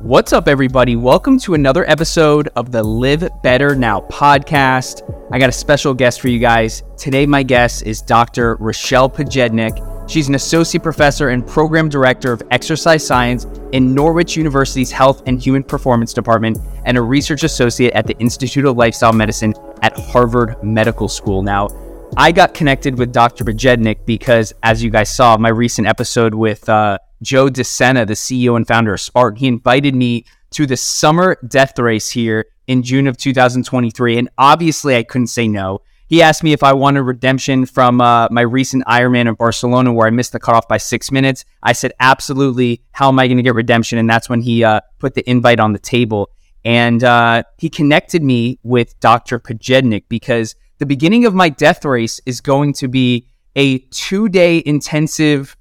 What's 0.00 0.32
up, 0.32 0.46
everybody? 0.46 0.94
Welcome 0.94 1.40
to 1.40 1.54
another 1.54 1.84
episode 1.90 2.50
of 2.54 2.70
the 2.70 2.84
Live 2.84 3.28
Better 3.42 3.74
Now 3.74 4.02
podcast. 4.02 5.02
I 5.32 5.40
got 5.40 5.48
a 5.48 5.52
special 5.52 5.92
guest 5.92 6.20
for 6.20 6.28
you 6.28 6.38
guys. 6.38 6.84
Today, 6.96 7.26
my 7.26 7.42
guest 7.42 7.82
is 7.82 8.00
Dr. 8.00 8.56
Rachele 8.58 9.12
Pojednic. 9.12 10.08
She's 10.08 10.28
an 10.28 10.36
associate 10.36 10.84
professor 10.84 11.30
and 11.30 11.44
program 11.44 11.88
director 11.88 12.32
of 12.32 12.44
exercise 12.52 13.04
science 13.04 13.48
in 13.72 13.92
Norwich 13.92 14.36
University's 14.36 14.92
Health 14.92 15.24
and 15.26 15.42
Human 15.42 15.64
Performance 15.64 16.12
Department 16.12 16.58
and 16.84 16.96
a 16.96 17.02
research 17.02 17.42
associate 17.42 17.92
at 17.94 18.06
the 18.06 18.16
Institute 18.18 18.66
of 18.66 18.76
Lifestyle 18.76 19.12
Medicine 19.12 19.52
at 19.82 19.98
Harvard 19.98 20.62
Medical 20.62 21.08
School. 21.08 21.42
Now, 21.42 21.70
I 22.16 22.30
got 22.30 22.54
connected 22.54 22.96
with 22.96 23.12
Dr. 23.12 23.42
Pojednic 23.42 24.06
because, 24.06 24.54
as 24.62 24.80
you 24.80 24.90
guys 24.90 25.12
saw, 25.12 25.36
my 25.36 25.48
recent 25.48 25.88
episode 25.88 26.34
with 26.34 26.68
uh, 26.68 26.98
Joe 27.22 27.48
De 27.48 27.64
Sena, 27.64 28.06
the 28.06 28.14
CEO 28.14 28.56
and 28.56 28.66
founder 28.66 28.94
of 28.94 29.00
Spartan. 29.00 29.38
He 29.38 29.46
invited 29.46 29.94
me 29.94 30.24
to 30.50 30.66
the 30.66 30.76
summer 30.76 31.36
death 31.46 31.78
race 31.78 32.10
here 32.10 32.46
in 32.66 32.82
June 32.82 33.06
of 33.06 33.16
2023. 33.16 34.18
And 34.18 34.28
obviously, 34.38 34.96
I 34.96 35.02
couldn't 35.02 35.28
say 35.28 35.48
no. 35.48 35.80
He 36.08 36.22
asked 36.22 36.42
me 36.42 36.54
if 36.54 36.62
I 36.62 36.72
wanted 36.72 37.02
redemption 37.02 37.66
from 37.66 38.00
uh, 38.00 38.28
my 38.30 38.40
recent 38.40 38.84
Ironman 38.86 39.28
in 39.28 39.34
Barcelona, 39.34 39.92
where 39.92 40.06
I 40.06 40.10
missed 40.10 40.32
the 40.32 40.40
cutoff 40.40 40.66
by 40.66 40.78
six 40.78 41.10
minutes. 41.10 41.44
I 41.62 41.74
said, 41.74 41.92
absolutely. 42.00 42.82
How 42.92 43.08
am 43.08 43.18
I 43.18 43.26
going 43.26 43.36
to 43.36 43.42
get 43.42 43.54
redemption? 43.54 43.98
And 43.98 44.08
that's 44.08 44.28
when 44.28 44.40
he 44.40 44.64
uh, 44.64 44.80
put 44.98 45.14
the 45.14 45.28
invite 45.28 45.60
on 45.60 45.74
the 45.74 45.78
table. 45.78 46.30
And 46.64 47.04
uh, 47.04 47.42
he 47.58 47.68
connected 47.68 48.22
me 48.22 48.58
with 48.62 48.98
Dr. 49.00 49.38
Pojednic 49.38 50.04
because 50.08 50.56
the 50.78 50.86
beginning 50.86 51.26
of 51.26 51.34
my 51.34 51.50
death 51.50 51.84
race 51.84 52.20
is 52.24 52.40
going 52.40 52.72
to 52.74 52.88
be 52.88 53.26
a 53.54 53.78
two 53.90 54.30
day 54.30 54.62
intensive 54.64 55.57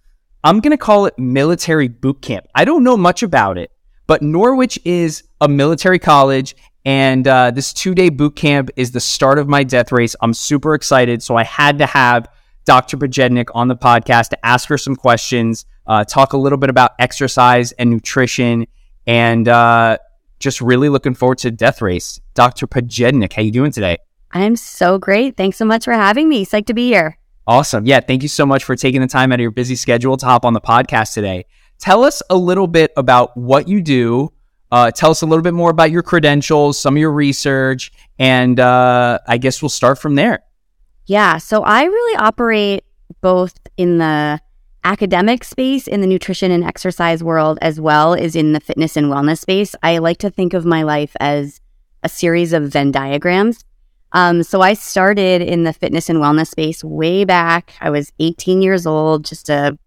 I'm 0.48 0.62
going 0.62 0.72
to 0.72 0.78
call 0.78 1.08
it 1.08 1.20
military 1.20 1.90
boot 1.90 2.22
camp. 2.22 2.48
I 2.56 2.64
don't 2.64 2.86
know 2.86 2.96
much 2.96 3.22
about 3.22 3.58
it, 3.58 3.70
but 4.08 4.22
Norwich 4.22 4.80
is 4.86 5.24
a 5.42 5.50
military 5.50 6.00
college. 6.00 6.56
And 6.86 7.28
uh, 7.28 7.52
this 7.52 7.74
two 7.74 7.94
day 7.94 8.08
boot 8.08 8.38
camp 8.38 8.70
is 8.78 8.92
the 8.92 9.02
start 9.02 9.40
of 9.40 9.50
my 9.50 9.66
death 9.66 9.92
race. 9.92 10.16
I'm 10.22 10.34
super 10.34 10.74
excited. 10.74 11.22
So 11.22 11.36
I 11.36 11.44
had 11.44 11.80
to 11.80 11.86
have 11.86 12.30
Dr. 12.64 12.96
Pojednic 12.96 13.50
on 13.54 13.68
the 13.68 13.76
podcast 13.76 14.30
to 14.30 14.46
ask 14.46 14.70
her 14.70 14.78
some 14.78 14.96
questions, 14.96 15.66
uh, 15.86 16.06
talk 16.06 16.32
a 16.32 16.38
little 16.38 16.58
bit 16.58 16.70
about 16.70 16.92
exercise 16.98 17.74
and 17.74 17.90
nutrition, 17.90 18.68
and 19.06 19.50
uh, 19.50 19.98
just 20.40 20.62
really 20.62 20.88
looking 20.88 21.14
forward 21.14 21.40
to 21.40 21.52
death 21.52 21.82
race. 21.82 22.22
Dr. 22.36 22.68
Pojednic, 22.68 23.34
how 23.34 23.42
you 23.42 23.52
doing 23.52 23.74
today? 23.74 23.98
I'm 24.32 24.56
so 24.56 24.98
great. 24.98 25.36
Thanks 25.36 25.58
so 25.58 25.66
much 25.66 25.84
for 25.84 25.92
having 25.92 26.30
me. 26.30 26.46
Psyched 26.46 26.68
to 26.68 26.74
be 26.74 26.88
here. 26.88 27.18
Awesome. 27.48 27.86
Yeah. 27.86 28.02
Thank 28.02 28.24
you 28.24 28.30
so 28.30 28.46
much 28.46 28.66
for 28.66 28.76
taking 28.76 29.00
the 29.00 29.08
time 29.08 29.32
out 29.32 29.36
of 29.36 29.42
your 29.42 29.52
busy 29.52 29.76
schedule 29.76 30.18
to 30.18 30.26
hop 30.26 30.44
on 30.44 30.54
the 30.54 30.62
podcast 30.62 31.14
today. 31.14 31.46
Tell 31.80 32.04
us 32.04 32.22
a 32.30 32.36
little 32.36 32.68
bit 32.68 32.92
about 32.98 33.38
what 33.38 33.70
you 33.70 33.82
do. 33.82 34.34
Uh, 34.70 34.92
tell 34.92 35.12
us 35.12 35.22
a 35.22 35.26
little 35.26 35.44
bit 35.44 35.54
more 35.54 35.70
about 35.70 35.90
your 35.90 36.04
credentials, 36.04 36.78
some 36.78 36.96
of 36.96 37.00
your 37.00 37.14
research, 37.14 37.92
and 38.20 38.60
uh, 38.60 39.18
I 39.26 39.38
guess 39.38 39.62
we'll 39.62 39.70
start 39.70 39.98
from 39.98 40.16
there. 40.16 40.44
Yeah. 41.06 41.38
So 41.38 41.64
I 41.64 41.86
really 41.86 42.18
operate 42.18 42.84
both 43.22 43.58
in 43.78 43.98
the 43.98 44.42
academic 44.84 45.46
space, 45.46 45.88
in 45.88 46.02
the 46.02 46.08
nutrition 46.08 46.52
and 46.52 46.66
exercise 46.66 47.24
world, 47.24 47.60
as 47.62 47.80
well 47.80 48.14
as 48.14 48.36
in 48.36 48.52
the 48.52 48.60
fitness 48.60 48.98
and 48.98 49.08
wellness 49.08 49.40
space. 49.40 49.74
I 49.82 50.00
like 50.00 50.18
to 50.18 50.30
think 50.30 50.54
of 50.54 50.66
my 50.66 50.84
life 50.84 51.16
as 51.20 51.62
a 52.04 52.10
series 52.10 52.52
of 52.52 52.64
Venn 52.64 52.92
diagrams. 52.92 53.64
Um, 54.14 54.44
so 54.44 54.62
I 54.62 54.74
started 54.74 55.42
in 55.42 55.64
the 55.64 55.74
fitness 55.74 56.10
and 56.10 56.20
wellness 56.20 56.48
space 56.48 56.84
way 56.84 57.26
back. 57.26 57.74
I 57.82 57.90
was 57.90 58.12
18 58.20 58.62
years 58.62 58.86
old, 58.86 59.26
just 59.26 59.50
a 59.50 59.78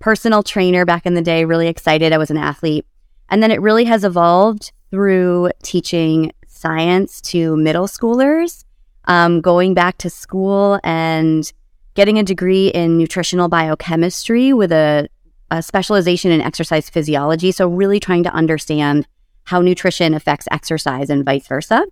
personal 0.00 0.42
trainer 0.42 0.84
back 0.84 1.06
in 1.06 1.14
the 1.14 1.22
day, 1.22 1.44
really 1.44 1.68
excited. 1.68 2.12
I 2.12 2.18
was 2.18 2.30
an 2.30 2.36
athlete. 2.36 2.86
And 3.28 3.42
then 3.42 3.50
it 3.50 3.60
really 3.60 3.84
has 3.84 4.04
evolved 4.04 4.72
through 4.90 5.50
teaching 5.62 6.32
science 6.48 7.20
to 7.20 7.56
middle 7.56 7.86
schoolers, 7.86 8.64
um, 9.04 9.40
going 9.40 9.72
back 9.72 9.98
to 9.98 10.10
school 10.10 10.80
and 10.82 11.50
getting 11.94 12.18
a 12.18 12.24
degree 12.24 12.68
in 12.68 12.98
nutritional 12.98 13.48
biochemistry 13.48 14.52
with 14.52 14.72
a, 14.72 15.08
a 15.50 15.62
specialization 15.62 16.32
in 16.32 16.40
exercise 16.40 16.90
physiology. 16.90 17.52
So, 17.52 17.68
really 17.68 18.00
trying 18.00 18.24
to 18.24 18.32
understand 18.32 19.06
how 19.44 19.60
nutrition 19.60 20.12
affects 20.14 20.46
exercise 20.50 21.08
and 21.08 21.24
vice 21.24 21.46
versa. 21.46 21.86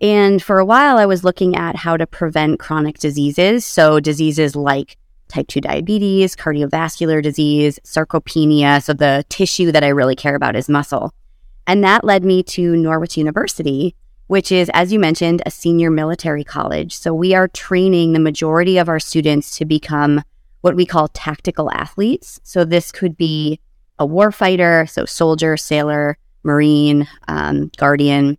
And 0.00 0.42
for 0.42 0.58
a 0.58 0.64
while, 0.64 0.98
I 0.98 1.06
was 1.06 1.24
looking 1.24 1.56
at 1.56 1.76
how 1.76 1.96
to 1.96 2.06
prevent 2.06 2.58
chronic 2.58 2.98
diseases. 2.98 3.64
So, 3.64 4.00
diseases 4.00 4.54
like 4.54 4.96
type 5.28 5.48
2 5.48 5.60
diabetes, 5.60 6.36
cardiovascular 6.36 7.22
disease, 7.22 7.78
sarcopenia. 7.82 8.82
So, 8.82 8.92
the 8.92 9.24
tissue 9.28 9.72
that 9.72 9.84
I 9.84 9.88
really 9.88 10.16
care 10.16 10.34
about 10.34 10.56
is 10.56 10.68
muscle. 10.68 11.14
And 11.66 11.82
that 11.82 12.04
led 12.04 12.24
me 12.24 12.42
to 12.44 12.76
Norwich 12.76 13.16
University, 13.16 13.94
which 14.26 14.52
is, 14.52 14.70
as 14.74 14.92
you 14.92 14.98
mentioned, 14.98 15.42
a 15.46 15.50
senior 15.50 15.90
military 15.90 16.44
college. 16.44 16.94
So, 16.94 17.14
we 17.14 17.34
are 17.34 17.48
training 17.48 18.12
the 18.12 18.20
majority 18.20 18.76
of 18.76 18.90
our 18.90 19.00
students 19.00 19.56
to 19.56 19.64
become 19.64 20.22
what 20.60 20.76
we 20.76 20.84
call 20.84 21.08
tactical 21.08 21.70
athletes. 21.72 22.38
So, 22.42 22.64
this 22.66 22.92
could 22.92 23.16
be 23.16 23.60
a 23.98 24.06
warfighter, 24.06 24.88
so 24.90 25.06
soldier, 25.06 25.56
sailor, 25.56 26.18
marine, 26.42 27.08
um, 27.28 27.70
guardian. 27.78 28.36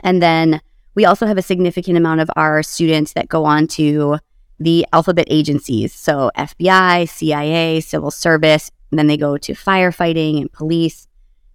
And 0.00 0.20
then 0.20 0.60
we 0.94 1.04
also 1.04 1.26
have 1.26 1.38
a 1.38 1.42
significant 1.42 1.96
amount 1.96 2.20
of 2.20 2.30
our 2.36 2.62
students 2.62 3.12
that 3.12 3.28
go 3.28 3.44
on 3.44 3.66
to 3.68 4.18
the 4.58 4.86
alphabet 4.92 5.26
agencies. 5.30 5.94
So 5.94 6.30
FBI, 6.36 7.08
CIA, 7.08 7.80
civil 7.80 8.10
service, 8.10 8.70
then 8.90 9.06
they 9.06 9.16
go 9.16 9.36
to 9.36 9.52
firefighting 9.52 10.40
and 10.40 10.52
police. 10.52 11.06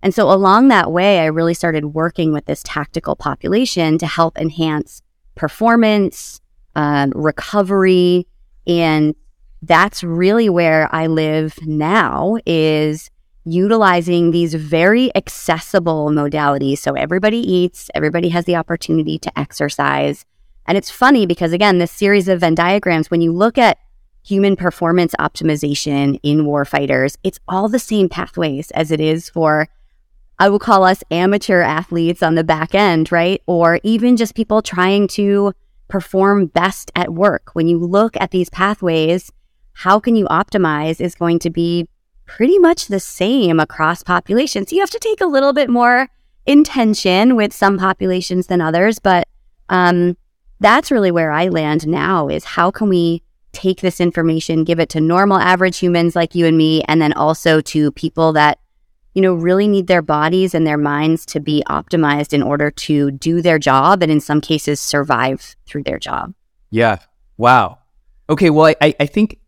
And 0.01 0.13
so 0.13 0.29
along 0.31 0.67
that 0.67 0.91
way, 0.91 1.19
I 1.19 1.25
really 1.25 1.53
started 1.53 1.87
working 1.87 2.31
with 2.31 2.45
this 2.45 2.61
tactical 2.63 3.15
population 3.15 3.97
to 3.97 4.05
help 4.05 4.37
enhance 4.37 5.01
performance, 5.35 6.41
um, 6.75 7.11
recovery, 7.15 8.27
and 8.67 9.15
that's 9.61 10.03
really 10.03 10.49
where 10.49 10.93
I 10.93 11.07
live 11.07 11.57
now 11.65 12.37
is 12.45 13.09
utilizing 13.45 14.31
these 14.31 14.53
very 14.53 15.13
accessible 15.15 16.09
modalities. 16.09 16.77
So 16.77 16.93
everybody 16.93 17.37
eats, 17.37 17.89
everybody 17.93 18.29
has 18.29 18.45
the 18.45 18.55
opportunity 18.55 19.17
to 19.19 19.39
exercise. 19.39 20.25
And 20.65 20.77
it's 20.77 20.89
funny 20.89 21.25
because, 21.25 21.51
again, 21.51 21.77
this 21.77 21.91
series 21.91 22.27
of 22.27 22.39
Venn 22.39 22.55
diagrams, 22.55 23.11
when 23.11 23.21
you 23.21 23.33
look 23.33 23.57
at 23.57 23.77
human 24.25 24.55
performance 24.55 25.13
optimization 25.19 26.19
in 26.23 26.45
warfighters, 26.45 27.17
it's 27.23 27.39
all 27.47 27.67
the 27.67 27.79
same 27.79 28.07
pathways 28.07 28.71
as 28.71 28.91
it 28.91 29.01
is 29.01 29.29
for, 29.29 29.67
I 30.39 30.47
will 30.47 30.59
call 30.59 30.85
us 30.85 31.03
amateur 31.11 31.61
athletes 31.61 32.23
on 32.23 32.35
the 32.35 32.43
back 32.45 32.73
end, 32.73 33.11
right? 33.11 33.41
Or 33.45 33.81
even 33.83 34.15
just 34.15 34.35
people 34.35 34.61
trying 34.61 35.07
to 35.09 35.53
perform 35.89 36.45
best 36.45 36.91
at 36.95 37.13
work. 37.13 37.51
When 37.53 37.67
you 37.67 37.77
look 37.77 38.15
at 38.21 38.31
these 38.31 38.49
pathways, 38.49 39.31
how 39.73 39.99
can 39.99 40.15
you 40.15 40.25
optimize 40.27 41.01
is 41.01 41.15
going 41.15 41.39
to 41.39 41.49
be 41.49 41.89
pretty 42.25 42.57
much 42.59 42.87
the 42.87 42.99
same 42.99 43.59
across 43.59 44.03
populations. 44.03 44.71
You 44.71 44.79
have 44.79 44.89
to 44.91 44.99
take 44.99 45.21
a 45.21 45.25
little 45.25 45.53
bit 45.53 45.69
more 45.69 46.09
intention 46.45 47.35
with 47.35 47.53
some 47.53 47.77
populations 47.77 48.47
than 48.47 48.61
others, 48.61 48.99
but 48.99 49.27
um, 49.69 50.17
that's 50.59 50.91
really 50.91 51.11
where 51.11 51.31
I 51.31 51.47
land 51.49 51.87
now 51.87 52.27
is 52.27 52.43
how 52.43 52.71
can 52.71 52.89
we 52.89 53.21
take 53.51 53.81
this 53.81 54.01
information, 54.01 54.63
give 54.63 54.79
it 54.79 54.89
to 54.89 54.99
normal 54.99 55.37
average 55.37 55.77
humans 55.77 56.15
like 56.15 56.35
you 56.35 56.45
and 56.45 56.57
me, 56.57 56.83
and 56.87 57.01
then 57.01 57.13
also 57.13 57.61
to 57.61 57.91
people 57.91 58.33
that, 58.33 58.59
you 59.13 59.21
know, 59.21 59.35
really 59.35 59.67
need 59.67 59.87
their 59.87 60.01
bodies 60.01 60.55
and 60.55 60.65
their 60.65 60.77
minds 60.77 61.25
to 61.27 61.39
be 61.39 61.63
optimized 61.67 62.33
in 62.33 62.41
order 62.41 62.71
to 62.71 63.11
do 63.11 63.41
their 63.41 63.59
job 63.59 64.01
and 64.01 64.11
in 64.11 64.19
some 64.19 64.41
cases 64.41 64.81
survive 64.81 65.55
through 65.65 65.83
their 65.83 65.99
job. 65.99 66.33
Yeah. 66.71 66.97
Wow. 67.37 67.77
Okay. 68.29 68.49
Well, 68.49 68.73
I, 68.81 68.95
I 68.99 69.05
think 69.05 69.39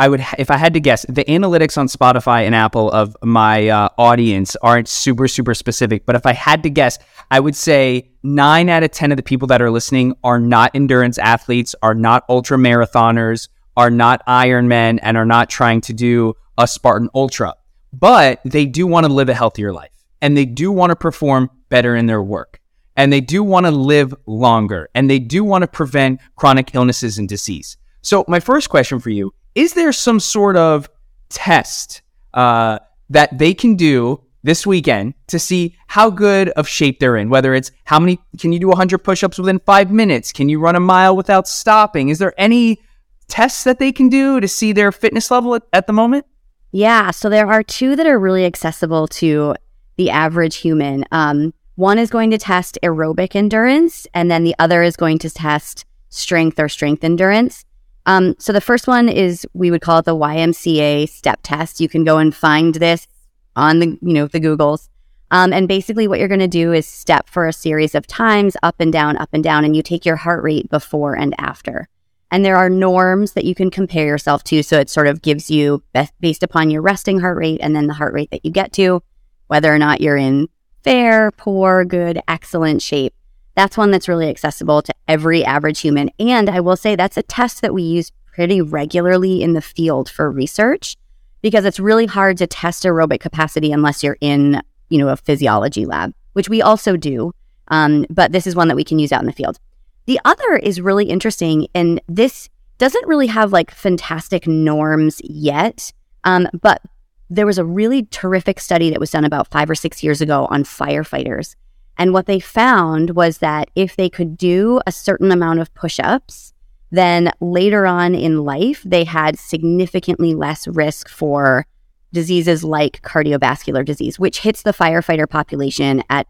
I 0.00 0.08
would, 0.08 0.24
if 0.38 0.50
I 0.50 0.56
had 0.56 0.74
to 0.74 0.80
guess, 0.80 1.04
the 1.08 1.24
analytics 1.24 1.76
on 1.76 1.88
Spotify 1.88 2.46
and 2.46 2.54
Apple 2.54 2.90
of 2.92 3.16
my 3.22 3.68
uh, 3.68 3.88
audience 3.98 4.54
aren't 4.56 4.86
super, 4.86 5.26
super 5.26 5.54
specific. 5.54 6.06
But 6.06 6.14
if 6.14 6.24
I 6.24 6.34
had 6.34 6.62
to 6.62 6.70
guess, 6.70 6.98
I 7.32 7.40
would 7.40 7.56
say 7.56 8.10
nine 8.22 8.68
out 8.68 8.84
of 8.84 8.92
10 8.92 9.10
of 9.10 9.16
the 9.16 9.24
people 9.24 9.48
that 9.48 9.60
are 9.60 9.72
listening 9.72 10.14
are 10.22 10.38
not 10.38 10.70
endurance 10.74 11.18
athletes, 11.18 11.74
are 11.82 11.94
not 11.94 12.24
ultra 12.28 12.56
marathoners, 12.56 13.48
are 13.76 13.90
not 13.90 14.24
Ironmen, 14.26 15.00
and 15.02 15.16
are 15.16 15.26
not 15.26 15.50
trying 15.50 15.80
to 15.82 15.92
do 15.92 16.34
a 16.56 16.68
Spartan 16.68 17.10
Ultra. 17.12 17.54
But 17.92 18.40
they 18.44 18.66
do 18.66 18.86
want 18.86 19.06
to 19.06 19.12
live 19.12 19.28
a 19.28 19.34
healthier 19.34 19.72
life 19.72 19.90
and 20.20 20.36
they 20.36 20.44
do 20.44 20.70
want 20.70 20.90
to 20.90 20.96
perform 20.96 21.50
better 21.70 21.96
in 21.96 22.06
their 22.06 22.22
work 22.22 22.60
and 22.96 23.12
they 23.12 23.20
do 23.20 23.42
want 23.42 23.66
to 23.66 23.70
live 23.70 24.14
longer 24.26 24.90
and 24.94 25.08
they 25.08 25.18
do 25.18 25.42
want 25.42 25.62
to 25.62 25.68
prevent 25.68 26.20
chronic 26.36 26.74
illnesses 26.74 27.18
and 27.18 27.28
disease. 27.28 27.76
So, 28.02 28.24
my 28.28 28.40
first 28.40 28.68
question 28.68 29.00
for 29.00 29.10
you 29.10 29.32
is 29.58 29.74
there 29.74 29.92
some 29.92 30.20
sort 30.20 30.56
of 30.56 30.88
test 31.30 32.02
uh, 32.32 32.78
that 33.10 33.36
they 33.36 33.52
can 33.52 33.74
do 33.74 34.22
this 34.44 34.64
weekend 34.64 35.14
to 35.26 35.36
see 35.36 35.76
how 35.88 36.10
good 36.10 36.48
of 36.50 36.68
shape 36.68 37.00
they're 37.00 37.16
in? 37.16 37.28
Whether 37.28 37.54
it's 37.54 37.72
how 37.84 37.98
many 37.98 38.20
can 38.38 38.52
you 38.52 38.60
do 38.60 38.68
100 38.68 38.98
push-ups 38.98 39.36
within 39.36 39.58
five 39.58 39.90
minutes? 39.90 40.30
Can 40.30 40.48
you 40.48 40.60
run 40.60 40.76
a 40.76 40.80
mile 40.80 41.16
without 41.16 41.48
stopping? 41.48 42.08
Is 42.08 42.20
there 42.20 42.32
any 42.38 42.78
tests 43.26 43.64
that 43.64 43.80
they 43.80 43.90
can 43.90 44.08
do 44.08 44.38
to 44.38 44.46
see 44.46 44.70
their 44.70 44.92
fitness 44.92 45.28
level 45.28 45.56
at, 45.56 45.62
at 45.72 45.88
the 45.88 45.92
moment? 45.92 46.24
Yeah, 46.70 47.10
so 47.10 47.28
there 47.28 47.50
are 47.50 47.64
two 47.64 47.96
that 47.96 48.06
are 48.06 48.18
really 48.18 48.44
accessible 48.44 49.08
to 49.08 49.56
the 49.96 50.10
average 50.10 50.56
human. 50.56 51.04
Um, 51.10 51.52
one 51.74 51.98
is 51.98 52.10
going 52.10 52.30
to 52.30 52.38
test 52.38 52.78
aerobic 52.84 53.34
endurance, 53.34 54.06
and 54.14 54.30
then 54.30 54.44
the 54.44 54.54
other 54.60 54.84
is 54.84 54.94
going 54.94 55.18
to 55.18 55.30
test 55.30 55.84
strength 56.10 56.60
or 56.60 56.68
strength 56.68 57.02
endurance. 57.02 57.64
Um, 58.08 58.34
so 58.38 58.54
the 58.54 58.62
first 58.62 58.88
one 58.88 59.10
is 59.10 59.46
we 59.52 59.70
would 59.70 59.82
call 59.82 59.98
it 59.98 60.06
the 60.06 60.16
YMCA 60.16 61.10
step 61.10 61.40
test. 61.42 61.78
You 61.78 61.90
can 61.90 62.04
go 62.04 62.16
and 62.16 62.34
find 62.34 62.74
this 62.74 63.06
on 63.54 63.80
the 63.80 63.98
you 64.00 64.14
know 64.14 64.26
the 64.26 64.40
Googles. 64.40 64.88
Um, 65.30 65.52
and 65.52 65.68
basically, 65.68 66.08
what 66.08 66.18
you're 66.18 66.26
going 66.26 66.40
to 66.40 66.48
do 66.48 66.72
is 66.72 66.86
step 66.86 67.28
for 67.28 67.46
a 67.46 67.52
series 67.52 67.94
of 67.94 68.06
times 68.06 68.56
up 68.62 68.76
and 68.78 68.90
down, 68.90 69.18
up 69.18 69.28
and 69.34 69.44
down, 69.44 69.62
and 69.62 69.76
you 69.76 69.82
take 69.82 70.06
your 70.06 70.16
heart 70.16 70.42
rate 70.42 70.70
before 70.70 71.14
and 71.18 71.34
after. 71.38 71.86
And 72.30 72.46
there 72.46 72.56
are 72.56 72.70
norms 72.70 73.32
that 73.32 73.44
you 73.44 73.54
can 73.54 73.70
compare 73.70 74.06
yourself 74.06 74.42
to. 74.44 74.62
So 74.62 74.80
it 74.80 74.88
sort 74.88 75.06
of 75.06 75.20
gives 75.20 75.50
you, 75.50 75.82
based 76.18 76.42
upon 76.42 76.70
your 76.70 76.80
resting 76.80 77.20
heart 77.20 77.36
rate 77.36 77.60
and 77.62 77.76
then 77.76 77.88
the 77.88 77.94
heart 77.94 78.14
rate 78.14 78.30
that 78.30 78.42
you 78.42 78.50
get 78.50 78.72
to, 78.74 79.02
whether 79.48 79.72
or 79.72 79.78
not 79.78 80.00
you're 80.00 80.16
in 80.16 80.48
fair, 80.82 81.30
poor, 81.32 81.84
good, 81.84 82.22
excellent 82.26 82.80
shape. 82.80 83.12
That's 83.58 83.76
one 83.76 83.90
that's 83.90 84.06
really 84.06 84.28
accessible 84.28 84.82
to 84.82 84.94
every 85.08 85.44
average 85.44 85.80
human. 85.80 86.12
And 86.20 86.48
I 86.48 86.60
will 86.60 86.76
say 86.76 86.94
that's 86.94 87.16
a 87.16 87.24
test 87.24 87.60
that 87.62 87.74
we 87.74 87.82
use 87.82 88.12
pretty 88.32 88.62
regularly 88.62 89.42
in 89.42 89.54
the 89.54 89.60
field 89.60 90.08
for 90.08 90.30
research 90.30 90.96
because 91.42 91.64
it's 91.64 91.80
really 91.80 92.06
hard 92.06 92.36
to 92.36 92.46
test 92.46 92.84
aerobic 92.84 93.18
capacity 93.18 93.72
unless 93.72 94.04
you're 94.04 94.16
in, 94.20 94.62
you 94.90 94.98
know, 94.98 95.08
a 95.08 95.16
physiology 95.16 95.86
lab, 95.86 96.14
which 96.34 96.48
we 96.48 96.62
also 96.62 96.96
do. 96.96 97.32
Um, 97.66 98.06
but 98.08 98.30
this 98.30 98.46
is 98.46 98.54
one 98.54 98.68
that 98.68 98.76
we 98.76 98.84
can 98.84 99.00
use 99.00 99.10
out 99.10 99.22
in 99.22 99.26
the 99.26 99.32
field. 99.32 99.58
The 100.06 100.20
other 100.24 100.54
is 100.54 100.80
really 100.80 101.06
interesting, 101.06 101.66
and 101.74 102.00
this 102.06 102.48
doesn't 102.78 103.08
really 103.08 103.26
have 103.26 103.52
like 103.52 103.72
fantastic 103.72 104.46
norms 104.46 105.20
yet. 105.24 105.92
Um, 106.22 106.46
but 106.62 106.80
there 107.28 107.44
was 107.44 107.58
a 107.58 107.64
really 107.64 108.04
terrific 108.04 108.60
study 108.60 108.90
that 108.90 109.00
was 109.00 109.10
done 109.10 109.24
about 109.24 109.50
five 109.50 109.68
or 109.68 109.74
six 109.74 110.04
years 110.04 110.20
ago 110.20 110.46
on 110.48 110.62
firefighters. 110.62 111.56
And 111.98 112.12
what 112.12 112.26
they 112.26 112.38
found 112.38 113.10
was 113.10 113.38
that 113.38 113.70
if 113.74 113.96
they 113.96 114.08
could 114.08 114.36
do 114.36 114.80
a 114.86 114.92
certain 114.92 115.32
amount 115.32 115.58
of 115.58 115.74
push 115.74 115.98
ups, 115.98 116.54
then 116.90 117.32
later 117.40 117.86
on 117.86 118.14
in 118.14 118.44
life, 118.44 118.82
they 118.84 119.04
had 119.04 119.38
significantly 119.38 120.34
less 120.34 120.66
risk 120.68 121.08
for 121.08 121.66
diseases 122.12 122.64
like 122.64 123.02
cardiovascular 123.02 123.84
disease, 123.84 124.18
which 124.18 124.40
hits 124.40 124.62
the 124.62 124.72
firefighter 124.72 125.28
population 125.28 126.02
at 126.08 126.26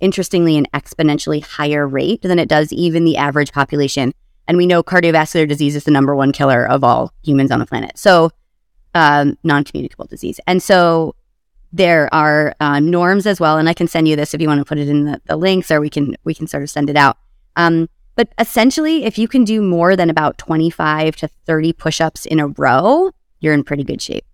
interestingly 0.00 0.58
an 0.58 0.66
exponentially 0.74 1.42
higher 1.42 1.86
rate 1.86 2.22
than 2.22 2.38
it 2.38 2.48
does 2.48 2.72
even 2.72 3.04
the 3.04 3.16
average 3.16 3.52
population. 3.52 4.12
And 4.48 4.56
we 4.58 4.66
know 4.66 4.82
cardiovascular 4.82 5.48
disease 5.48 5.76
is 5.76 5.84
the 5.84 5.92
number 5.92 6.14
one 6.14 6.32
killer 6.32 6.66
of 6.66 6.82
all 6.82 7.12
humans 7.22 7.52
on 7.52 7.60
the 7.60 7.66
planet. 7.66 7.96
So, 7.96 8.30
um, 8.94 9.38
non 9.44 9.64
communicable 9.64 10.06
disease. 10.06 10.40
And 10.46 10.62
so 10.62 11.14
there 11.72 12.12
are 12.12 12.54
uh, 12.60 12.80
norms 12.80 13.26
as 13.26 13.40
well. 13.40 13.58
And 13.58 13.68
I 13.68 13.74
can 13.74 13.88
send 13.88 14.08
you 14.08 14.16
this 14.16 14.34
if 14.34 14.40
you 14.40 14.48
want 14.48 14.60
to 14.60 14.64
put 14.64 14.78
it 14.78 14.88
in 14.88 15.04
the, 15.04 15.20
the 15.26 15.36
links 15.36 15.70
or 15.70 15.80
we 15.80 15.90
can, 15.90 16.16
we 16.24 16.34
can 16.34 16.46
sort 16.46 16.62
of 16.62 16.70
send 16.70 16.90
it 16.90 16.96
out. 16.96 17.16
Um, 17.56 17.88
but 18.14 18.28
essentially, 18.38 19.04
if 19.04 19.18
you 19.18 19.26
can 19.26 19.44
do 19.44 19.62
more 19.62 19.96
than 19.96 20.10
about 20.10 20.36
25 20.38 21.16
to 21.16 21.28
30 21.28 21.72
push 21.72 22.00
ups 22.00 22.26
in 22.26 22.40
a 22.40 22.48
row, 22.48 23.10
you're 23.40 23.54
in 23.54 23.64
pretty 23.64 23.84
good 23.84 24.02
shape. 24.02 24.24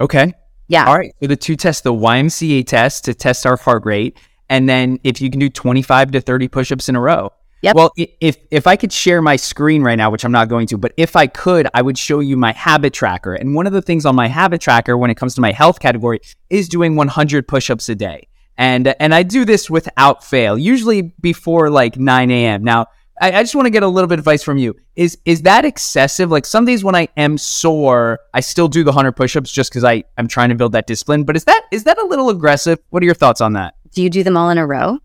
Okay. 0.00 0.32
Yeah. 0.68 0.86
All 0.86 0.96
right. 0.96 1.12
So 1.20 1.26
the 1.26 1.36
two 1.36 1.56
tests, 1.56 1.82
the 1.82 1.92
YMCA 1.92 2.66
test 2.66 3.04
to 3.06 3.14
test 3.14 3.44
our 3.44 3.56
heart 3.56 3.84
rate, 3.84 4.16
and 4.48 4.68
then 4.68 5.00
if 5.02 5.20
you 5.20 5.30
can 5.30 5.40
do 5.40 5.50
25 5.50 6.12
to 6.12 6.20
30 6.20 6.48
push-ups 6.48 6.88
in 6.88 6.96
a 6.96 7.00
row. 7.00 7.32
Yep. 7.62 7.76
Well, 7.76 7.92
if 7.96 8.38
if 8.50 8.66
I 8.66 8.76
could 8.76 8.92
share 8.92 9.20
my 9.20 9.36
screen 9.36 9.82
right 9.82 9.96
now, 9.96 10.10
which 10.10 10.24
I'm 10.24 10.32
not 10.32 10.48
going 10.48 10.66
to, 10.68 10.78
but 10.78 10.92
if 10.96 11.14
I 11.14 11.26
could, 11.26 11.68
I 11.74 11.82
would 11.82 11.98
show 11.98 12.20
you 12.20 12.36
my 12.36 12.52
habit 12.52 12.94
tracker. 12.94 13.34
And 13.34 13.54
one 13.54 13.66
of 13.66 13.72
the 13.72 13.82
things 13.82 14.06
on 14.06 14.14
my 14.14 14.28
habit 14.28 14.60
tracker 14.60 14.96
when 14.96 15.10
it 15.10 15.16
comes 15.16 15.34
to 15.34 15.40
my 15.40 15.52
health 15.52 15.78
category 15.78 16.20
is 16.48 16.68
doing 16.68 16.96
100 16.96 17.46
push-ups 17.46 17.88
a 17.90 17.94
day. 17.94 18.28
And 18.56 18.94
and 18.98 19.14
I 19.14 19.22
do 19.22 19.44
this 19.44 19.68
without 19.68 20.24
fail, 20.24 20.56
usually 20.56 21.02
before 21.20 21.68
like 21.68 21.96
9 21.96 22.30
a.m. 22.30 22.64
Now, 22.64 22.86
I, 23.20 23.32
I 23.32 23.42
just 23.42 23.54
want 23.54 23.66
to 23.66 23.70
get 23.70 23.82
a 23.82 23.88
little 23.88 24.08
bit 24.08 24.14
of 24.14 24.20
advice 24.20 24.42
from 24.42 24.56
you. 24.56 24.74
Is 24.96 25.18
is 25.26 25.42
that 25.42 25.66
excessive? 25.66 26.30
Like 26.30 26.46
some 26.46 26.64
days 26.64 26.82
when 26.82 26.94
I 26.94 27.08
am 27.18 27.36
sore, 27.36 28.20
I 28.32 28.40
still 28.40 28.68
do 28.68 28.84
the 28.84 28.90
100 28.90 29.12
push-ups 29.12 29.52
just 29.52 29.70
because 29.70 29.84
I 29.84 30.04
I'm 30.16 30.28
trying 30.28 30.48
to 30.48 30.54
build 30.54 30.72
that 30.72 30.86
discipline. 30.86 31.24
But 31.24 31.36
is 31.36 31.44
that 31.44 31.62
is 31.70 31.84
that 31.84 31.98
a 31.98 32.04
little 32.04 32.30
aggressive? 32.30 32.78
What 32.88 33.02
are 33.02 33.06
your 33.06 33.14
thoughts 33.14 33.42
on 33.42 33.52
that? 33.52 33.74
Do 33.92 34.02
you 34.02 34.08
do 34.08 34.22
them 34.22 34.36
all 34.36 34.48
in 34.48 34.56
a 34.56 34.66
row? 34.66 34.98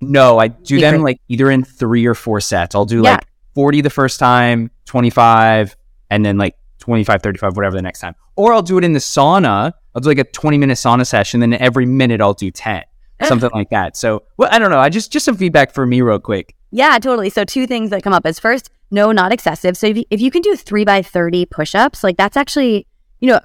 No, 0.00 0.38
I 0.38 0.48
do 0.48 0.80
them 0.80 1.02
like 1.02 1.20
either 1.28 1.50
in 1.50 1.64
three 1.64 2.06
or 2.06 2.14
four 2.14 2.40
sets. 2.40 2.74
I'll 2.74 2.84
do 2.84 3.02
Yeah. 3.02 3.12
like 3.14 3.24
40 3.54 3.80
the 3.80 3.90
first 3.90 4.18
time, 4.20 4.70
25, 4.86 5.76
and 6.10 6.24
then 6.24 6.38
like 6.38 6.54
25, 6.78 7.22
35, 7.22 7.56
whatever 7.56 7.76
the 7.76 7.82
next 7.82 8.00
time. 8.00 8.14
Or 8.36 8.52
I'll 8.52 8.62
do 8.62 8.78
it 8.78 8.84
in 8.84 8.92
the 8.92 9.00
sauna. 9.00 9.72
I'll 9.94 10.00
do 10.00 10.08
like 10.08 10.18
a 10.18 10.24
20 10.24 10.58
minute 10.58 10.74
sauna 10.76 11.06
session. 11.06 11.40
Then 11.40 11.54
every 11.54 11.86
minute 11.86 12.20
I'll 12.20 12.34
do 12.34 12.50
10, 12.52 12.84
something 13.24 13.50
like 13.52 13.70
that. 13.70 13.96
So, 13.96 14.22
well, 14.36 14.48
I 14.52 14.58
don't 14.60 14.70
know. 14.70 14.78
I 14.78 14.88
just, 14.88 15.10
just 15.10 15.24
some 15.24 15.36
feedback 15.36 15.72
for 15.72 15.84
me 15.86 16.00
real 16.00 16.20
quick. 16.20 16.54
Yeah, 16.70 16.98
totally. 17.00 17.30
So 17.30 17.44
two 17.44 17.66
things 17.66 17.90
that 17.90 18.02
come 18.04 18.12
up 18.12 18.24
is 18.26 18.38
first, 18.38 18.70
no, 18.90 19.10
not 19.10 19.32
excessive. 19.32 19.76
So 19.76 19.88
if 19.88 19.96
you, 19.96 20.04
if 20.10 20.20
you 20.20 20.30
can 20.30 20.42
do 20.42 20.54
three 20.54 20.84
by 20.84 21.02
30 21.02 21.46
push-ups, 21.46 22.04
like 22.04 22.16
that's 22.16 22.36
actually, 22.36 22.86
you 23.20 23.28
know, 23.28 23.40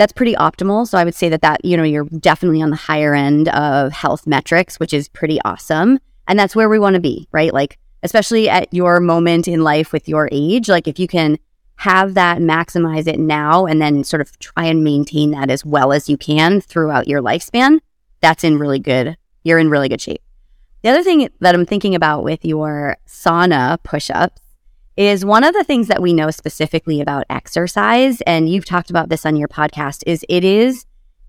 that's 0.00 0.14
pretty 0.14 0.34
optimal. 0.36 0.88
So 0.88 0.96
I 0.96 1.04
would 1.04 1.14
say 1.14 1.28
that 1.28 1.42
that, 1.42 1.62
you 1.62 1.76
know, 1.76 1.82
you're 1.82 2.06
definitely 2.06 2.62
on 2.62 2.70
the 2.70 2.76
higher 2.76 3.14
end 3.14 3.50
of 3.50 3.92
health 3.92 4.26
metrics, 4.26 4.80
which 4.80 4.94
is 4.94 5.10
pretty 5.10 5.38
awesome. 5.44 5.98
And 6.26 6.38
that's 6.38 6.56
where 6.56 6.70
we 6.70 6.78
want 6.78 6.94
to 6.94 7.00
be, 7.00 7.28
right? 7.32 7.52
Like, 7.52 7.78
especially 8.02 8.48
at 8.48 8.72
your 8.72 8.98
moment 8.98 9.46
in 9.46 9.62
life 9.62 9.92
with 9.92 10.08
your 10.08 10.26
age, 10.32 10.70
like 10.70 10.88
if 10.88 10.98
you 10.98 11.06
can 11.06 11.38
have 11.76 12.14
that, 12.14 12.38
maximize 12.38 13.06
it 13.06 13.18
now, 13.18 13.66
and 13.66 13.78
then 13.82 14.02
sort 14.02 14.22
of 14.22 14.38
try 14.38 14.64
and 14.64 14.82
maintain 14.82 15.32
that 15.32 15.50
as 15.50 15.66
well 15.66 15.92
as 15.92 16.08
you 16.08 16.16
can 16.16 16.62
throughout 16.62 17.06
your 17.06 17.20
lifespan, 17.20 17.80
that's 18.22 18.42
in 18.42 18.58
really 18.58 18.78
good, 18.78 19.18
you're 19.44 19.58
in 19.58 19.68
really 19.68 19.90
good 19.90 20.00
shape. 20.00 20.22
The 20.80 20.88
other 20.88 21.02
thing 21.02 21.28
that 21.40 21.54
I'm 21.54 21.66
thinking 21.66 21.94
about 21.94 22.24
with 22.24 22.42
your 22.42 22.96
sauna 23.06 23.82
push 23.82 24.08
ups 24.08 24.40
is 24.96 25.24
one 25.24 25.44
of 25.44 25.54
the 25.54 25.64
things 25.64 25.88
that 25.88 26.02
we 26.02 26.12
know 26.12 26.30
specifically 26.30 27.00
about 27.00 27.24
exercise, 27.30 28.20
and 28.22 28.48
you've 28.48 28.64
talked 28.64 28.90
about 28.90 29.08
this 29.08 29.24
on 29.24 29.36
your 29.36 29.48
podcast, 29.48 30.02
is 30.06 30.24
it 30.28 30.44
is, 30.44 30.86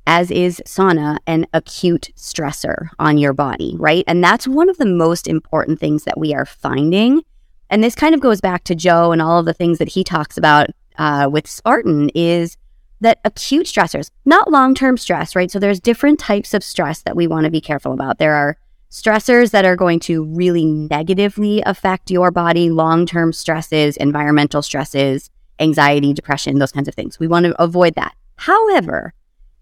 as 0.08 0.32
is 0.32 0.62
sauna, 0.66 1.18
an 1.28 1.46
acute 1.54 2.10
stressor 2.16 2.90
on 3.00 3.18
your 3.18 3.34
body, 3.34 3.76
right? 3.78 4.04
And 4.08 4.24
that's 4.24 4.48
one 4.48 4.70
of 4.70 4.78
the 4.78 4.86
most 4.86 5.28
important 5.28 5.80
things 5.80 6.04
that 6.04 6.18
we 6.18 6.34
are 6.34 6.46
finding. 6.46 7.22
And 7.70 7.84
this 7.84 7.96
kind 7.96 8.14
of 8.14 8.20
goes 8.20 8.42
back 8.42 8.64
to 8.66 8.76
Joe 8.76 9.12
and 9.12 9.22
all 9.22 9.40
of 9.40 9.46
the 9.46 9.54
things 9.54 9.78
that 9.78 9.90
he 9.90 10.04
talks 10.04 10.38
about 10.38 10.68
uh, 10.98 11.30
with 11.32 11.48
Spartan 11.48 12.10
is 12.14 12.58
that 13.00 13.20
acute 13.26 13.66
stressors, 13.66 14.12
not 14.26 14.52
long 14.52 14.76
term 14.76 14.98
stress, 14.98 15.36
right? 15.36 15.50
So 15.50 15.60
there's 15.60 15.80
different 15.80 16.20
types 16.20 16.54
of 16.54 16.64
stress 16.64 17.02
that 17.04 17.16
we 17.16 17.28
want 17.28 17.46
to 17.46 17.52
be 17.52 17.62
careful 17.62 17.94
about. 17.94 18.18
There 18.18 18.36
are 18.36 18.58
stressors 18.92 19.52
that 19.52 19.66
are 19.66 19.78
going 19.78 20.00
to 20.02 20.26
really 20.26 20.66
negatively 20.66 21.64
affect 21.66 22.12
your 22.12 22.30
body, 22.30 22.70
long 22.70 23.06
term 23.06 23.34
stresses, 23.34 23.98
environmental 23.98 24.62
stresses, 24.62 25.30
anxiety, 25.60 26.14
depression, 26.14 26.60
those 26.60 26.72
kinds 26.72 26.88
of 26.88 26.94
things. 26.94 27.20
We 27.20 27.28
want 27.28 27.46
to 27.46 27.62
avoid 27.62 27.96
that. 27.96 28.14
However, 28.36 29.14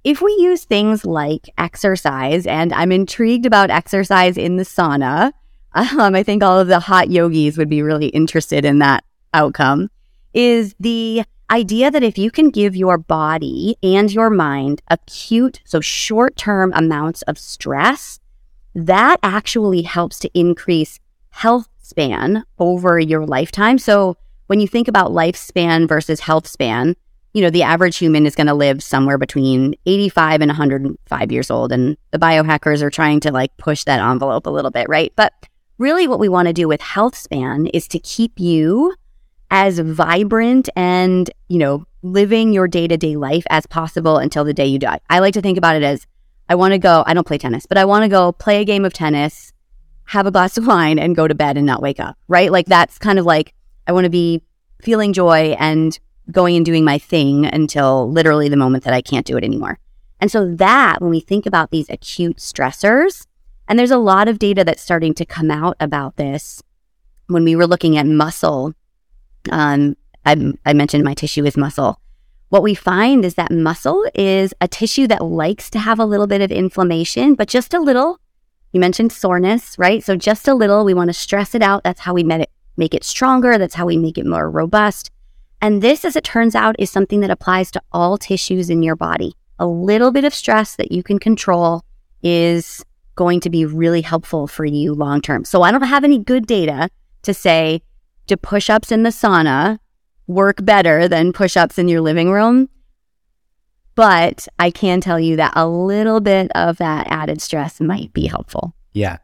if 0.03 0.21
we 0.21 0.31
use 0.39 0.63
things 0.63 1.05
like 1.05 1.49
exercise, 1.57 2.47
and 2.47 2.73
I'm 2.73 2.91
intrigued 2.91 3.45
about 3.45 3.69
exercise 3.69 4.37
in 4.37 4.55
the 4.55 4.63
sauna, 4.63 5.33
um, 5.73 6.15
I 6.15 6.23
think 6.23 6.41
all 6.43 6.59
of 6.59 6.67
the 6.67 6.79
hot 6.79 7.09
yogis 7.09 7.57
would 7.57 7.69
be 7.69 7.83
really 7.83 8.07
interested 8.07 8.65
in 8.65 8.79
that 8.79 9.03
outcome, 9.33 9.89
is 10.33 10.75
the 10.79 11.23
idea 11.51 11.91
that 11.91 12.03
if 12.03 12.17
you 12.17 12.31
can 12.31 12.49
give 12.49 12.75
your 12.75 12.97
body 12.97 13.75
and 13.83 14.11
your 14.11 14.29
mind 14.29 14.81
acute, 14.87 15.61
so 15.65 15.81
short 15.81 16.35
term 16.35 16.71
amounts 16.75 17.21
of 17.23 17.37
stress, 17.37 18.19
that 18.75 19.19
actually 19.23 19.81
helps 19.81 20.19
to 20.19 20.29
increase 20.33 20.99
health 21.29 21.67
span 21.81 22.43
over 22.57 22.99
your 22.99 23.25
lifetime. 23.25 23.77
So 23.77 24.17
when 24.47 24.59
you 24.59 24.67
think 24.67 24.87
about 24.87 25.11
lifespan 25.11 25.87
versus 25.87 26.19
health 26.19 26.47
span, 26.47 26.95
you 27.33 27.41
know, 27.41 27.49
the 27.49 27.63
average 27.63 27.97
human 27.97 28.25
is 28.25 28.35
going 28.35 28.47
to 28.47 28.53
live 28.53 28.81
somewhere 28.81 29.17
between 29.17 29.75
85 29.85 30.41
and 30.41 30.49
105 30.49 31.31
years 31.31 31.51
old. 31.51 31.71
And 31.71 31.97
the 32.11 32.19
biohackers 32.19 32.81
are 32.81 32.89
trying 32.89 33.19
to 33.21 33.31
like 33.31 33.55
push 33.57 33.83
that 33.83 33.99
envelope 33.99 34.47
a 34.47 34.51
little 34.51 34.71
bit, 34.71 34.89
right? 34.89 35.13
But 35.15 35.33
really, 35.77 36.07
what 36.07 36.19
we 36.19 36.29
want 36.29 36.47
to 36.47 36.53
do 36.53 36.67
with 36.67 36.81
health 36.81 37.15
span 37.15 37.67
is 37.67 37.87
to 37.89 37.99
keep 37.99 38.39
you 38.39 38.95
as 39.51 39.79
vibrant 39.79 40.69
and, 40.75 41.29
you 41.47 41.57
know, 41.57 41.85
living 42.01 42.53
your 42.53 42.67
day 42.67 42.87
to 42.87 42.97
day 42.97 43.15
life 43.15 43.43
as 43.49 43.65
possible 43.65 44.17
until 44.17 44.43
the 44.43 44.53
day 44.53 44.65
you 44.65 44.79
die. 44.79 44.99
I 45.09 45.19
like 45.19 45.33
to 45.33 45.41
think 45.41 45.57
about 45.57 45.75
it 45.75 45.83
as 45.83 46.07
I 46.49 46.55
want 46.55 46.73
to 46.73 46.79
go, 46.79 47.03
I 47.05 47.13
don't 47.13 47.27
play 47.27 47.37
tennis, 47.37 47.67
but 47.67 47.77
I 47.77 47.85
want 47.85 48.03
to 48.03 48.09
go 48.09 48.31
play 48.31 48.59
a 48.59 48.65
game 48.65 48.83
of 48.83 48.91
tennis, 48.91 49.53
have 50.05 50.25
a 50.25 50.31
glass 50.31 50.57
of 50.57 50.65
wine, 50.65 50.97
and 50.97 51.15
go 51.15 51.27
to 51.27 51.35
bed 51.35 51.55
and 51.57 51.65
not 51.65 51.81
wake 51.81 51.99
up, 51.99 52.17
right? 52.27 52.51
Like 52.51 52.65
that's 52.65 52.97
kind 52.97 53.19
of 53.19 53.25
like 53.25 53.53
I 53.85 53.91
want 53.91 54.05
to 54.05 54.09
be 54.09 54.41
feeling 54.81 55.13
joy 55.13 55.55
and 55.59 55.97
going 56.31 56.55
and 56.55 56.65
doing 56.65 56.83
my 56.83 56.97
thing 56.97 57.45
until 57.45 58.11
literally 58.11 58.49
the 58.49 58.57
moment 58.57 58.83
that 58.83 58.93
I 58.93 59.01
can't 59.01 59.25
do 59.25 59.37
it 59.37 59.43
anymore. 59.43 59.77
And 60.19 60.31
so 60.31 60.53
that 60.55 61.01
when 61.01 61.11
we 61.11 61.19
think 61.19 61.45
about 61.45 61.71
these 61.71 61.89
acute 61.89 62.37
stressors, 62.37 63.25
and 63.67 63.77
there's 63.77 63.91
a 63.91 63.97
lot 63.97 64.27
of 64.27 64.39
data 64.39 64.63
that's 64.63 64.81
starting 64.81 65.13
to 65.13 65.25
come 65.25 65.51
out 65.51 65.77
about 65.79 66.17
this. 66.17 66.63
When 67.27 67.43
we 67.43 67.55
were 67.55 67.67
looking 67.67 67.95
at 67.97 68.07
muscle, 68.07 68.73
um, 69.51 69.95
I, 70.25 70.53
I 70.65 70.73
mentioned 70.73 71.03
my 71.03 71.13
tissue 71.13 71.45
is 71.45 71.55
muscle. 71.55 72.01
What 72.49 72.63
we 72.63 72.73
find 72.73 73.23
is 73.23 73.35
that 73.35 73.51
muscle 73.51 74.03
is 74.15 74.53
a 74.59 74.67
tissue 74.67 75.07
that 75.07 75.23
likes 75.23 75.69
to 75.69 75.79
have 75.79 75.99
a 75.99 76.05
little 76.05 76.27
bit 76.27 76.41
of 76.41 76.51
inflammation, 76.51 77.35
but 77.35 77.47
just 77.47 77.73
a 77.73 77.79
little. 77.79 78.19
You 78.71 78.79
mentioned 78.79 79.11
soreness, 79.11 79.77
right? 79.77 80.03
So 80.03 80.15
just 80.15 80.47
a 80.47 80.53
little. 80.53 80.83
We 80.83 80.93
want 80.93 81.09
to 81.09 81.13
stress 81.13 81.55
it 81.55 81.61
out. 81.61 81.83
That's 81.83 82.01
how 82.01 82.13
we 82.13 82.23
make 82.23 82.41
it, 82.41 82.49
make 82.75 82.93
it 82.93 83.03
stronger. 83.03 83.57
That's 83.57 83.75
how 83.75 83.85
we 83.85 83.97
make 83.97 84.17
it 84.17 84.25
more 84.25 84.49
robust. 84.49 85.11
And 85.61 85.81
this, 85.81 86.05
as 86.05 86.15
it 86.15 86.23
turns 86.23 86.55
out, 86.55 86.75
is 86.79 86.89
something 86.89 87.19
that 87.19 87.31
applies 87.31 87.69
to 87.71 87.81
all 87.91 88.17
tissues 88.17 88.69
in 88.69 88.81
your 88.81 88.95
body. 88.95 89.35
A 89.59 89.67
little 89.67 90.11
bit 90.11 90.23
of 90.23 90.33
stress 90.33 90.75
that 90.75 90.91
you 90.91 91.03
can 91.03 91.19
control 91.19 91.83
is 92.23 92.83
going 93.15 93.41
to 93.41 93.49
be 93.49 93.65
really 93.65 94.01
helpful 94.01 94.47
for 94.47 94.65
you 94.65 94.93
long 94.93 95.21
term. 95.21 95.45
So 95.45 95.61
I 95.61 95.71
don't 95.71 95.81
have 95.81 96.03
any 96.03 96.17
good 96.17 96.47
data 96.47 96.89
to 97.23 97.33
say, 97.33 97.81
do 98.27 98.37
push 98.37 98.69
ups 98.69 98.91
in 98.91 99.03
the 99.03 99.09
sauna 99.09 99.79
work 100.29 100.63
better 100.63 101.07
than 101.07 101.33
push 101.33 101.57
ups 101.57 101.77
in 101.77 101.89
your 101.89 101.99
living 101.99 102.31
room? 102.31 102.69
But 103.95 104.47
I 104.57 104.71
can 104.71 105.01
tell 105.01 105.19
you 105.19 105.35
that 105.35 105.53
a 105.55 105.67
little 105.67 106.21
bit 106.21 106.49
of 106.55 106.77
that 106.77 107.07
added 107.09 107.41
stress 107.41 107.81
might 107.81 108.13
be 108.13 108.27
helpful. 108.27 108.73
Yeah. 108.93 109.17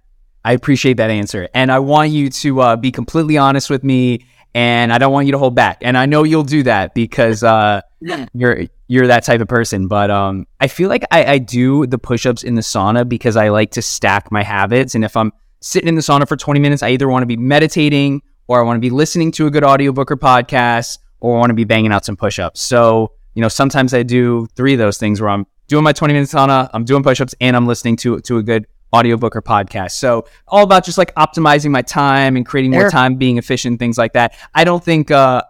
I 0.43 0.51
appreciate 0.51 0.97
that 0.97 1.09
answer. 1.09 1.47
And 1.53 1.71
I 1.71 1.79
want 1.79 2.11
you 2.11 2.29
to 2.29 2.61
uh, 2.61 2.75
be 2.75 2.91
completely 2.91 3.37
honest 3.37 3.69
with 3.69 3.83
me 3.83 4.25
and 4.53 4.93
I 4.93 4.97
don't 4.97 5.11
want 5.11 5.27
you 5.27 5.33
to 5.33 5.37
hold 5.37 5.53
back. 5.53 5.79
And 5.81 5.97
I 5.97 6.05
know 6.05 6.23
you'll 6.23 6.43
do 6.43 6.63
that 6.63 6.93
because 6.93 7.43
uh, 7.43 7.81
you're 8.33 8.65
you're 8.87 9.07
that 9.07 9.23
type 9.23 9.41
of 9.41 9.47
person. 9.47 9.87
But 9.87 10.09
um, 10.09 10.47
I 10.59 10.67
feel 10.67 10.89
like 10.89 11.03
I, 11.11 11.25
I 11.25 11.37
do 11.39 11.85
the 11.87 11.97
push-ups 11.97 12.43
in 12.43 12.55
the 12.55 12.61
sauna 12.61 13.07
because 13.07 13.35
I 13.35 13.49
like 13.49 13.71
to 13.71 13.81
stack 13.81 14.31
my 14.31 14.43
habits. 14.43 14.95
And 14.95 15.03
if 15.03 15.17
I'm 15.17 15.33
sitting 15.61 15.89
in 15.89 15.95
the 15.95 16.01
sauna 16.01 16.27
for 16.27 16.37
20 16.37 16.59
minutes, 16.59 16.83
I 16.83 16.89
either 16.89 17.07
want 17.07 17.23
to 17.23 17.27
be 17.27 17.37
meditating 17.37 18.21
or 18.47 18.59
I 18.59 18.63
want 18.63 18.77
to 18.77 18.81
be 18.81 18.89
listening 18.89 19.31
to 19.33 19.47
a 19.47 19.51
good 19.51 19.63
audiobook 19.63 20.11
or 20.11 20.17
podcast, 20.17 20.99
or 21.19 21.37
I 21.37 21.39
want 21.39 21.49
to 21.49 21.55
be 21.55 21.63
banging 21.63 21.91
out 21.91 22.05
some 22.05 22.15
push-ups. 22.15 22.61
So 22.61 23.11
you 23.33 23.41
know, 23.41 23.49
sometimes 23.49 23.93
I 23.93 24.03
do 24.03 24.47
three 24.55 24.73
of 24.73 24.79
those 24.79 24.97
things 24.97 25.19
where 25.21 25.29
I'm 25.29 25.45
doing 25.67 25.83
my 25.83 25.91
20 25.91 26.13
minutes 26.13 26.33
on 26.33 26.49
a, 26.49 26.69
I'm 26.73 26.85
doing 26.85 27.03
push-ups, 27.03 27.35
and 27.41 27.55
I'm 27.55 27.67
listening 27.67 27.97
to 27.97 28.19
to 28.21 28.37
a 28.37 28.43
good 28.43 28.65
audiobook 28.93 29.35
or 29.35 29.41
podcast. 29.41 29.91
So 29.91 30.25
all 30.47 30.63
about 30.63 30.85
just 30.85 30.97
like 30.97 31.13
optimizing 31.15 31.71
my 31.71 31.81
time 31.81 32.35
and 32.37 32.45
creating 32.45 32.71
more 32.71 32.89
time, 32.89 33.15
being 33.15 33.37
efficient, 33.37 33.79
things 33.79 33.97
like 33.97 34.13
that. 34.13 34.37
I 34.53 34.63
don't 34.63 34.83
think 34.83 35.11
uh 35.11 35.43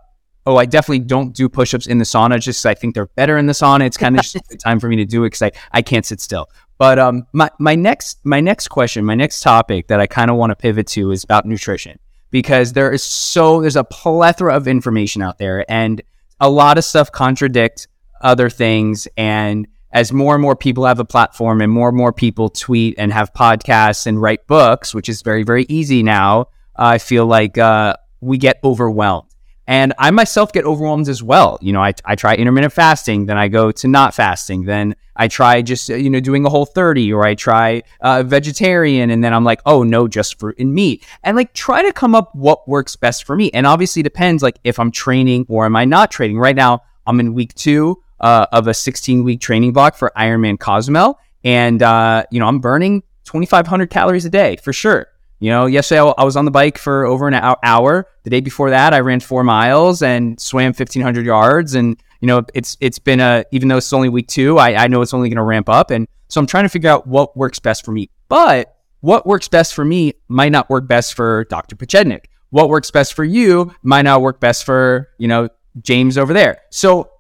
oh, 0.48 0.58
I 0.58 0.66
definitely 0.66 1.00
don't 1.00 1.34
do 1.34 1.50
push-ups 1.50 1.88
in 1.88 1.98
the 1.98 2.06
sauna 2.06 2.40
just 2.40 2.60
because 2.60 2.66
I 2.66 2.76
think 2.76 2.94
they're 2.94 3.08
better 3.08 3.38
in 3.38 3.48
the 3.48 3.54
sauna. 3.54 3.86
It's 3.86 3.98
kind 3.98 4.16
of 4.16 4.22
just 4.22 4.48
the 4.48 4.58
time 4.58 4.80
for 4.80 4.88
me 4.88 4.96
to 4.98 5.06
do 5.06 5.24
it 5.24 5.28
because 5.28 5.42
I, 5.42 5.52
I 5.72 5.82
can't 5.82 6.06
sit 6.06 6.22
still. 6.22 6.50
But 6.78 7.00
um 7.00 7.28
my, 7.34 7.50
my 7.60 7.76
next 7.76 8.20
my 8.24 8.42
next 8.42 8.70
question, 8.70 9.06
my 9.06 9.16
next 9.16 9.42
topic 9.42 9.88
that 9.88 10.00
I 10.00 10.08
kind 10.08 10.32
of 10.32 10.38
want 10.38 10.52
to 10.52 10.56
pivot 10.56 10.88
to 10.88 11.12
is 11.12 11.24
about 11.24 11.46
nutrition 11.46 12.00
because 12.32 12.74
there 12.74 12.92
is 12.92 13.04
so 13.04 13.62
there's 13.62 13.76
a 13.76 13.84
plethora 13.84 14.56
of 14.56 14.68
information 14.68 15.22
out 15.22 15.38
there 15.38 15.70
and 15.70 16.02
a 16.40 16.50
lot 16.50 16.78
of 16.78 16.84
stuff 16.84 17.12
contradict 17.12 17.88
other 18.22 18.50
things 18.50 19.08
and 19.18 19.68
as 19.96 20.12
more 20.12 20.36
and 20.36 20.42
more 20.42 20.58
people 20.58 20.86
have 20.86 21.00
a 21.00 21.06
platform 21.06 21.62
and 21.62 21.72
more 21.72 21.88
and 21.88 21.98
more 21.98 22.12
people 22.12 22.50
tweet 22.50 22.96
and 22.98 23.14
have 23.14 23.34
podcasts 23.34 24.06
and 24.06 24.22
write 24.22 24.46
books, 24.46 24.94
which 24.94 25.08
is 25.08 25.22
very, 25.22 25.44
very 25.44 25.66
easy 25.70 26.04
now, 26.04 26.48
I 26.76 26.98
feel 26.98 27.26
like 27.26 27.58
uh, 27.58 27.96
we 28.20 28.38
get 28.38 28.60
overwhelmed. 28.62 29.30
And 29.68 29.94
I 29.98 30.12
myself 30.12 30.54
get 30.54 30.66
overwhelmed 30.66 31.10
as 31.10 31.24
well. 31.24 31.58
You 31.62 31.74
know, 31.74 31.82
I, 31.82 31.94
I 32.06 32.16
try 32.16 32.36
intermittent 32.36 32.74
fasting, 32.74 33.26
then 33.26 33.38
I 33.38 33.48
go 33.48 33.72
to 33.72 33.88
not 33.88 34.14
fasting, 34.14 34.66
then 34.66 34.96
I 35.16 35.28
try 35.28 35.62
just, 35.62 35.90
you 35.90 36.10
know, 36.10 36.20
doing 36.20 36.46
a 36.46 36.50
whole 36.50 36.66
30, 36.66 37.12
or 37.14 37.26
I 37.26 37.36
try 37.36 37.82
uh, 38.02 38.24
vegetarian, 38.24 39.10
and 39.10 39.24
then 39.24 39.34
I'm 39.34 39.44
like, 39.44 39.62
oh, 39.66 39.82
no, 39.84 40.08
just 40.08 40.40
fruit 40.40 40.60
and 40.60 40.74
meat. 40.74 41.06
And 41.24 41.36
like 41.36 41.54
try 41.54 41.82
to 41.82 41.94
come 41.94 42.14
up 42.14 42.36
what 42.36 42.68
works 42.68 42.96
best 42.96 43.24
for 43.24 43.36
me. 43.36 43.50
And 43.52 43.66
obviously 43.66 44.04
depends 44.04 44.44
like 44.44 44.60
if 44.64 44.80
I'm 44.80 44.92
training 44.92 45.46
or 45.50 45.66
am 45.66 45.76
I 45.76 45.86
not 45.86 46.12
training. 46.12 46.38
Right 46.38 46.56
now, 46.56 46.84
I'm 47.08 47.20
in 47.20 47.34
week 47.34 47.54
two 47.56 48.04
uh, 48.20 48.46
of 48.52 48.68
a 48.68 48.74
16 48.74 49.24
week 49.24 49.40
training 49.40 49.74
block 49.74 49.96
for 49.96 50.12
Ironman 50.18 50.60
Cozumel. 50.60 51.20
And, 51.44 51.82
uh, 51.82 52.26
you 52.32 52.40
know, 52.40 52.48
I'm 52.48 52.60
burning 52.60 53.04
2,500 53.26 53.90
calories 53.90 54.26
a 54.26 54.30
day 54.30 54.58
for 54.58 54.74
sure. 54.74 55.08
You 55.40 55.50
know, 55.50 55.66
yesterday 55.66 56.00
I 56.18 56.24
was 56.24 56.36
on 56.36 56.46
the 56.46 56.52
bike 56.52 56.78
for 56.78 57.06
over 57.06 57.28
an 57.28 57.34
hour. 57.34 58.08
The 58.24 58.30
day 58.30 58.42
before 58.42 58.70
that, 58.70 58.94
I 58.94 59.02
ran 59.02 59.20
four 59.20 59.44
miles 59.44 60.02
and 60.02 60.40
swam 60.40 60.68
1,500 60.68 61.26
yards. 61.26 61.76
And, 61.76 62.02
you 62.22 62.28
know, 62.28 62.46
it's 62.54 62.78
it's 62.80 63.00
been 63.00 63.20
a, 63.20 63.44
even 63.52 63.68
though 63.68 63.78
it's 63.78 63.92
only 63.92 64.10
week 64.10 64.28
two, 64.28 64.58
I, 64.58 64.76
I 64.76 64.88
know 64.88 65.02
it's 65.02 65.14
only 65.14 65.30
going 65.30 65.38
to 65.38 65.44
ramp 65.44 65.70
up. 65.70 65.92
And 65.92 66.08
so 66.30 66.40
I'm 66.40 66.48
trying 66.48 66.64
to 66.64 66.70
figure 66.70 66.90
out 66.90 67.06
what 67.06 67.36
works 67.36 67.60
best 67.60 67.84
for 67.84 67.92
me. 67.92 68.10
But 68.30 68.76
what 69.02 69.28
works 69.28 69.48
best 69.48 69.74
for 69.74 69.86
me 69.86 70.14
might 70.30 70.52
not 70.52 70.70
work 70.70 70.88
best 70.88 71.14
for 71.14 71.46
Dr. 71.46 71.76
Pojednic. 71.76 72.26
What 72.50 72.70
works 72.70 72.90
best 72.90 73.14
for 73.14 73.24
you 73.24 73.76
might 73.84 74.04
not 74.04 74.22
work 74.22 74.40
best 74.40 74.64
for, 74.64 75.10
you 75.18 75.28
know, 75.28 75.50
James 75.82 76.18
over 76.18 76.34
there. 76.34 76.62
So 76.72 77.12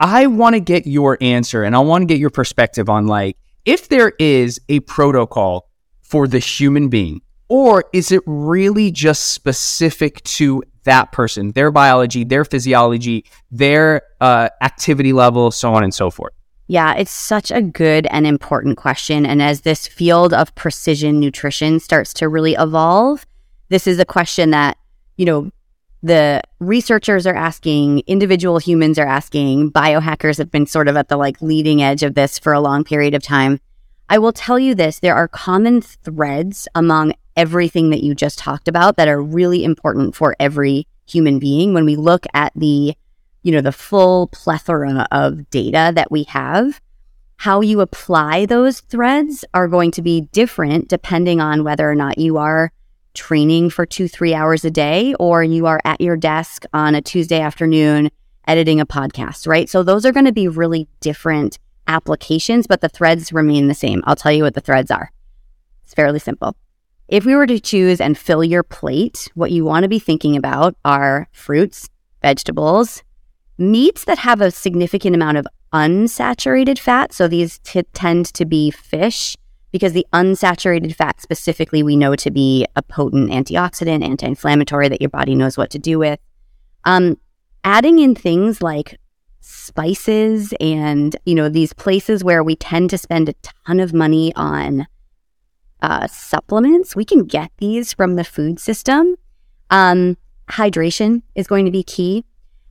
I 0.00 0.26
want 0.26 0.54
to 0.54 0.60
get 0.60 0.86
your 0.86 1.18
answer 1.20 1.62
and 1.62 1.76
I 1.76 1.80
want 1.80 2.02
to 2.02 2.06
get 2.06 2.18
your 2.18 2.30
perspective 2.30 2.88
on 2.88 3.06
like 3.06 3.36
if 3.64 3.88
there 3.88 4.12
is 4.18 4.60
a 4.68 4.80
protocol 4.80 5.68
for 6.02 6.26
the 6.26 6.38
human 6.38 6.88
being, 6.88 7.20
or 7.48 7.84
is 7.92 8.12
it 8.12 8.22
really 8.26 8.90
just 8.90 9.28
specific 9.28 10.22
to 10.24 10.62
that 10.84 11.12
person, 11.12 11.52
their 11.52 11.70
biology, 11.70 12.24
their 12.24 12.44
physiology, 12.44 13.24
their 13.50 14.02
uh, 14.20 14.48
activity 14.62 15.12
level, 15.12 15.50
so 15.50 15.74
on 15.74 15.82
and 15.82 15.92
so 15.92 16.10
forth? 16.10 16.32
Yeah, 16.66 16.94
it's 16.94 17.10
such 17.10 17.50
a 17.50 17.62
good 17.62 18.06
and 18.10 18.26
important 18.26 18.76
question. 18.76 19.24
And 19.24 19.40
as 19.40 19.62
this 19.62 19.86
field 19.86 20.34
of 20.34 20.54
precision 20.54 21.18
nutrition 21.18 21.80
starts 21.80 22.12
to 22.14 22.28
really 22.28 22.54
evolve, 22.54 23.24
this 23.70 23.86
is 23.86 23.98
a 23.98 24.04
question 24.04 24.50
that, 24.50 24.76
you 25.16 25.24
know, 25.24 25.50
the 26.02 26.42
researchers 26.60 27.26
are 27.26 27.34
asking, 27.34 28.02
individual 28.06 28.58
humans 28.58 28.98
are 28.98 29.06
asking, 29.06 29.72
biohackers 29.72 30.38
have 30.38 30.50
been 30.50 30.66
sort 30.66 30.88
of 30.88 30.96
at 30.96 31.08
the 31.08 31.16
like 31.16 31.40
leading 31.40 31.82
edge 31.82 32.02
of 32.02 32.14
this 32.14 32.38
for 32.38 32.52
a 32.52 32.60
long 32.60 32.84
period 32.84 33.14
of 33.14 33.22
time. 33.22 33.60
I 34.10 34.18
will 34.18 34.32
tell 34.32 34.58
you 34.58 34.74
this 34.74 35.00
there 35.00 35.16
are 35.16 35.28
common 35.28 35.80
threads 35.80 36.68
among 36.74 37.14
everything 37.38 37.88
that 37.88 38.02
you 38.02 38.14
just 38.14 38.38
talked 38.38 38.68
about 38.68 38.96
that 38.96 39.08
are 39.08 39.22
really 39.22 39.64
important 39.64 40.14
for 40.14 40.36
every 40.38 40.86
human 41.06 41.38
being 41.38 41.72
when 41.72 41.86
we 41.86 41.96
look 41.96 42.26
at 42.34 42.52
the 42.54 42.94
you 43.42 43.52
know 43.52 43.62
the 43.62 43.72
full 43.72 44.26
plethora 44.26 45.06
of 45.10 45.48
data 45.48 45.90
that 45.94 46.10
we 46.10 46.24
have 46.24 46.80
how 47.38 47.62
you 47.62 47.80
apply 47.80 48.44
those 48.44 48.80
threads 48.80 49.44
are 49.54 49.68
going 49.68 49.90
to 49.90 50.02
be 50.02 50.22
different 50.32 50.88
depending 50.88 51.40
on 51.40 51.64
whether 51.64 51.90
or 51.90 51.94
not 51.94 52.18
you 52.18 52.36
are 52.36 52.72
training 53.18 53.68
for 53.68 53.84
two, 53.84 54.06
three 54.06 54.32
hours 54.32 54.64
a 54.64 54.70
day, 54.70 55.12
or 55.18 55.42
you 55.42 55.66
are 55.66 55.80
at 55.84 56.00
your 56.00 56.16
desk 56.16 56.64
on 56.72 56.94
a 56.94 57.02
Tuesday 57.02 57.40
afternoon 57.40 58.10
editing 58.46 58.80
a 58.80 58.86
podcast, 58.86 59.46
right? 59.46 59.68
So 59.68 59.82
those 59.82 60.06
are 60.06 60.12
going 60.12 60.24
to 60.24 60.32
be 60.32 60.48
really 60.48 60.88
different 61.00 61.58
applications, 61.88 62.66
but 62.66 62.80
the 62.80 62.88
threads 62.88 63.32
remain 63.32 63.66
the 63.66 63.74
same. 63.74 64.02
I'll 64.06 64.16
tell 64.16 64.32
you 64.32 64.44
what 64.44 64.54
the 64.54 64.60
threads 64.60 64.90
are. 64.90 65.10
It's 65.84 65.94
fairly 65.94 66.20
simple. 66.20 66.56
If 67.08 67.24
we 67.24 67.34
were 67.34 67.46
to 67.46 67.58
choose 67.58 68.02
and 68.02 68.18
fill 68.18 68.44
your 68.44 68.62
plate, 68.62 69.30
what 69.34 69.50
you 69.50 69.64
want 69.64 69.84
to 69.84 69.88
be 69.88 69.98
thinking 69.98 70.36
about 70.36 70.76
are 70.84 71.26
fruits, 71.32 71.88
vegetables, 72.20 73.02
meats 73.56 74.04
that 74.04 74.18
have 74.18 74.42
a 74.42 74.50
significant 74.50 75.14
amount 75.14 75.38
of 75.38 75.46
unsaturated 75.72 76.78
fat. 76.78 77.14
So 77.14 77.26
these 77.26 77.60
t- 77.60 77.82
tend 77.94 78.26
to 78.34 78.44
be 78.44 78.70
fish, 78.70 79.36
because 79.72 79.94
the 79.94 80.06
unsaturated 80.12 80.94
fat 80.94 81.20
specifically 81.22 81.82
we 81.82 81.96
know 81.96 82.14
to 82.16 82.30
be 82.30 82.66
a 82.76 82.82
potent 82.82 83.30
antioxidant, 83.30 84.04
anti-inflammatory 84.04 84.90
that 84.90 85.00
your 85.00 85.10
body 85.10 85.34
knows 85.34 85.56
what 85.56 85.70
to 85.70 85.78
do 85.78 85.98
with. 85.98 86.20
Um, 86.84 87.18
adding 87.64 87.98
in 88.00 88.14
things 88.14 88.60
like 88.62 88.98
spices 89.40 90.52
and 90.60 91.16
you 91.24 91.34
know 91.34 91.48
these 91.48 91.72
places 91.72 92.22
where 92.22 92.44
we 92.44 92.54
tend 92.54 92.90
to 92.90 92.98
spend 92.98 93.30
a 93.30 93.34
ton 93.66 93.80
of 93.80 93.94
money 93.94 94.30
on 94.36 94.86
uh, 95.82 96.06
supplements, 96.06 96.96
we 96.96 97.04
can 97.04 97.24
get 97.24 97.50
these 97.58 97.92
from 97.92 98.14
the 98.14 98.24
food 98.24 98.58
system. 98.58 99.16
Um, 99.70 100.16
hydration 100.48 101.22
is 101.34 101.46
going 101.46 101.64
to 101.66 101.70
be 101.70 101.82
key, 101.82 102.24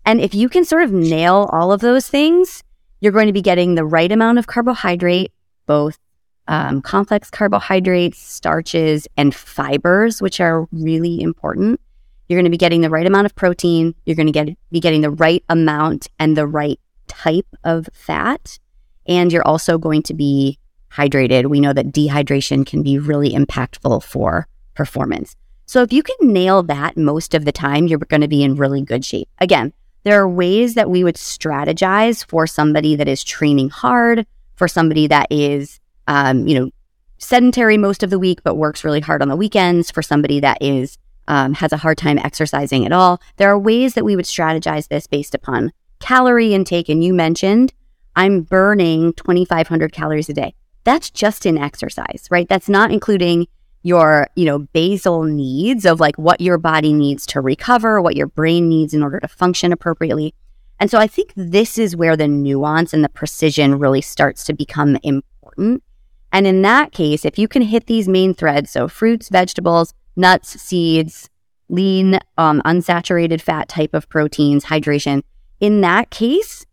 and 0.05 0.21
if 0.21 0.33
you 0.33 0.49
can 0.49 0.65
sort 0.65 0.83
of 0.83 0.91
nail 0.91 1.49
all 1.51 1.71
of 1.71 1.81
those 1.81 2.07
things, 2.07 2.63
you're 2.99 3.11
going 3.11 3.27
to 3.27 3.33
be 3.33 3.41
getting 3.41 3.75
the 3.75 3.85
right 3.85 4.11
amount 4.11 4.39
of 4.39 4.47
carbohydrate, 4.47 5.31
both 5.65 5.99
um, 6.47 6.81
complex 6.81 7.29
carbohydrates, 7.29 8.17
starches, 8.17 9.07
and 9.17 9.35
fibers, 9.35 10.21
which 10.21 10.39
are 10.39 10.67
really 10.71 11.21
important. 11.21 11.79
You're 12.27 12.37
going 12.37 12.45
to 12.45 12.51
be 12.51 12.57
getting 12.57 12.81
the 12.81 12.89
right 12.89 13.05
amount 13.05 13.25
of 13.25 13.35
protein. 13.35 13.95
You're 14.05 14.15
going 14.15 14.27
to 14.27 14.31
get 14.31 14.49
be 14.71 14.79
getting 14.79 15.01
the 15.01 15.11
right 15.11 15.43
amount 15.49 16.07
and 16.19 16.35
the 16.35 16.47
right 16.47 16.79
type 17.07 17.47
of 17.63 17.89
fat, 17.93 18.59
and 19.05 19.31
you're 19.31 19.47
also 19.47 19.77
going 19.77 20.03
to 20.03 20.13
be 20.13 20.57
hydrated. 20.91 21.47
We 21.47 21.59
know 21.59 21.73
that 21.73 21.91
dehydration 21.91 22.65
can 22.65 22.83
be 22.83 22.99
really 22.99 23.31
impactful 23.31 24.03
for 24.03 24.47
performance. 24.73 25.35
So 25.65 25.81
if 25.81 25.91
you 25.91 26.01
can 26.03 26.15
nail 26.21 26.63
that 26.63 26.95
most 26.97 27.33
of 27.33 27.45
the 27.45 27.51
time, 27.51 27.87
you're 27.87 27.99
going 27.99 28.21
to 28.21 28.27
be 28.27 28.43
in 28.43 28.55
really 28.55 28.81
good 28.81 29.03
shape. 29.03 29.27
Again, 29.39 29.73
there 30.03 30.21
are 30.21 30.29
ways 30.29 30.75
that 30.75 30.89
we 30.89 31.03
would 31.03 31.15
strategize 31.15 32.25
for 32.25 32.47
somebody 32.47 32.95
that 32.95 33.07
is 33.07 33.23
training 33.23 33.69
hard, 33.69 34.25
for 34.55 34.67
somebody 34.67 35.07
that 35.07 35.27
is 35.29 35.79
um, 36.07 36.47
you 36.47 36.59
know, 36.59 36.71
sedentary 37.17 37.77
most 37.77 38.03
of 38.03 38.09
the 38.09 38.19
week, 38.19 38.39
but 38.43 38.55
works 38.55 38.83
really 38.83 39.01
hard 39.01 39.21
on 39.21 39.27
the 39.27 39.35
weekends 39.35 39.91
for 39.91 40.01
somebody 40.01 40.39
that 40.39 40.57
is 40.61 40.97
um, 41.27 41.53
has 41.53 41.73
a 41.73 41.77
hard 41.77 41.97
time 41.97 42.17
exercising 42.19 42.85
at 42.85 42.93
all. 42.93 43.21
There 43.35 43.49
are 43.49 43.59
ways 43.59 43.95
that 43.95 44.05
we 44.05 44.15
would 44.15 44.25
strategize 44.25 44.87
this 44.87 45.07
based 45.07 45.35
upon 45.35 45.73
calorie 45.99 46.53
intake, 46.53 46.89
and 46.89 47.03
you 47.03 47.13
mentioned 47.13 47.73
I'm 48.15 48.41
burning 48.41 49.13
2,500 49.13 49.91
calories 49.91 50.29
a 50.29 50.33
day. 50.33 50.55
That's 50.87 51.09
just 51.09 51.45
in 51.45 51.57
exercise, 51.57 52.29
right? 52.31 52.47
That's 52.47 52.69
not 52.69 52.91
including 52.91 53.47
your, 53.83 54.29
you 54.37 54.45
know, 54.45 54.59
basal 54.59 55.23
needs 55.23 55.85
of 55.85 55.99
like 55.99 56.15
what 56.15 56.39
your 56.39 56.57
body 56.57 56.93
needs 56.93 57.25
to 57.25 57.41
recover, 57.41 58.01
what 58.01 58.15
your 58.15 58.27
brain 58.27 58.69
needs 58.69 58.93
in 58.93 59.03
order 59.03 59.19
to 59.19 59.27
function 59.27 59.73
appropriately. 59.73 60.33
And 60.79 60.89
so 60.89 60.97
I 60.97 61.05
think 61.05 61.33
this 61.35 61.77
is 61.77 61.97
where 61.97 62.15
the 62.15 62.29
nuance 62.29 62.93
and 62.93 63.03
the 63.03 63.09
precision 63.09 63.77
really 63.77 63.99
starts 63.99 64.45
to 64.45 64.53
become 64.53 64.97
important. 65.03 65.83
And 66.31 66.47
in 66.47 66.61
that 66.61 66.93
case, 66.93 67.25
if 67.25 67.37
you 67.37 67.49
can 67.49 67.63
hit 67.63 67.87
these 67.87 68.07
main 68.07 68.33
threads, 68.33 68.71
so 68.71 68.87
fruits, 68.87 69.27
vegetables, 69.27 69.93
nuts, 70.15 70.61
seeds, 70.61 71.29
lean, 71.67 72.17
um, 72.37 72.61
unsaturated 72.63 73.41
fat 73.41 73.67
type 73.67 73.93
of 73.93 74.07
proteins, 74.07 74.63
hydration, 74.63 75.23
in 75.59 75.81
that 75.81 76.11
case, 76.11 76.65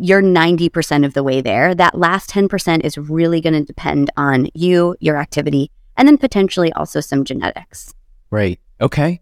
you're 0.00 0.22
90% 0.22 1.04
of 1.04 1.14
the 1.14 1.22
way 1.22 1.40
there. 1.40 1.74
That 1.74 1.98
last 1.98 2.30
10% 2.30 2.84
is 2.84 2.98
really 2.98 3.40
going 3.40 3.54
to 3.54 3.64
depend 3.64 4.10
on 4.16 4.48
you, 4.54 4.96
your 5.00 5.16
activity, 5.16 5.70
and 5.96 6.06
then 6.06 6.18
potentially 6.18 6.72
also 6.74 7.00
some 7.00 7.24
genetics. 7.24 7.94
Right. 8.30 8.60
Okay. 8.80 9.20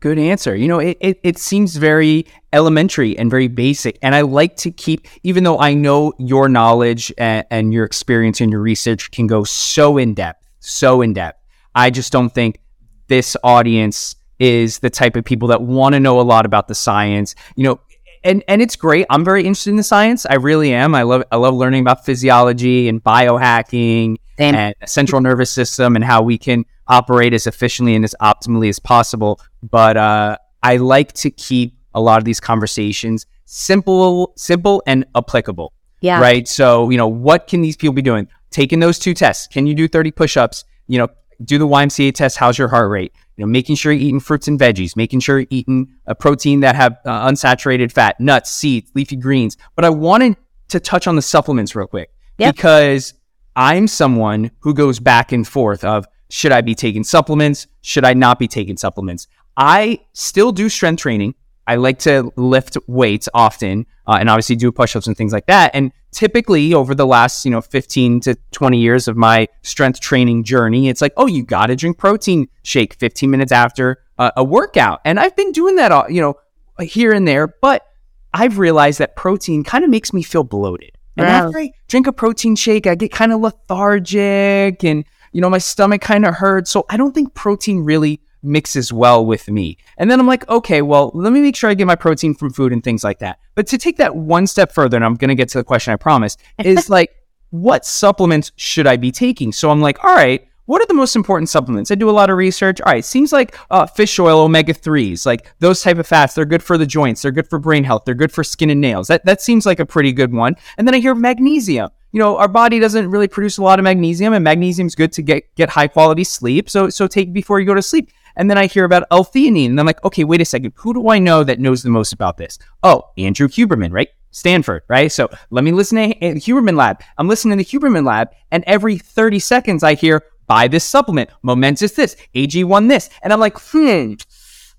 Good 0.00 0.18
answer. 0.18 0.56
You 0.56 0.66
know, 0.66 0.80
it, 0.80 0.98
it, 1.00 1.20
it, 1.22 1.38
seems 1.38 1.76
very 1.76 2.26
elementary 2.52 3.16
and 3.16 3.30
very 3.30 3.46
basic. 3.46 3.98
And 4.02 4.16
I 4.16 4.22
like 4.22 4.56
to 4.56 4.72
keep, 4.72 5.06
even 5.22 5.44
though 5.44 5.60
I 5.60 5.74
know 5.74 6.12
your 6.18 6.48
knowledge 6.48 7.12
and, 7.18 7.46
and 7.50 7.72
your 7.72 7.84
experience 7.84 8.40
and 8.40 8.50
your 8.50 8.60
research 8.60 9.12
can 9.12 9.28
go 9.28 9.44
so 9.44 9.98
in 9.98 10.14
depth, 10.14 10.44
so 10.58 11.02
in 11.02 11.12
depth. 11.12 11.40
I 11.76 11.90
just 11.90 12.12
don't 12.12 12.30
think 12.30 12.58
this 13.06 13.36
audience 13.44 14.16
is 14.40 14.80
the 14.80 14.90
type 14.90 15.14
of 15.14 15.24
people 15.24 15.48
that 15.48 15.62
want 15.62 15.92
to 15.92 16.00
know 16.00 16.20
a 16.20 16.22
lot 16.22 16.46
about 16.46 16.66
the 16.66 16.74
science. 16.74 17.36
You 17.54 17.62
know, 17.62 17.80
and 18.24 18.42
and 18.48 18.62
it's 18.62 18.76
great. 18.76 19.06
I'm 19.10 19.24
very 19.24 19.44
interested 19.44 19.70
in 19.70 19.76
the 19.76 19.82
science. 19.82 20.26
I 20.26 20.34
really 20.34 20.72
am. 20.72 20.94
I 20.94 21.02
love 21.02 21.24
I 21.30 21.36
love 21.36 21.54
learning 21.54 21.80
about 21.80 22.04
physiology 22.04 22.88
and 22.88 23.02
biohacking 23.02 24.16
Same. 24.38 24.54
and 24.54 24.74
central 24.86 25.20
nervous 25.20 25.50
system 25.50 25.96
and 25.96 26.04
how 26.04 26.22
we 26.22 26.38
can 26.38 26.64
operate 26.88 27.32
as 27.32 27.46
efficiently 27.46 27.94
and 27.94 28.04
as 28.04 28.14
optimally 28.20 28.68
as 28.68 28.78
possible. 28.78 29.40
But 29.62 29.96
uh, 29.96 30.36
I 30.62 30.76
like 30.76 31.12
to 31.14 31.30
keep 31.30 31.76
a 31.94 32.00
lot 32.00 32.18
of 32.18 32.24
these 32.24 32.40
conversations 32.40 33.26
simple, 33.44 34.32
simple 34.36 34.82
and 34.86 35.04
applicable. 35.14 35.72
Yeah. 36.00 36.20
Right. 36.20 36.46
So 36.48 36.90
you 36.90 36.96
know, 36.96 37.08
what 37.08 37.46
can 37.46 37.62
these 37.62 37.76
people 37.76 37.94
be 37.94 38.02
doing? 38.02 38.28
Taking 38.50 38.80
those 38.80 38.98
two 38.98 39.14
tests. 39.14 39.46
Can 39.46 39.66
you 39.66 39.74
do 39.74 39.88
30 39.88 40.10
push-ups? 40.10 40.64
You 40.86 40.98
know, 40.98 41.08
do 41.44 41.58
the 41.58 41.66
YMCA 41.66 42.14
test. 42.14 42.36
How's 42.36 42.58
your 42.58 42.68
heart 42.68 42.90
rate? 42.90 43.12
You 43.36 43.44
know, 43.44 43.50
making 43.50 43.76
sure 43.76 43.92
you're 43.92 44.02
eating 44.02 44.20
fruits 44.20 44.48
and 44.48 44.58
veggies, 44.58 44.96
making 44.96 45.20
sure 45.20 45.40
you're 45.40 45.48
eating 45.50 45.88
a 46.06 46.14
protein 46.14 46.60
that 46.60 46.76
have 46.76 46.98
uh, 47.06 47.28
unsaturated 47.28 47.90
fat, 47.90 48.20
nuts, 48.20 48.50
seeds, 48.50 48.90
leafy 48.94 49.16
greens. 49.16 49.56
But 49.74 49.84
I 49.84 49.90
wanted 49.90 50.36
to 50.68 50.80
touch 50.80 51.06
on 51.06 51.16
the 51.16 51.22
supplements 51.22 51.74
real 51.74 51.86
quick 51.86 52.10
yep. 52.38 52.54
because 52.54 53.14
I'm 53.56 53.88
someone 53.88 54.50
who 54.60 54.74
goes 54.74 54.98
back 54.98 55.32
and 55.32 55.46
forth 55.46 55.84
of 55.84 56.06
should 56.30 56.52
I 56.52 56.62
be 56.62 56.74
taking 56.74 57.04
supplements? 57.04 57.66
Should 57.82 58.04
I 58.04 58.14
not 58.14 58.38
be 58.38 58.48
taking 58.48 58.76
supplements? 58.76 59.28
I 59.56 60.00
still 60.14 60.50
do 60.50 60.68
strength 60.68 61.00
training. 61.00 61.34
I 61.66 61.76
like 61.76 62.00
to 62.00 62.32
lift 62.36 62.76
weights 62.86 63.28
often 63.34 63.86
uh, 64.06 64.16
and 64.20 64.28
obviously 64.28 64.56
do 64.56 64.72
push 64.72 64.96
ups 64.96 65.06
and 65.06 65.16
things 65.16 65.32
like 65.32 65.46
that. 65.46 65.70
And 65.74 65.92
typically 66.10 66.74
over 66.74 66.94
the 66.94 67.06
last, 67.06 67.44
you 67.44 67.50
know, 67.50 67.60
15 67.60 68.20
to 68.20 68.36
20 68.50 68.78
years 68.78 69.08
of 69.08 69.16
my 69.16 69.48
strength 69.62 70.00
training 70.00 70.44
journey, 70.44 70.88
it's 70.88 71.00
like, 71.00 71.12
oh, 71.16 71.26
you 71.26 71.44
got 71.44 71.66
to 71.66 71.76
drink 71.76 71.98
protein 71.98 72.48
shake 72.62 72.94
15 72.94 73.30
minutes 73.30 73.52
after 73.52 74.02
uh, 74.18 74.32
a 74.36 74.44
workout. 74.44 75.00
And 75.04 75.20
I've 75.20 75.36
been 75.36 75.52
doing 75.52 75.76
that, 75.76 75.92
all, 75.92 76.10
you 76.10 76.20
know, 76.20 76.34
here 76.80 77.12
and 77.12 77.26
there, 77.26 77.46
but 77.46 77.86
I've 78.34 78.58
realized 78.58 78.98
that 78.98 79.14
protein 79.14 79.62
kind 79.62 79.84
of 79.84 79.90
makes 79.90 80.12
me 80.12 80.22
feel 80.22 80.44
bloated. 80.44 80.92
And 81.16 81.26
wow. 81.26 81.46
after 81.46 81.58
I 81.58 81.72
drink 81.88 82.06
a 82.06 82.12
protein 82.12 82.56
shake, 82.56 82.86
I 82.86 82.94
get 82.94 83.12
kind 83.12 83.32
of 83.32 83.40
lethargic 83.40 84.82
and, 84.82 85.04
you 85.32 85.40
know, 85.40 85.50
my 85.50 85.58
stomach 85.58 86.00
kind 86.00 86.24
of 86.24 86.34
hurts. 86.34 86.70
So 86.70 86.86
I 86.88 86.96
don't 86.96 87.14
think 87.14 87.34
protein 87.34 87.80
really 87.80 88.20
mixes 88.42 88.92
well 88.92 89.24
with 89.24 89.48
me. 89.48 89.78
And 89.98 90.10
then 90.10 90.20
I'm 90.20 90.26
like, 90.26 90.48
okay, 90.48 90.82
well, 90.82 91.10
let 91.14 91.32
me 91.32 91.40
make 91.40 91.56
sure 91.56 91.70
I 91.70 91.74
get 91.74 91.86
my 91.86 91.94
protein 91.94 92.34
from 92.34 92.52
food 92.52 92.72
and 92.72 92.82
things 92.82 93.04
like 93.04 93.18
that. 93.20 93.38
But 93.54 93.66
to 93.68 93.78
take 93.78 93.96
that 93.98 94.16
one 94.16 94.46
step 94.46 94.72
further, 94.72 94.96
and 94.96 95.04
I'm 95.04 95.14
going 95.14 95.28
to 95.28 95.34
get 95.34 95.48
to 95.50 95.58
the 95.58 95.64
question 95.64 95.92
I 95.92 95.96
promised, 95.96 96.40
is 96.58 96.90
like, 96.90 97.14
what 97.50 97.84
supplements 97.84 98.52
should 98.56 98.86
I 98.86 98.96
be 98.96 99.12
taking? 99.12 99.52
So 99.52 99.70
I'm 99.70 99.80
like, 99.80 100.02
all 100.04 100.14
right, 100.14 100.46
what 100.66 100.80
are 100.80 100.86
the 100.86 100.94
most 100.94 101.16
important 101.16 101.48
supplements? 101.48 101.90
I 101.90 101.96
do 101.96 102.08
a 102.08 102.12
lot 102.12 102.30
of 102.30 102.36
research. 102.36 102.80
All 102.80 102.92
right, 102.92 103.04
seems 103.04 103.32
like 103.32 103.56
uh, 103.70 103.86
fish 103.86 104.18
oil, 104.18 104.40
omega 104.40 104.72
threes, 104.72 105.26
like 105.26 105.52
those 105.58 105.82
type 105.82 105.98
of 105.98 106.06
fats. 106.06 106.34
They're 106.34 106.44
good 106.44 106.62
for 106.62 106.78
the 106.78 106.86
joints. 106.86 107.22
They're 107.22 107.32
good 107.32 107.48
for 107.48 107.58
brain 107.58 107.84
health. 107.84 108.04
They're 108.04 108.14
good 108.14 108.32
for 108.32 108.44
skin 108.44 108.70
and 108.70 108.80
nails. 108.80 109.08
That 109.08 109.24
that 109.24 109.42
seems 109.42 109.66
like 109.66 109.80
a 109.80 109.86
pretty 109.86 110.12
good 110.12 110.32
one. 110.32 110.54
And 110.78 110.86
then 110.86 110.94
I 110.94 110.98
hear 110.98 111.14
magnesium. 111.14 111.90
You 112.12 112.20
know, 112.20 112.36
our 112.36 112.48
body 112.48 112.78
doesn't 112.78 113.10
really 113.10 113.28
produce 113.28 113.58
a 113.58 113.62
lot 113.62 113.80
of 113.80 113.84
magnesium, 113.84 114.34
and 114.34 114.44
magnesium 114.44 114.86
is 114.86 114.94
good 114.94 115.12
to 115.12 115.22
get 115.22 115.54
get 115.56 115.68
high 115.68 115.88
quality 115.88 116.24
sleep. 116.24 116.70
So 116.70 116.88
so 116.90 117.06
take 117.06 117.32
before 117.32 117.58
you 117.58 117.66
go 117.66 117.74
to 117.74 117.82
sleep. 117.82 118.10
And 118.36 118.50
then 118.50 118.58
I 118.58 118.66
hear 118.66 118.84
about 118.84 119.04
L-theanine, 119.10 119.66
and 119.66 119.80
I'm 119.80 119.86
like, 119.86 120.02
okay, 120.04 120.24
wait 120.24 120.40
a 120.40 120.44
second. 120.44 120.72
Who 120.76 120.94
do 120.94 121.08
I 121.08 121.18
know 121.18 121.44
that 121.44 121.60
knows 121.60 121.82
the 121.82 121.90
most 121.90 122.12
about 122.12 122.36
this? 122.36 122.58
Oh, 122.82 123.04
Andrew 123.18 123.48
Huberman, 123.48 123.92
right? 123.92 124.08
Stanford, 124.30 124.82
right? 124.88 125.12
So 125.12 125.28
let 125.50 125.62
me 125.62 125.72
listen 125.72 125.98
to 125.98 126.14
Huberman 126.18 126.76
Lab. 126.76 127.02
I'm 127.18 127.28
listening 127.28 127.58
to 127.58 127.64
Huberman 127.64 128.06
Lab, 128.06 128.30
and 128.50 128.64
every 128.66 128.98
30 128.98 129.38
seconds 129.38 129.82
I 129.82 129.94
hear, 129.94 130.22
buy 130.46 130.68
this 130.68 130.84
supplement, 130.84 131.30
momentous 131.42 131.92
this, 131.92 132.16
AG1 132.34 132.88
this. 132.88 133.10
And 133.22 133.32
I'm 133.32 133.40
like, 133.40 133.58
hmm, 133.58 134.14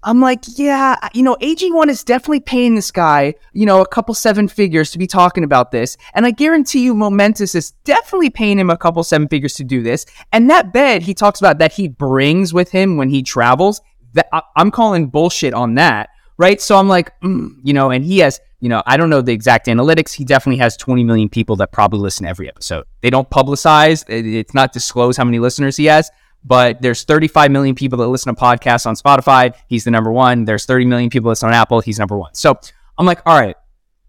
I'm 0.03 0.19
like, 0.19 0.43
yeah, 0.57 0.95
you 1.13 1.23
know, 1.23 1.35
AG1 1.41 1.87
is 1.87 2.03
definitely 2.03 2.41
paying 2.41 2.75
this 2.75 2.91
guy, 2.91 3.35
you 3.53 3.65
know, 3.65 3.81
a 3.81 3.87
couple 3.87 4.13
seven 4.13 4.47
figures 4.47 4.91
to 4.91 4.97
be 4.97 5.07
talking 5.07 5.43
about 5.43 5.71
this. 5.71 5.97
And 6.13 6.25
I 6.25 6.31
guarantee 6.31 6.83
you, 6.83 6.93
Momentous 6.93 7.55
is 7.55 7.71
definitely 7.83 8.29
paying 8.29 8.59
him 8.59 8.69
a 8.69 8.77
couple 8.77 9.03
seven 9.03 9.27
figures 9.27 9.53
to 9.55 9.63
do 9.63 9.81
this. 9.81 10.05
And 10.31 10.49
that 10.49 10.73
bed 10.73 11.03
he 11.03 11.13
talks 11.13 11.39
about 11.39 11.57
that 11.59 11.73
he 11.73 11.87
brings 11.87 12.53
with 12.53 12.71
him 12.71 12.97
when 12.97 13.09
he 13.09 13.23
travels, 13.23 13.81
that 14.13 14.27
I, 14.33 14.41
am 14.57 14.71
calling 14.71 15.07
bullshit 15.07 15.53
on 15.53 15.75
that, 15.75 16.09
right? 16.37 16.59
So 16.59 16.77
I'm 16.77 16.89
like, 16.89 17.19
mm, 17.21 17.55
you 17.63 17.73
know, 17.73 17.89
and 17.89 18.03
he 18.03 18.19
has, 18.19 18.41
you 18.59 18.69
know, 18.69 18.83
I 18.85 18.97
don't 18.97 19.09
know 19.09 19.21
the 19.21 19.31
exact 19.31 19.67
analytics. 19.67 20.13
He 20.13 20.25
definitely 20.25 20.59
has 20.59 20.75
20 20.77 21.03
million 21.03 21.29
people 21.29 21.55
that 21.57 21.71
probably 21.71 21.99
listen 21.99 22.25
every 22.25 22.47
episode. 22.49 22.85
They 23.01 23.09
don't 23.09 23.29
publicize, 23.29 24.03
it's 24.09 24.53
not 24.53 24.73
disclosed 24.73 25.17
how 25.17 25.23
many 25.23 25.39
listeners 25.39 25.77
he 25.77 25.85
has 25.85 26.11
but 26.45 26.81
there's 26.81 27.03
35 27.03 27.51
million 27.51 27.75
people 27.75 27.97
that 27.99 28.07
listen 28.07 28.33
to 28.33 28.39
podcasts 28.39 28.85
on 28.85 28.95
Spotify. 28.95 29.55
He's 29.67 29.83
the 29.83 29.91
number 29.91 30.11
one. 30.11 30.45
There's 30.45 30.65
30 30.65 30.85
million 30.85 31.09
people 31.09 31.29
that 31.29 31.31
listen 31.31 31.49
on 31.49 31.55
Apple. 31.55 31.79
He's 31.79 31.99
number 31.99 32.17
one. 32.17 32.33
So 32.33 32.59
I'm 32.97 33.05
like, 33.05 33.21
all 33.25 33.39
right, 33.39 33.55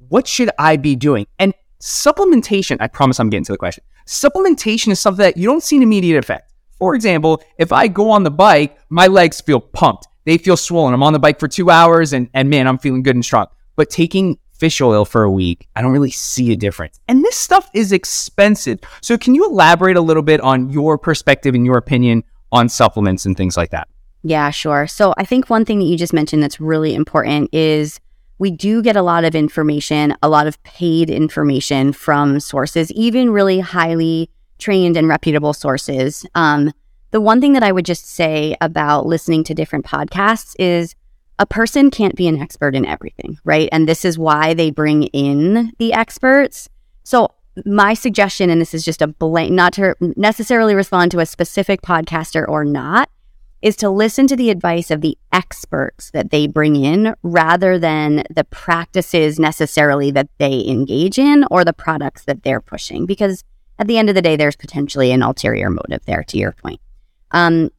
what 0.09 0.27
should 0.27 0.51
I 0.59 0.77
be 0.77 0.97
doing? 0.97 1.27
And 1.39 1.55
supplementation, 1.81 2.79
I 2.81 2.89
promise 2.89 3.21
I'm 3.21 3.31
getting 3.31 3.45
to 3.45 3.53
the 3.53 3.59
question. 3.59 3.85
Supplementation 4.07 4.89
is 4.89 5.01
something 5.01 5.23
that 5.23 5.37
you 5.37 5.49
don't 5.49 5.63
see 5.63 5.77
an 5.77 5.83
immediate 5.83 6.19
effect. 6.19 6.53
For 6.79 6.95
example, 6.95 7.43
if 7.59 7.73
I 7.73 7.89
go 7.89 8.11
on 8.11 8.25
the 8.25 8.31
bike, 8.31 8.79
my 8.91 9.07
legs 9.07 9.41
feel 9.41 9.61
pumped. 9.61 10.09
They 10.25 10.39
feel 10.39 10.57
swollen. 10.57 10.95
I'm 10.95 11.03
on 11.03 11.13
the 11.13 11.19
bike 11.19 11.39
for 11.39 11.49
two 11.49 11.71
hours 11.71 12.13
and, 12.13 12.29
and 12.35 12.51
man, 12.51 12.67
I'm 12.67 12.79
feeling 12.79 13.03
good 13.03 13.15
and 13.15 13.25
strong. 13.25 13.47
But 13.77 13.91
taking 13.91 14.39
fish 14.65 14.81
oil 14.81 15.05
for 15.05 15.25
a 15.25 15.31
week, 15.31 15.69
I 15.77 15.83
don't 15.83 15.93
really 15.93 16.11
see 16.11 16.51
a 16.51 16.57
difference. 16.57 16.99
And 17.07 17.23
this 17.23 17.37
stuff 17.37 17.69
is 17.75 17.93
expensive. 17.93 18.79
So, 19.03 19.19
can 19.19 19.35
you 19.35 19.45
elaborate 19.45 19.95
a 19.95 20.01
little 20.01 20.23
bit 20.23 20.41
on 20.41 20.71
your 20.71 20.97
perspective 20.97 21.55
and 21.55 21.67
your 21.67 21.77
opinion 21.77 22.25
on 22.51 22.71
supplements 22.71 23.27
and 23.27 23.37
things 23.37 23.59
like 23.59 23.73
that? 23.73 23.89
Yeah, 24.23 24.49
sure. 24.49 24.87
So, 24.87 25.13
I 25.19 25.27
think 25.27 25.51
one 25.51 25.67
thing 25.67 25.81
that 25.81 25.85
you 25.85 25.99
just 25.99 26.15
mentioned 26.15 26.43
that's 26.43 26.59
really 26.61 26.95
important 26.95 27.51
is 27.53 28.01
we 28.39 28.51
do 28.51 28.81
get 28.81 28.97
a 28.97 29.03
lot 29.03 29.25
of 29.25 29.35
information, 29.35 30.17
a 30.23 30.31
lot 30.31 30.47
of 30.47 30.63
paid 30.63 31.11
information 31.11 31.93
from 31.93 32.41
sources, 32.41 32.91
even 32.93 33.29
really 33.29 33.61
highly 33.61 34.31
trained 34.57 34.97
and 34.97 35.09
reputable 35.09 35.53
sources. 35.53 36.25
Um, 36.35 36.73
the 37.11 37.21
one 37.21 37.43
thing 37.43 37.53
that 37.53 37.63
I 37.63 37.71
would 37.71 37.85
just 37.85 38.07
say 38.07 38.57
about 38.63 39.05
listening 39.05 39.45
to 39.45 39.55
different 39.55 39.85
podcasts 39.85 40.57
is 40.59 40.95
a 41.39 41.47
person 41.47 41.91
can't 41.91 42.15
be 42.15 42.29
an 42.29 42.41
expert 42.41 42.75
in 42.75 42.87
everything, 42.87 43.39
right? 43.45 43.69
And 43.73 43.89
this 43.89 44.05
is 44.05 44.19
why 44.19 44.55
they 44.55 44.71
bring 44.71 45.05
in 45.05 45.73
the 45.79 45.93
experts. 45.93 46.69
So, 47.03 47.35
my 47.65 47.95
suggestion, 47.95 48.51
and 48.51 48.61
this 48.61 48.75
is 48.75 48.85
just 48.85 49.01
a 49.01 49.07
blank, 49.07 49.53
not 49.53 49.73
to 49.75 49.95
necessarily 50.17 50.75
respond 50.75 51.13
to 51.13 51.21
a 51.21 51.27
specific 51.27 51.83
podcaster 51.83 52.49
or 52.49 52.65
not, 52.65 53.09
is 53.63 53.77
to 53.77 53.89
listen 53.89 54.27
to 54.27 54.37
the 54.37 54.51
advice 54.51 54.91
of 54.91 55.01
the 55.01 55.17
experts 55.33 56.11
that 56.11 56.31
they 56.31 56.47
bring 56.47 56.77
in 56.77 57.15
rather 57.23 57.79
than 57.79 58.25
the 58.29 58.45
practices 58.45 59.39
necessarily 59.39 60.11
that 60.11 60.29
they 60.39 60.67
engage 60.67 61.19
in 61.19 61.45
or 61.51 61.65
the 61.65 61.73
products 61.73 62.25
that 62.25 62.43
they're 62.43 62.61
pushing. 62.61 63.07
Because 63.07 63.45
at 63.79 63.87
the 63.87 63.99
end 63.99 64.09
of 64.09 64.15
the 64.15 64.23
day, 64.23 64.37
there's 64.37 64.57
potentially 64.57 65.13
an 65.13 65.23
ulterior 65.23 65.71
motive 65.71 66.05
there, 66.07 66.25
to 66.25 66.39
your 66.39 66.53
point. 66.53 66.81
Um, 67.31 67.71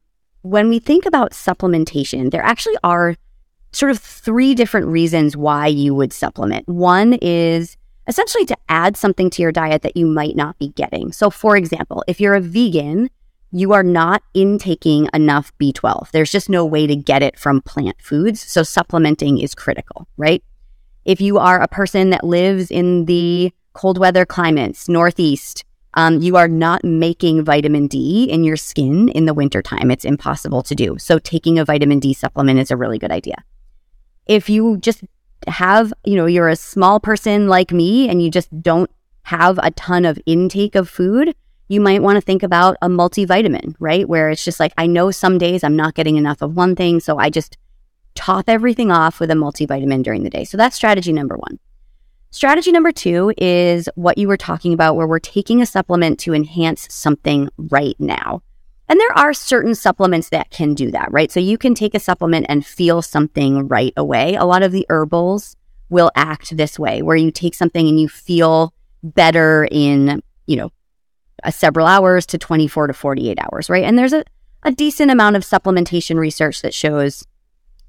when 0.42 0.68
we 0.68 0.78
think 0.78 1.06
about 1.06 1.32
supplementation, 1.32 2.30
there 2.30 2.42
actually 2.42 2.76
are 2.82 3.14
sort 3.76 3.90
of 3.90 3.98
three 3.98 4.54
different 4.54 4.86
reasons 4.86 5.36
why 5.36 5.66
you 5.66 5.94
would 5.94 6.12
supplement. 6.12 6.66
One 6.66 7.18
is 7.20 7.76
essentially 8.08 8.46
to 8.46 8.56
add 8.68 8.96
something 8.96 9.28
to 9.30 9.42
your 9.42 9.52
diet 9.52 9.82
that 9.82 9.96
you 9.96 10.06
might 10.06 10.36
not 10.36 10.58
be 10.58 10.68
getting. 10.68 11.12
So, 11.12 11.28
for 11.28 11.56
example, 11.56 12.02
if 12.06 12.20
you're 12.20 12.34
a 12.34 12.40
vegan, 12.40 13.10
you 13.52 13.72
are 13.72 13.82
not 13.82 14.22
intaking 14.34 15.08
enough 15.12 15.52
B12. 15.60 16.10
There's 16.10 16.32
just 16.32 16.48
no 16.48 16.64
way 16.64 16.86
to 16.86 16.96
get 16.96 17.22
it 17.22 17.38
from 17.38 17.60
plant 17.60 18.00
foods. 18.00 18.40
So, 18.40 18.62
supplementing 18.62 19.38
is 19.38 19.54
critical, 19.54 20.08
right? 20.16 20.42
If 21.04 21.20
you 21.20 21.38
are 21.38 21.60
a 21.60 21.68
person 21.68 22.10
that 22.10 22.24
lives 22.24 22.70
in 22.70 23.04
the 23.04 23.52
cold 23.74 23.98
weather 23.98 24.24
climates, 24.24 24.88
Northeast, 24.88 25.64
um, 25.94 26.20
you 26.20 26.36
are 26.36 26.48
not 26.48 26.84
making 26.84 27.44
vitamin 27.44 27.86
D 27.86 28.24
in 28.24 28.42
your 28.42 28.56
skin 28.56 29.08
in 29.10 29.26
the 29.26 29.34
wintertime. 29.34 29.90
It's 29.90 30.04
impossible 30.04 30.62
to 30.64 30.74
do. 30.74 30.98
So 30.98 31.18
taking 31.18 31.58
a 31.58 31.64
vitamin 31.64 32.00
D 32.00 32.12
supplement 32.12 32.58
is 32.58 32.70
a 32.70 32.76
really 32.76 32.98
good 32.98 33.12
idea. 33.12 33.36
If 34.26 34.48
you 34.48 34.76
just 34.78 35.02
have, 35.46 35.92
you 36.04 36.16
know, 36.16 36.26
you're 36.26 36.48
a 36.48 36.56
small 36.56 37.00
person 37.00 37.48
like 37.48 37.72
me 37.72 38.08
and 38.08 38.22
you 38.22 38.30
just 38.30 38.62
don't 38.62 38.90
have 39.22 39.58
a 39.62 39.70
ton 39.72 40.04
of 40.04 40.18
intake 40.26 40.74
of 40.74 40.88
food, 40.88 41.34
you 41.68 41.80
might 41.80 42.02
want 42.02 42.16
to 42.16 42.20
think 42.20 42.42
about 42.42 42.76
a 42.80 42.88
multivitamin, 42.88 43.74
right? 43.80 44.08
Where 44.08 44.30
it's 44.30 44.44
just 44.44 44.60
like, 44.60 44.72
I 44.78 44.86
know 44.86 45.10
some 45.10 45.38
days 45.38 45.64
I'm 45.64 45.76
not 45.76 45.94
getting 45.94 46.16
enough 46.16 46.42
of 46.42 46.54
one 46.54 46.76
thing. 46.76 47.00
So 47.00 47.18
I 47.18 47.30
just 47.30 47.56
top 48.14 48.48
everything 48.48 48.90
off 48.90 49.20
with 49.20 49.30
a 49.30 49.34
multivitamin 49.34 50.02
during 50.02 50.22
the 50.22 50.30
day. 50.30 50.44
So 50.44 50.56
that's 50.56 50.76
strategy 50.76 51.12
number 51.12 51.36
one. 51.36 51.58
Strategy 52.30 52.70
number 52.70 52.92
two 52.92 53.32
is 53.38 53.88
what 53.94 54.18
you 54.18 54.28
were 54.28 54.36
talking 54.36 54.72
about, 54.72 54.94
where 54.94 55.06
we're 55.06 55.18
taking 55.18 55.62
a 55.62 55.66
supplement 55.66 56.18
to 56.20 56.34
enhance 56.34 56.92
something 56.92 57.48
right 57.56 57.96
now. 57.98 58.42
And 58.88 59.00
there 59.00 59.18
are 59.18 59.34
certain 59.34 59.74
supplements 59.74 60.28
that 60.28 60.50
can 60.50 60.74
do 60.74 60.90
that, 60.92 61.10
right? 61.10 61.32
So 61.32 61.40
you 61.40 61.58
can 61.58 61.74
take 61.74 61.94
a 61.94 62.00
supplement 62.00 62.46
and 62.48 62.64
feel 62.64 63.02
something 63.02 63.66
right 63.66 63.92
away. 63.96 64.34
A 64.36 64.44
lot 64.44 64.62
of 64.62 64.72
the 64.72 64.86
herbals 64.88 65.56
will 65.88 66.10
act 66.14 66.56
this 66.56 66.78
way, 66.78 67.02
where 67.02 67.16
you 67.16 67.30
take 67.30 67.54
something 67.54 67.88
and 67.88 68.00
you 68.00 68.08
feel 68.08 68.72
better 69.02 69.68
in, 69.70 70.22
you 70.46 70.56
know, 70.56 70.70
a 71.42 71.52
several 71.52 71.86
hours 71.86 72.26
to 72.26 72.38
24 72.38 72.88
to 72.88 72.92
48 72.92 73.38
hours, 73.40 73.68
right? 73.68 73.84
And 73.84 73.98
there's 73.98 74.12
a, 74.12 74.24
a 74.62 74.72
decent 74.72 75.10
amount 75.10 75.36
of 75.36 75.42
supplementation 75.42 76.16
research 76.16 76.62
that 76.62 76.74
shows 76.74 77.24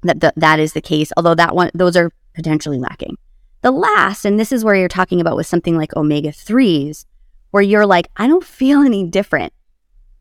that 0.02 0.20
th- 0.20 0.34
that 0.36 0.60
is 0.60 0.72
the 0.72 0.80
case, 0.80 1.10
although 1.16 1.34
that 1.34 1.54
one, 1.54 1.70
those 1.74 1.96
are 1.96 2.12
potentially 2.34 2.78
lacking. 2.78 3.16
The 3.62 3.70
last, 3.72 4.24
and 4.24 4.38
this 4.38 4.52
is 4.52 4.64
where 4.64 4.76
you're 4.76 4.88
talking 4.88 5.20
about 5.20 5.36
with 5.36 5.46
something 5.46 5.76
like 5.76 5.96
omega 5.96 6.30
3s, 6.30 7.04
where 7.50 7.62
you're 7.62 7.86
like, 7.86 8.08
I 8.16 8.28
don't 8.28 8.44
feel 8.44 8.82
any 8.82 9.04
different. 9.04 9.52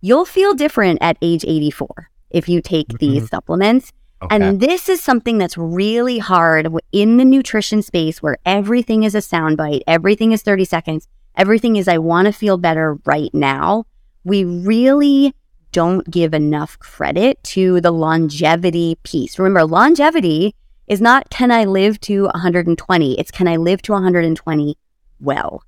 You'll 0.02 0.26
feel 0.26 0.54
different 0.54 1.00
at 1.02 1.18
age 1.22 1.44
84 1.48 2.10
if 2.30 2.48
you 2.48 2.62
take 2.62 2.88
mm-hmm. 2.88 2.98
these 2.98 3.30
supplements. 3.30 3.92
Okay. 4.22 4.36
And 4.36 4.60
this 4.60 4.90
is 4.90 5.02
something 5.02 5.38
that's 5.38 5.58
really 5.58 6.18
hard 6.18 6.68
in 6.92 7.18
the 7.18 7.26
nutrition 7.26 7.82
space 7.82 8.22
where 8.22 8.38
everything 8.46 9.04
is 9.04 9.14
a 9.14 9.20
soundbite, 9.20 9.82
everything 9.86 10.32
is 10.32 10.42
30 10.42 10.66
seconds, 10.66 11.08
everything 11.36 11.76
is, 11.76 11.88
I 11.88 12.00
want 12.00 12.26
to 12.26 12.32
feel 12.32 12.58
better 12.58 12.98
right 13.06 13.32
now. 13.34 13.86
We 14.24 14.44
really 14.44 15.36
don't 15.72 16.10
give 16.10 16.34
enough 16.34 16.80
credit 16.80 17.44
to 17.44 17.80
the 17.82 17.92
longevity 17.92 18.98
piece. 19.04 19.38
Remember, 19.38 19.66
longevity 19.66 20.56
is 20.88 21.02
not 21.02 21.30
can 21.30 21.52
I 21.52 21.66
live 21.66 22.00
to 22.02 22.24
120? 22.24 23.20
It's 23.20 23.32
can 23.32 23.48
I 23.48 23.58
live 23.58 23.82
to 23.84 23.92
120 23.92 24.78
well? 25.20 25.64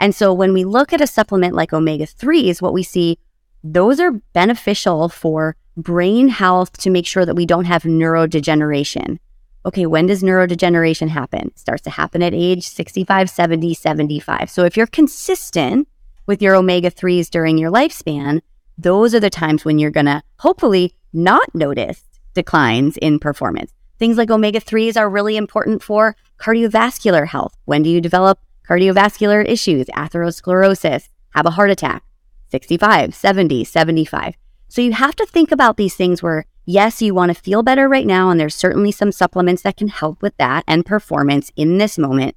And 0.00 0.14
so 0.14 0.32
when 0.32 0.52
we 0.52 0.64
look 0.64 0.92
at 0.92 1.00
a 1.00 1.06
supplement 1.06 1.54
like 1.54 1.72
omega 1.72 2.06
3s, 2.06 2.60
what 2.60 2.72
we 2.72 2.82
see, 2.82 3.18
those 3.64 4.00
are 4.00 4.12
beneficial 4.32 5.08
for 5.08 5.56
brain 5.76 6.28
health 6.28 6.72
to 6.78 6.90
make 6.90 7.06
sure 7.06 7.24
that 7.24 7.34
we 7.34 7.46
don't 7.46 7.64
have 7.64 7.84
neurodegeneration. 7.84 9.18
Okay, 9.64 9.86
when 9.86 10.06
does 10.06 10.22
neurodegeneration 10.22 11.08
happen? 11.08 11.48
It 11.48 11.58
starts 11.58 11.82
to 11.82 11.90
happen 11.90 12.22
at 12.22 12.34
age 12.34 12.66
65, 12.66 13.30
70, 13.30 13.74
75. 13.74 14.50
So 14.50 14.64
if 14.64 14.76
you're 14.76 14.88
consistent 14.88 15.88
with 16.26 16.42
your 16.42 16.56
omega 16.56 16.90
3s 16.90 17.30
during 17.30 17.58
your 17.58 17.70
lifespan, 17.70 18.40
those 18.76 19.14
are 19.14 19.20
the 19.20 19.30
times 19.30 19.64
when 19.64 19.78
you're 19.78 19.90
going 19.90 20.06
to 20.06 20.22
hopefully 20.38 20.94
not 21.12 21.54
notice 21.54 22.02
declines 22.34 22.96
in 22.96 23.18
performance. 23.18 23.72
Things 23.98 24.18
like 24.18 24.30
omega 24.30 24.60
3s 24.60 24.96
are 24.96 25.08
really 25.08 25.36
important 25.36 25.82
for 25.82 26.16
cardiovascular 26.38 27.26
health. 27.26 27.54
When 27.66 27.82
do 27.82 27.90
you 27.90 28.00
develop 28.00 28.40
cardiovascular 28.68 29.46
issues, 29.46 29.86
atherosclerosis, 29.86 31.08
have 31.34 31.46
a 31.46 31.50
heart 31.50 31.70
attack? 31.70 32.02
65, 32.52 33.14
70, 33.14 33.64
75. 33.64 34.36
So 34.68 34.82
you 34.82 34.92
have 34.92 35.16
to 35.16 35.26
think 35.26 35.50
about 35.50 35.78
these 35.78 35.94
things 35.94 36.22
where, 36.22 36.44
yes, 36.66 37.00
you 37.00 37.14
want 37.14 37.34
to 37.34 37.42
feel 37.42 37.62
better 37.62 37.88
right 37.88 38.06
now, 38.06 38.28
and 38.28 38.38
there's 38.38 38.54
certainly 38.54 38.92
some 38.92 39.10
supplements 39.10 39.62
that 39.62 39.78
can 39.78 39.88
help 39.88 40.20
with 40.20 40.36
that 40.36 40.62
and 40.68 40.84
performance 40.84 41.50
in 41.56 41.78
this 41.78 41.96
moment. 41.96 42.36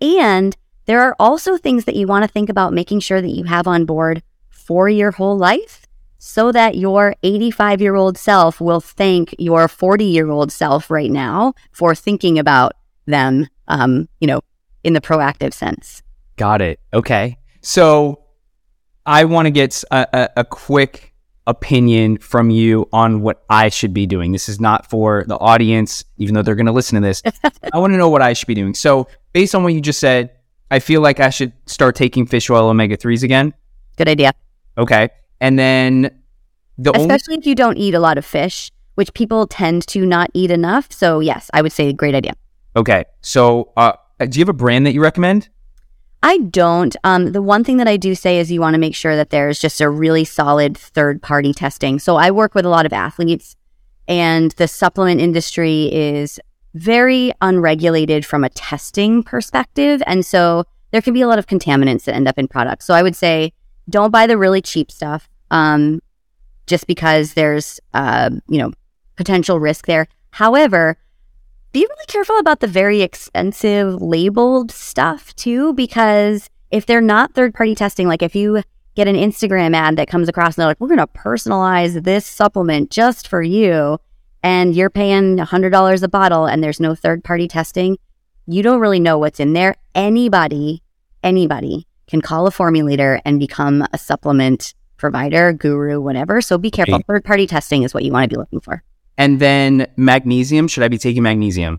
And 0.00 0.56
there 0.86 1.02
are 1.02 1.14
also 1.20 1.58
things 1.58 1.84
that 1.84 1.96
you 1.96 2.06
want 2.06 2.24
to 2.24 2.32
think 2.32 2.48
about 2.48 2.72
making 2.72 3.00
sure 3.00 3.20
that 3.20 3.28
you 3.28 3.44
have 3.44 3.66
on 3.66 3.84
board 3.84 4.22
for 4.48 4.88
your 4.88 5.10
whole 5.10 5.36
life 5.36 5.86
so 6.16 6.50
that 6.50 6.76
your 6.76 7.14
85 7.22 7.82
year 7.82 7.94
old 7.94 8.16
self 8.16 8.58
will 8.58 8.80
thank 8.80 9.34
your 9.38 9.68
40 9.68 10.04
year 10.04 10.30
old 10.30 10.50
self 10.50 10.90
right 10.90 11.10
now 11.10 11.52
for 11.72 11.94
thinking 11.94 12.38
about 12.38 12.72
them, 13.06 13.48
um, 13.68 14.08
you 14.18 14.26
know, 14.26 14.40
in 14.82 14.94
the 14.94 15.00
proactive 15.00 15.52
sense. 15.52 16.02
Got 16.36 16.62
it. 16.62 16.80
Okay. 16.94 17.36
So 17.60 18.22
I 19.06 19.24
want 19.24 19.46
to 19.46 19.50
get 19.50 19.82
a, 19.90 20.06
a, 20.12 20.28
a 20.38 20.44
quick 20.44 21.12
opinion 21.46 22.18
from 22.18 22.50
you 22.50 22.88
on 22.92 23.20
what 23.22 23.44
I 23.50 23.68
should 23.68 23.92
be 23.92 24.06
doing. 24.06 24.32
This 24.32 24.48
is 24.48 24.60
not 24.60 24.88
for 24.88 25.24
the 25.26 25.36
audience, 25.38 26.04
even 26.18 26.34
though 26.34 26.42
they're 26.42 26.54
going 26.54 26.66
to 26.66 26.72
listen 26.72 27.00
to 27.00 27.06
this. 27.06 27.22
I 27.72 27.78
want 27.78 27.92
to 27.92 27.96
know 27.96 28.08
what 28.08 28.22
I 28.22 28.32
should 28.32 28.46
be 28.46 28.54
doing. 28.54 28.74
So, 28.74 29.08
based 29.32 29.54
on 29.54 29.64
what 29.64 29.74
you 29.74 29.80
just 29.80 29.98
said, 29.98 30.30
I 30.70 30.78
feel 30.78 31.00
like 31.00 31.20
I 31.20 31.30
should 31.30 31.52
start 31.66 31.96
taking 31.96 32.26
fish 32.26 32.48
oil 32.48 32.68
omega 32.68 32.96
3s 32.96 33.22
again. 33.22 33.54
Good 33.96 34.08
idea. 34.08 34.32
Okay. 34.78 35.10
And 35.40 35.58
then 35.58 36.10
the 36.78 36.92
Especially 36.96 37.34
only- 37.34 37.40
if 37.40 37.46
you 37.46 37.54
don't 37.54 37.76
eat 37.76 37.94
a 37.94 38.00
lot 38.00 38.18
of 38.18 38.24
fish, 38.24 38.70
which 38.94 39.12
people 39.14 39.46
tend 39.46 39.86
to 39.88 40.06
not 40.06 40.30
eat 40.34 40.50
enough. 40.50 40.92
So, 40.92 41.20
yes, 41.20 41.50
I 41.52 41.62
would 41.62 41.72
say 41.72 41.92
great 41.92 42.14
idea. 42.14 42.32
Okay. 42.76 43.04
So, 43.20 43.72
uh, 43.76 43.92
do 44.20 44.38
you 44.38 44.42
have 44.42 44.48
a 44.48 44.54
brand 44.54 44.86
that 44.86 44.94
you 44.94 45.02
recommend? 45.02 45.48
I 46.22 46.38
don't. 46.38 46.94
Um, 47.02 47.32
the 47.32 47.42
one 47.42 47.64
thing 47.64 47.78
that 47.78 47.88
I 47.88 47.96
do 47.96 48.14
say 48.14 48.38
is 48.38 48.52
you 48.52 48.60
want 48.60 48.74
to 48.74 48.80
make 48.80 48.94
sure 48.94 49.16
that 49.16 49.30
there's 49.30 49.58
just 49.58 49.80
a 49.80 49.88
really 49.90 50.24
solid 50.24 50.78
third 50.78 51.20
party 51.20 51.52
testing. 51.52 51.98
So 51.98 52.16
I 52.16 52.30
work 52.30 52.54
with 52.54 52.64
a 52.64 52.68
lot 52.68 52.86
of 52.86 52.92
athletes, 52.92 53.56
and 54.06 54.52
the 54.52 54.68
supplement 54.68 55.20
industry 55.20 55.92
is 55.92 56.38
very 56.74 57.32
unregulated 57.40 58.24
from 58.24 58.44
a 58.44 58.48
testing 58.50 59.22
perspective. 59.22 60.02
And 60.06 60.24
so 60.24 60.64
there 60.90 61.02
can 61.02 61.12
be 61.12 61.22
a 61.22 61.28
lot 61.28 61.38
of 61.38 61.46
contaminants 61.46 62.04
that 62.04 62.14
end 62.14 62.28
up 62.28 62.38
in 62.38 62.48
products. 62.48 62.86
So 62.86 62.94
I 62.94 63.02
would 63.02 63.16
say 63.16 63.52
don't 63.88 64.10
buy 64.10 64.26
the 64.26 64.38
really 64.38 64.62
cheap 64.62 64.90
stuff 64.90 65.28
um, 65.50 66.00
just 66.66 66.86
because 66.86 67.34
there's, 67.34 67.80
uh, 67.94 68.30
you 68.48 68.58
know, 68.58 68.72
potential 69.16 69.58
risk 69.58 69.86
there. 69.86 70.06
However, 70.30 70.96
be 71.72 71.80
really 71.80 72.06
careful 72.06 72.38
about 72.38 72.60
the 72.60 72.66
very 72.66 73.02
expensive 73.02 74.00
labeled 74.00 74.70
stuff 74.70 75.34
too, 75.36 75.72
because 75.72 76.48
if 76.70 76.86
they're 76.86 77.00
not 77.00 77.34
third 77.34 77.54
party 77.54 77.74
testing, 77.74 78.08
like 78.08 78.22
if 78.22 78.34
you 78.34 78.62
get 78.94 79.08
an 79.08 79.16
Instagram 79.16 79.74
ad 79.74 79.96
that 79.96 80.08
comes 80.08 80.28
across 80.28 80.56
and 80.56 80.62
they're 80.62 80.68
like, 80.68 80.80
we're 80.80 80.88
going 80.88 80.98
to 80.98 81.06
personalize 81.06 82.02
this 82.04 82.26
supplement 82.26 82.90
just 82.90 83.26
for 83.26 83.42
you, 83.42 83.98
and 84.42 84.74
you're 84.74 84.90
paying 84.90 85.38
$100 85.38 86.02
a 86.02 86.08
bottle 86.08 86.46
and 86.46 86.62
there's 86.62 86.80
no 86.80 86.94
third 86.94 87.24
party 87.24 87.48
testing, 87.48 87.96
you 88.46 88.62
don't 88.62 88.80
really 88.80 89.00
know 89.00 89.18
what's 89.18 89.40
in 89.40 89.52
there. 89.52 89.76
Anybody, 89.94 90.82
anybody 91.22 91.86
can 92.06 92.20
call 92.20 92.46
a 92.46 92.50
formulator 92.50 93.20
and 93.24 93.38
become 93.38 93.86
a 93.92 93.98
supplement 93.98 94.74
provider, 94.96 95.52
guru, 95.52 96.00
whatever. 96.00 96.40
So 96.42 96.58
be 96.58 96.70
careful. 96.70 97.00
Third 97.06 97.24
party 97.24 97.46
testing 97.46 97.82
is 97.82 97.94
what 97.94 98.04
you 98.04 98.12
want 98.12 98.28
to 98.28 98.36
be 98.36 98.38
looking 98.38 98.60
for. 98.60 98.82
And 99.22 99.38
then 99.38 99.86
magnesium. 99.96 100.66
Should 100.66 100.82
I 100.82 100.88
be 100.88 100.98
taking 100.98 101.22
magnesium? 101.22 101.78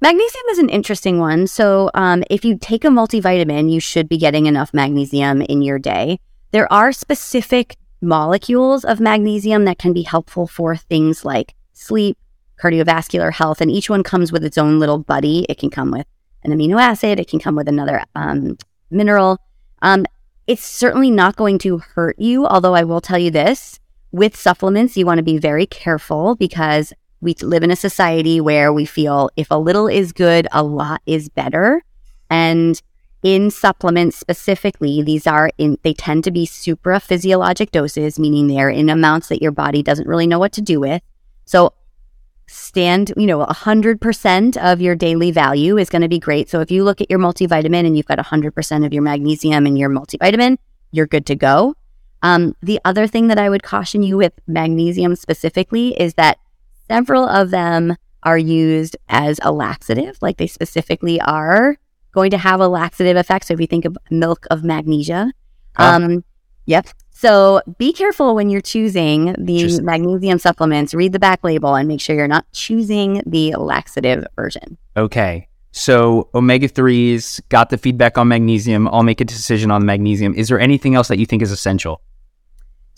Magnesium 0.00 0.44
is 0.50 0.58
an 0.58 0.68
interesting 0.68 1.18
one. 1.18 1.48
So, 1.48 1.90
um, 1.94 2.22
if 2.30 2.44
you 2.44 2.56
take 2.56 2.84
a 2.84 2.88
multivitamin, 2.88 3.72
you 3.72 3.80
should 3.80 4.08
be 4.08 4.16
getting 4.16 4.46
enough 4.46 4.72
magnesium 4.72 5.42
in 5.42 5.62
your 5.62 5.80
day. 5.80 6.20
There 6.52 6.72
are 6.72 6.92
specific 6.92 7.74
molecules 8.00 8.84
of 8.84 9.00
magnesium 9.00 9.64
that 9.64 9.80
can 9.80 9.92
be 9.92 10.02
helpful 10.02 10.46
for 10.46 10.76
things 10.76 11.24
like 11.24 11.56
sleep, 11.72 12.16
cardiovascular 12.62 13.32
health, 13.32 13.60
and 13.60 13.68
each 13.68 13.90
one 13.90 14.04
comes 14.04 14.30
with 14.30 14.44
its 14.44 14.56
own 14.56 14.78
little 14.78 14.98
buddy. 14.98 15.44
It 15.48 15.58
can 15.58 15.70
come 15.70 15.90
with 15.90 16.06
an 16.44 16.52
amino 16.52 16.80
acid, 16.80 17.18
it 17.18 17.26
can 17.26 17.40
come 17.40 17.56
with 17.56 17.66
another 17.66 18.04
um, 18.14 18.56
mineral. 18.92 19.38
Um, 19.82 20.06
it's 20.46 20.64
certainly 20.64 21.10
not 21.10 21.34
going 21.34 21.58
to 21.58 21.78
hurt 21.78 22.16
you, 22.16 22.46
although 22.46 22.76
I 22.76 22.84
will 22.84 23.00
tell 23.00 23.18
you 23.18 23.32
this 23.32 23.80
with 24.12 24.36
supplements, 24.36 24.96
you 24.96 25.06
want 25.06 25.18
to 25.18 25.24
be 25.24 25.38
very 25.38 25.66
careful 25.66 26.34
because 26.34 26.92
we 27.20 27.34
live 27.42 27.62
in 27.62 27.70
a 27.70 27.76
society 27.76 28.40
where 28.40 28.72
we 28.72 28.84
feel 28.84 29.30
if 29.36 29.50
a 29.50 29.56
little 29.56 29.86
is 29.86 30.12
good, 30.12 30.48
a 30.52 30.62
lot 30.62 31.02
is 31.06 31.28
better. 31.28 31.82
And 32.30 32.80
in 33.22 33.50
supplements 33.50 34.16
specifically, 34.16 35.02
these 35.02 35.26
are 35.26 35.50
in, 35.58 35.76
they 35.82 35.92
tend 35.92 36.24
to 36.24 36.30
be 36.30 36.46
supra 36.46 36.98
physiologic 37.00 37.70
doses, 37.70 38.18
meaning 38.18 38.46
they're 38.46 38.70
in 38.70 38.88
amounts 38.88 39.28
that 39.28 39.42
your 39.42 39.52
body 39.52 39.82
doesn't 39.82 40.08
really 40.08 40.26
know 40.26 40.38
what 40.38 40.52
to 40.52 40.62
do 40.62 40.80
with. 40.80 41.02
So 41.44 41.74
stand, 42.46 43.12
you 43.16 43.26
know, 43.26 43.44
100% 43.44 44.56
of 44.56 44.80
your 44.80 44.96
daily 44.96 45.30
value 45.30 45.76
is 45.76 45.90
going 45.90 46.02
to 46.02 46.08
be 46.08 46.18
great. 46.18 46.48
So 46.48 46.60
if 46.60 46.70
you 46.70 46.82
look 46.82 47.00
at 47.00 47.10
your 47.10 47.18
multivitamin 47.18 47.86
and 47.86 47.96
you've 47.96 48.06
got 48.06 48.18
100% 48.18 48.86
of 48.86 48.92
your 48.92 49.02
magnesium 49.02 49.66
in 49.66 49.76
your 49.76 49.90
multivitamin, 49.90 50.56
you're 50.90 51.06
good 51.06 51.26
to 51.26 51.36
go. 51.36 51.74
Um, 52.22 52.54
the 52.62 52.80
other 52.84 53.06
thing 53.06 53.28
that 53.28 53.38
I 53.38 53.48
would 53.48 53.62
caution 53.62 54.02
you 54.02 54.16
with 54.16 54.32
magnesium 54.46 55.16
specifically 55.16 55.98
is 56.00 56.14
that 56.14 56.38
several 56.88 57.26
of 57.26 57.50
them 57.50 57.96
are 58.22 58.38
used 58.38 58.96
as 59.08 59.40
a 59.42 59.52
laxative, 59.52 60.18
like 60.20 60.36
they 60.36 60.46
specifically 60.46 61.20
are 61.22 61.76
going 62.12 62.30
to 62.30 62.38
have 62.38 62.60
a 62.60 62.68
laxative 62.68 63.16
effect. 63.16 63.46
So 63.46 63.54
if 63.54 63.60
you 63.60 63.66
think 63.66 63.84
of 63.84 63.96
milk 64.10 64.46
of 64.50 64.64
magnesia, 64.64 65.32
um, 65.76 66.24
yep. 66.66 66.88
So 67.10 67.60
be 67.78 67.92
careful 67.92 68.34
when 68.34 68.50
you're 68.50 68.60
choosing 68.60 69.34
the 69.38 69.80
magnesium 69.82 70.38
supplements. 70.38 70.94
Read 70.94 71.12
the 71.12 71.18
back 71.18 71.44
label 71.44 71.74
and 71.74 71.86
make 71.86 72.00
sure 72.00 72.16
you're 72.16 72.28
not 72.28 72.50
choosing 72.52 73.22
the 73.26 73.54
laxative 73.56 74.26
version. 74.36 74.78
Okay. 74.96 75.46
So 75.72 76.28
omega 76.34 76.68
3s 76.68 77.40
got 77.48 77.70
the 77.70 77.78
feedback 77.78 78.18
on 78.18 78.28
magnesium. 78.28 78.88
I'll 78.88 79.02
make 79.02 79.20
a 79.20 79.24
decision 79.24 79.70
on 79.70 79.84
magnesium. 79.84 80.34
Is 80.34 80.48
there 80.48 80.58
anything 80.58 80.94
else 80.94 81.08
that 81.08 81.18
you 81.18 81.26
think 81.26 81.42
is 81.42 81.52
essential? 81.52 82.00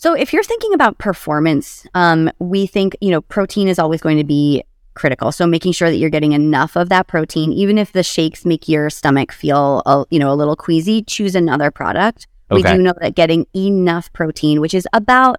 So 0.03 0.13
if 0.13 0.33
you're 0.33 0.43
thinking 0.43 0.73
about 0.73 0.97
performance, 0.97 1.87
um, 1.93 2.29
we 2.37 2.67
think, 2.67 2.97
you 2.99 3.09
know, 3.09 3.21
protein 3.21 3.69
is 3.69 3.79
always 3.79 4.01
going 4.01 4.17
to 4.17 4.25
be 4.25 4.61
critical. 4.95 5.31
So 5.31 5.47
making 5.47 5.71
sure 5.71 5.89
that 5.89 5.95
you're 5.95 6.09
getting 6.09 6.33
enough 6.33 6.75
of 6.75 6.89
that 6.89 7.07
protein, 7.07 7.53
even 7.53 7.77
if 7.77 7.93
the 7.93 8.03
shakes 8.03 8.43
make 8.43 8.67
your 8.67 8.89
stomach 8.89 9.31
feel, 9.31 9.81
a, 9.85 10.03
you 10.09 10.19
know, 10.19 10.29
a 10.29 10.35
little 10.35 10.57
queasy, 10.57 11.03
choose 11.03 11.35
another 11.35 11.71
product. 11.71 12.27
Okay. 12.51 12.61
We 12.61 12.75
do 12.75 12.83
know 12.83 12.93
that 12.99 13.15
getting 13.15 13.47
enough 13.55 14.11
protein, 14.11 14.59
which 14.59 14.73
is 14.73 14.85
about 14.91 15.37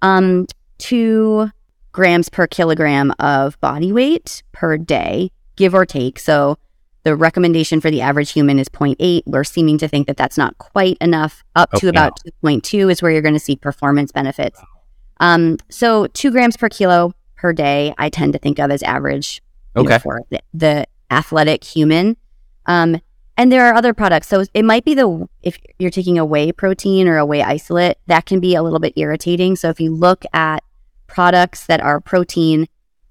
um, 0.00 0.46
two 0.78 1.50
grams 1.92 2.30
per 2.30 2.46
kilogram 2.46 3.12
of 3.18 3.60
body 3.60 3.92
weight 3.92 4.42
per 4.52 4.78
day, 4.78 5.30
give 5.56 5.74
or 5.74 5.84
take. 5.84 6.18
So 6.18 6.56
the 7.06 7.14
recommendation 7.14 7.80
for 7.80 7.88
the 7.88 8.00
average 8.00 8.32
human 8.32 8.58
is 8.58 8.68
0.8. 8.68 9.22
We're 9.26 9.44
seeming 9.44 9.78
to 9.78 9.86
think 9.86 10.08
that 10.08 10.16
that's 10.16 10.36
not 10.36 10.58
quite 10.58 10.98
enough. 11.00 11.44
Up 11.54 11.72
okay. 11.72 11.82
to 11.82 11.88
about 11.88 12.18
2.2 12.42 12.90
is 12.90 13.00
where 13.00 13.12
you're 13.12 13.22
going 13.22 13.32
to 13.32 13.38
see 13.38 13.54
performance 13.54 14.10
benefits. 14.10 14.60
Um, 15.20 15.58
so 15.70 16.08
two 16.08 16.32
grams 16.32 16.56
per 16.56 16.68
kilo 16.68 17.14
per 17.36 17.52
day, 17.52 17.94
I 17.96 18.08
tend 18.08 18.32
to 18.32 18.40
think 18.40 18.58
of 18.58 18.72
as 18.72 18.82
average 18.82 19.40
okay. 19.76 19.88
Know, 19.88 19.98
for 20.00 20.22
the, 20.30 20.40
the, 20.52 20.86
athletic 21.08 21.62
human. 21.62 22.16
Um, 22.66 23.00
and 23.36 23.52
there 23.52 23.64
are 23.66 23.74
other 23.74 23.94
products. 23.94 24.26
So 24.26 24.42
it 24.52 24.64
might 24.64 24.84
be 24.84 24.94
the, 24.94 25.28
if 25.44 25.60
you're 25.78 25.92
taking 25.92 26.18
a 26.18 26.24
whey 26.24 26.50
protein 26.50 27.06
or 27.06 27.18
a 27.18 27.24
whey 27.24 27.40
isolate, 27.40 27.98
that 28.08 28.26
can 28.26 28.40
be 28.40 28.56
a 28.56 28.64
little 28.64 28.80
bit 28.80 28.94
irritating. 28.96 29.54
So 29.54 29.68
if 29.68 29.78
you 29.78 29.94
look 29.94 30.24
at 30.32 30.64
products 31.06 31.66
that 31.66 31.80
are 31.80 32.00
protein, 32.00 32.66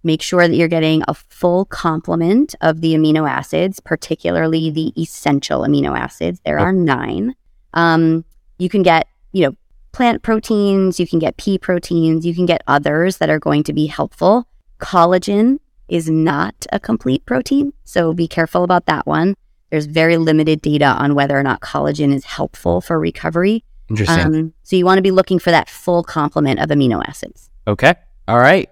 make 0.05 0.21
sure 0.21 0.47
that 0.47 0.55
you're 0.55 0.67
getting 0.67 1.03
a 1.07 1.13
full 1.13 1.65
complement 1.65 2.55
of 2.61 2.81
the 2.81 2.93
amino 2.93 3.29
acids, 3.29 3.79
particularly 3.79 4.69
the 4.69 4.93
essential 5.01 5.61
amino 5.61 5.97
acids. 5.97 6.39
There 6.45 6.59
are 6.59 6.71
nine. 6.71 7.35
Um, 7.73 8.23
you 8.59 8.69
can 8.69 8.83
get, 8.83 9.07
you 9.33 9.45
know, 9.45 9.55
plant 9.91 10.21
proteins, 10.21 10.99
you 10.99 11.07
can 11.07 11.19
get 11.19 11.37
pea 11.37 11.57
proteins, 11.57 12.25
you 12.25 12.35
can 12.35 12.45
get 12.45 12.61
others 12.67 13.17
that 13.17 13.29
are 13.29 13.39
going 13.39 13.63
to 13.63 13.73
be 13.73 13.87
helpful. 13.87 14.47
Collagen 14.79 15.59
is 15.87 16.09
not 16.09 16.67
a 16.71 16.79
complete 16.79 17.25
protein, 17.25 17.73
so 17.83 18.13
be 18.13 18.27
careful 18.27 18.63
about 18.63 18.85
that 18.85 19.07
one. 19.07 19.35
There's 19.71 19.87
very 19.87 20.17
limited 20.17 20.61
data 20.61 20.85
on 20.85 21.15
whether 21.15 21.37
or 21.37 21.43
not 21.43 21.61
collagen 21.61 22.13
is 22.13 22.25
helpful 22.25 22.79
for 22.79 22.99
recovery. 22.99 23.63
Interesting. 23.89 24.35
Um, 24.35 24.53
so 24.63 24.75
you 24.75 24.85
want 24.85 24.99
to 24.99 25.01
be 25.01 25.11
looking 25.11 25.39
for 25.39 25.51
that 25.51 25.69
full 25.69 26.03
complement 26.03 26.59
of 26.59 26.69
amino 26.69 27.03
acids. 27.07 27.49
Okay. 27.67 27.95
All 28.27 28.39
right. 28.39 28.69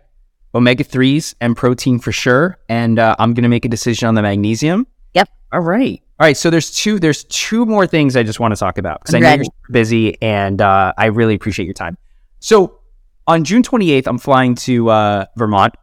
Omega 0.56 0.84
3s 0.84 1.36
and 1.42 1.58
protein 1.58 2.00
for 2.00 2.12
sure. 2.12 2.58
And 2.70 3.00
uh, 3.00 3.16
I'm 3.20 3.34
going 3.34 3.44
to 3.44 3.50
make 3.50 3.66
a 3.66 3.70
decision 3.70 4.08
on 4.08 4.16
the 4.16 4.22
magnesium. 4.22 4.88
Yep. 5.14 5.30
All 5.52 5.62
right. 5.62 6.02
All 6.20 6.28
right, 6.28 6.38
so 6.38 6.50
there's 6.50 6.72
two 6.72 7.00
there's 7.00 7.24
two 7.26 7.66
more 7.66 7.88
things 7.88 8.16
I 8.16 8.24
just 8.24 8.40
want 8.40 8.54
to 8.54 8.60
talk 8.60 8.78
about 8.78 9.02
because 9.02 9.16
I 9.16 9.20
know 9.20 9.34
you're 9.34 9.46
busy 9.72 10.22
and 10.22 10.62
uh, 10.62 10.94
I 10.96 11.08
really 11.08 11.34
appreciate 11.34 11.66
your 11.66 11.74
time. 11.74 11.98
So 12.40 12.80
on 13.28 13.44
June 13.44 13.64
28th, 13.64 14.08
I'm 14.08 14.20
flying 14.20 14.56
to 14.56 14.90
uh, 14.90 15.26
Vermont, 15.36 15.74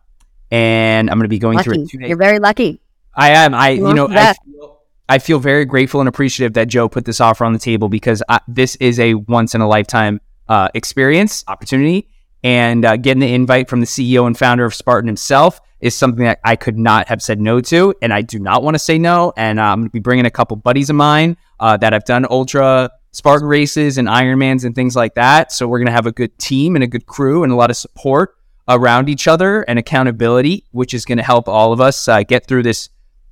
and 0.50 1.10
I'm 1.10 1.18
going 1.18 1.24
to 1.24 1.28
be 1.28 1.38
going 1.38 1.56
lucky. 1.56 1.70
through. 1.70 1.86
Days. 1.86 2.08
You're 2.08 2.16
very 2.16 2.38
lucky. 2.38 2.80
I 3.14 3.30
am. 3.30 3.54
I 3.54 3.70
you, 3.70 3.88
you 3.88 3.94
know 3.94 4.08
I 4.08 4.34
feel, 4.34 4.80
I 5.08 5.18
feel, 5.18 5.38
very 5.40 5.64
grateful 5.64 6.00
and 6.00 6.08
appreciative 6.08 6.54
that 6.54 6.68
Joe 6.68 6.88
put 6.88 7.04
this 7.04 7.20
offer 7.20 7.44
on 7.44 7.52
the 7.52 7.58
table 7.58 7.88
because 7.88 8.22
I, 8.28 8.40
this 8.46 8.76
is 8.76 9.00
a 9.00 9.14
once 9.14 9.54
in 9.54 9.60
a 9.60 9.68
lifetime 9.68 10.20
uh, 10.48 10.68
experience 10.74 11.44
opportunity, 11.48 12.08
and 12.42 12.84
uh, 12.84 12.96
getting 12.96 13.20
the 13.20 13.32
invite 13.32 13.68
from 13.68 13.80
the 13.80 13.86
CEO 13.86 14.26
and 14.26 14.36
founder 14.36 14.64
of 14.64 14.74
Spartan 14.74 15.08
himself 15.08 15.60
is 15.80 15.94
something 15.94 16.24
that 16.24 16.40
I 16.44 16.56
could 16.56 16.78
not 16.78 17.08
have 17.08 17.22
said 17.22 17.40
no 17.40 17.60
to, 17.62 17.94
and 18.02 18.12
I 18.12 18.22
do 18.22 18.38
not 18.38 18.62
want 18.62 18.74
to 18.74 18.78
say 18.78 18.98
no. 18.98 19.32
And 19.36 19.58
uh, 19.58 19.64
I'm 19.64 19.78
going 19.80 19.88
to 19.88 19.92
be 19.92 19.98
bringing 19.98 20.26
a 20.26 20.30
couple 20.30 20.56
buddies 20.56 20.90
of 20.90 20.96
mine 20.96 21.36
uh, 21.58 21.76
that 21.78 21.92
have 21.92 22.04
done 22.04 22.26
ultra 22.28 22.90
Spartan 23.12 23.48
races 23.48 23.98
and 23.98 24.06
Ironmans 24.06 24.64
and 24.64 24.74
things 24.74 24.94
like 24.94 25.14
that. 25.14 25.52
So 25.52 25.66
we're 25.66 25.78
going 25.78 25.86
to 25.86 25.92
have 25.92 26.06
a 26.06 26.12
good 26.12 26.38
team 26.38 26.76
and 26.76 26.84
a 26.84 26.86
good 26.86 27.06
crew 27.06 27.42
and 27.42 27.52
a 27.52 27.56
lot 27.56 27.70
of 27.70 27.76
support 27.76 28.36
around 28.68 29.08
each 29.08 29.26
other 29.26 29.62
and 29.62 29.78
accountability, 29.78 30.64
which 30.70 30.94
is 30.94 31.04
going 31.04 31.18
to 31.18 31.24
help 31.24 31.48
all 31.48 31.72
of 31.72 31.80
us 31.80 32.08
uh, 32.08 32.22
get 32.22 32.46
through 32.46 32.62
this. 32.62 32.88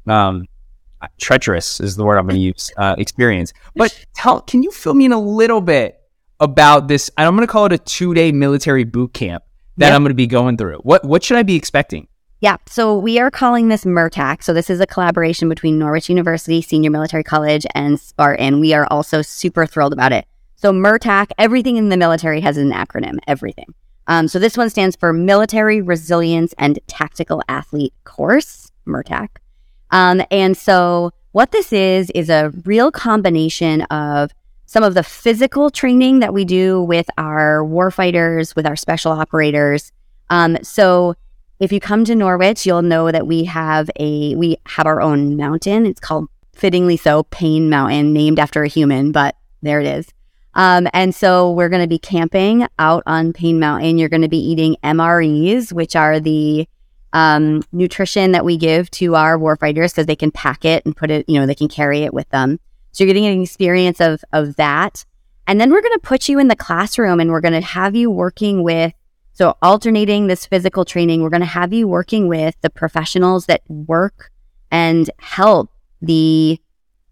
Um, 0.06 0.46
treacherous 1.18 1.80
is 1.80 1.96
the 1.96 2.04
word 2.04 2.16
I'm 2.16 2.26
going 2.26 2.36
to 2.36 2.40
use. 2.40 2.72
Uh, 2.76 2.96
experience, 2.98 3.52
but 3.76 4.06
tell, 4.14 4.40
can 4.40 4.62
you 4.62 4.70
fill 4.70 4.94
me 4.94 5.04
in 5.04 5.12
a 5.12 5.20
little 5.20 5.60
bit 5.60 5.97
about 6.40 6.88
this? 6.88 7.10
I'm 7.16 7.34
going 7.34 7.46
to 7.46 7.50
call 7.50 7.66
it 7.66 7.72
a 7.72 7.78
two 7.78 8.14
day 8.14 8.32
military 8.32 8.84
boot 8.84 9.12
camp 9.14 9.44
that 9.76 9.86
yep. 9.86 9.94
I'm 9.94 10.02
going 10.02 10.10
to 10.10 10.14
be 10.14 10.26
going 10.26 10.56
through. 10.56 10.78
What 10.78 11.04
what 11.04 11.22
should 11.22 11.36
I 11.36 11.42
be 11.42 11.56
expecting? 11.56 12.08
Yeah, 12.40 12.58
so 12.66 12.96
we 12.96 13.18
are 13.18 13.32
calling 13.32 13.66
this 13.66 13.84
MURTAC. 13.84 14.44
So 14.44 14.54
this 14.54 14.70
is 14.70 14.78
a 14.78 14.86
collaboration 14.86 15.48
between 15.48 15.76
Norwich 15.76 16.08
University 16.08 16.62
Senior 16.62 16.90
Military 16.90 17.24
College 17.24 17.66
and 17.74 17.98
Spartan. 17.98 18.60
We 18.60 18.72
are 18.74 18.86
also 18.92 19.22
super 19.22 19.66
thrilled 19.66 19.92
about 19.92 20.12
it. 20.12 20.24
So 20.54 20.72
MURTAC, 20.72 21.32
everything 21.36 21.76
in 21.76 21.88
the 21.88 21.96
military 21.96 22.40
has 22.40 22.56
an 22.56 22.70
acronym, 22.70 23.18
everything. 23.26 23.74
Um, 24.06 24.28
so 24.28 24.38
this 24.38 24.56
one 24.56 24.70
stands 24.70 24.94
for 24.94 25.12
Military 25.12 25.80
Resilience 25.80 26.54
and 26.58 26.78
Tactical 26.86 27.42
Athlete 27.48 27.92
Course, 28.04 28.70
MURTAC. 28.86 29.28
Um, 29.90 30.22
and 30.30 30.56
so 30.56 31.10
what 31.32 31.50
this 31.50 31.72
is, 31.72 32.10
is 32.10 32.30
a 32.30 32.52
real 32.64 32.90
combination 32.90 33.82
of 33.82 34.30
some 34.68 34.84
of 34.84 34.92
the 34.92 35.02
physical 35.02 35.70
training 35.70 36.18
that 36.18 36.34
we 36.34 36.44
do 36.44 36.82
with 36.82 37.08
our 37.16 37.64
warfighters, 37.64 38.54
with 38.54 38.66
our 38.66 38.76
special 38.76 39.12
operators. 39.12 39.92
Um, 40.28 40.58
so 40.62 41.14
if 41.58 41.72
you 41.72 41.80
come 41.80 42.04
to 42.04 42.14
Norwich, 42.14 42.66
you'll 42.66 42.82
know 42.82 43.10
that 43.10 43.26
we 43.26 43.44
have 43.44 43.90
a 43.98 44.34
we 44.36 44.58
have 44.66 44.84
our 44.84 45.00
own 45.00 45.38
mountain. 45.38 45.86
It's 45.86 46.00
called 46.00 46.28
fittingly 46.52 46.98
so 46.98 47.22
Paine 47.24 47.70
Mountain, 47.70 48.12
named 48.12 48.38
after 48.38 48.62
a 48.62 48.68
human, 48.68 49.10
but 49.10 49.36
there 49.62 49.80
it 49.80 49.86
is. 49.86 50.06
Um, 50.52 50.86
and 50.92 51.14
so 51.14 51.50
we're 51.52 51.70
going 51.70 51.82
to 51.82 51.88
be 51.88 51.98
camping 51.98 52.66
out 52.78 53.02
on 53.06 53.32
Paine 53.32 53.58
Mountain. 53.58 53.96
You're 53.96 54.10
going 54.10 54.22
to 54.22 54.28
be 54.28 54.38
eating 54.38 54.76
MREs, 54.84 55.72
which 55.72 55.96
are 55.96 56.20
the 56.20 56.68
um, 57.14 57.62
nutrition 57.72 58.32
that 58.32 58.44
we 58.44 58.58
give 58.58 58.90
to 58.92 59.14
our 59.14 59.38
warfighters 59.38 59.92
because 59.92 60.04
they 60.04 60.16
can 60.16 60.30
pack 60.30 60.66
it 60.66 60.84
and 60.84 60.94
put 60.94 61.10
it, 61.10 61.26
you 61.26 61.40
know, 61.40 61.46
they 61.46 61.54
can 61.54 61.68
carry 61.68 62.00
it 62.00 62.12
with 62.12 62.28
them. 62.28 62.60
You're 62.98 63.06
getting 63.06 63.26
an 63.26 63.42
experience 63.42 64.00
of 64.00 64.24
of 64.32 64.56
that. 64.56 65.04
And 65.46 65.60
then 65.60 65.70
we're 65.72 65.80
going 65.80 65.94
to 65.94 66.00
put 66.00 66.28
you 66.28 66.38
in 66.38 66.48
the 66.48 66.56
classroom 66.56 67.20
and 67.20 67.30
we're 67.30 67.40
going 67.40 67.54
to 67.54 67.60
have 67.62 67.96
you 67.96 68.10
working 68.10 68.62
with 68.62 68.92
so 69.38 69.56
alternating 69.62 70.26
this 70.26 70.46
physical 70.46 70.84
training, 70.84 71.22
we're 71.22 71.30
going 71.30 71.42
to 71.42 71.46
have 71.46 71.72
you 71.72 71.86
working 71.86 72.26
with 72.26 72.56
the 72.60 72.70
professionals 72.70 73.46
that 73.46 73.62
work 73.68 74.32
and 74.72 75.08
help 75.20 75.70
the, 76.02 76.60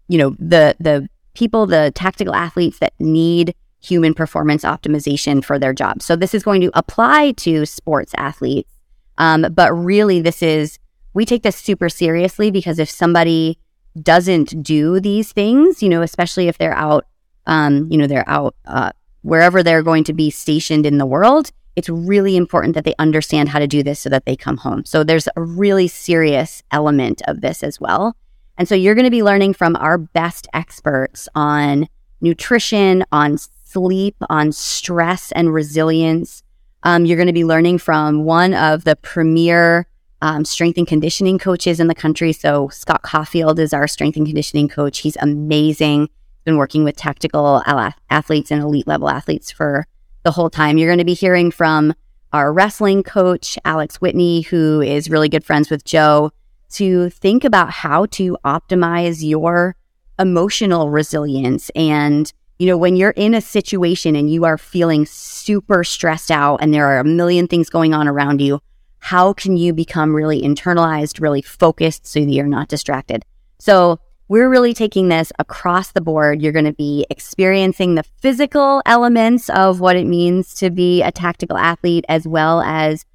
you 0.09 0.17
know, 0.17 0.35
the, 0.37 0.75
the 0.77 1.07
people, 1.35 1.65
the 1.65 1.93
tactical 1.95 2.35
athletes 2.35 2.79
that 2.79 2.91
need 2.99 3.55
human 3.79 4.13
performance 4.13 4.65
optimization 4.65 5.41
for 5.41 5.57
their 5.57 5.71
jobs. 5.71 6.03
So 6.03 6.17
this 6.17 6.33
is 6.33 6.43
going 6.43 6.59
to 6.59 6.71
apply 6.73 7.31
to 7.37 7.65
sports 7.65 8.11
athletes. 8.17 8.73
Um, 9.17 9.45
but 9.53 9.71
really 9.71 10.19
this 10.19 10.43
is, 10.43 10.79
we 11.13 11.23
take 11.23 11.43
this 11.43 11.55
super 11.55 11.87
seriously 11.87 12.51
because 12.51 12.77
if 12.77 12.89
somebody 12.89 13.57
doesn't 14.03 14.63
do 14.63 14.99
these 14.99 15.31
things, 15.31 15.81
you 15.81 15.89
know, 15.89 16.01
especially 16.01 16.47
if 16.47 16.57
they're 16.57 16.75
out, 16.75 17.05
um, 17.45 17.87
you 17.91 17.97
know, 17.97 18.07
they're 18.07 18.27
out, 18.27 18.55
uh, 18.65 18.91
wherever 19.21 19.63
they're 19.63 19.83
going 19.83 20.03
to 20.05 20.13
be 20.13 20.29
stationed 20.29 20.85
in 20.85 20.97
the 20.97 21.05
world, 21.05 21.51
it's 21.75 21.89
really 21.89 22.35
important 22.35 22.73
that 22.73 22.85
they 22.85 22.95
understand 22.97 23.49
how 23.49 23.59
to 23.59 23.67
do 23.67 23.83
this 23.83 23.99
so 23.99 24.09
that 24.09 24.25
they 24.25 24.35
come 24.35 24.57
home. 24.57 24.83
So 24.85 25.03
there's 25.03 25.27
a 25.35 25.41
really 25.41 25.87
serious 25.87 26.63
element 26.71 27.21
of 27.27 27.41
this 27.41 27.61
as 27.61 27.79
well. 27.79 28.15
And 28.57 28.67
so 28.67 28.73
you're 28.73 28.95
going 28.95 29.05
to 29.05 29.11
be 29.11 29.21
learning 29.21 29.53
from 29.53 29.75
our 29.75 29.97
best 29.97 30.47
experts 30.53 31.29
on 31.35 31.87
nutrition, 32.19 33.05
on 33.11 33.37
sleep, 33.37 34.15
on 34.29 34.51
stress 34.51 35.31
and 35.33 35.53
resilience. 35.53 36.41
Um, 36.83 37.05
you're 37.05 37.17
going 37.17 37.27
to 37.27 37.33
be 37.33 37.45
learning 37.45 37.77
from 37.77 38.23
one 38.23 38.53
of 38.53 38.83
the 38.83 38.95
premier 38.95 39.87
um, 40.21 40.45
strength 40.45 40.77
and 40.77 40.87
conditioning 40.87 41.37
coaches 41.37 41.79
in 41.79 41.87
the 41.87 41.95
country. 41.95 42.33
So 42.33 42.69
Scott 42.69 43.03
Caulfield 43.03 43.59
is 43.59 43.73
our 43.73 43.87
strength 43.87 44.17
and 44.17 44.25
conditioning 44.25 44.67
coach. 44.67 44.99
He's 44.99 45.17
amazing. 45.17 46.09
Been 46.43 46.57
working 46.57 46.83
with 46.83 46.95
tactical 46.95 47.61
athletes 48.09 48.51
and 48.51 48.61
elite 48.61 48.87
level 48.87 49.09
athletes 49.09 49.51
for 49.51 49.85
the 50.23 50.31
whole 50.31 50.49
time. 50.49 50.77
You're 50.77 50.89
going 50.89 50.97
to 50.99 51.05
be 51.05 51.13
hearing 51.13 51.51
from 51.51 51.93
our 52.33 52.51
wrestling 52.51 53.03
coach, 53.03 53.57
Alex 53.63 54.01
Whitney, 54.01 54.41
who 54.41 54.81
is 54.81 55.09
really 55.09 55.29
good 55.29 55.45
friends 55.45 55.69
with 55.69 55.85
Joe, 55.85 56.31
to 56.71 57.09
think 57.09 57.43
about 57.43 57.69
how 57.69 58.05
to 58.07 58.37
optimize 58.43 59.27
your 59.27 59.75
emotional 60.19 60.89
resilience. 60.89 61.69
And, 61.75 62.31
you 62.59 62.67
know, 62.67 62.77
when 62.77 62.95
you're 62.95 63.11
in 63.11 63.33
a 63.33 63.41
situation 63.41 64.15
and 64.15 64.29
you 64.29 64.45
are 64.45 64.57
feeling 64.57 65.05
super 65.05 65.83
stressed 65.83 66.31
out 66.31 66.57
and 66.57 66.73
there 66.73 66.87
are 66.87 66.99
a 66.99 67.05
million 67.05 67.47
things 67.47 67.69
going 67.69 67.93
on 67.93 68.07
around 68.07 68.41
you, 68.41 68.59
how 69.07 69.31
can 69.31 69.55
you 69.55 69.73
become 69.73 70.13
really 70.13 70.41
internalized, 70.41 71.21
really 71.21 71.41
focused 71.41 72.05
so 72.05 72.19
that 72.19 72.29
you're 72.29 72.45
not 72.45 72.67
distracted? 72.67 73.23
So 73.57 74.01
we're 74.27 74.49
really 74.49 74.73
taking 74.73 75.07
this 75.07 75.31
across 75.39 75.93
the 75.93 76.01
board. 76.01 76.41
You're 76.41 76.51
going 76.51 76.65
to 76.65 76.73
be 76.73 77.05
experiencing 77.09 77.95
the 77.95 78.03
physical 78.03 78.81
elements 78.85 79.49
of 79.51 79.79
what 79.79 79.95
it 79.95 80.05
means 80.05 80.53
to 80.55 80.69
be 80.69 81.01
a 81.03 81.13
tactical 81.13 81.57
athlete, 81.57 82.03
as 82.09 82.27
well 82.27 82.59
as 82.59 83.05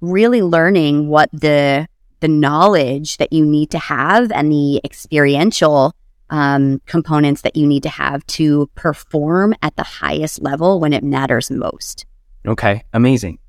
really 0.00 0.40
learning 0.40 1.08
what 1.08 1.28
the 1.30 1.88
the 2.20 2.28
knowledge 2.28 3.18
that 3.18 3.30
you 3.30 3.44
need 3.44 3.70
to 3.72 3.78
have 3.78 4.32
and 4.32 4.50
the 4.50 4.80
experiential 4.82 5.92
um, 6.30 6.80
components 6.86 7.42
that 7.42 7.54
you 7.54 7.66
need 7.66 7.82
to 7.82 7.90
have 7.90 8.26
to 8.28 8.70
perform 8.76 9.54
at 9.60 9.76
the 9.76 9.82
highest 9.82 10.40
level 10.40 10.80
when 10.80 10.94
it 10.94 11.04
matters 11.04 11.50
most. 11.50 12.06
Okay, 12.46 12.82
amazing. 12.94 13.40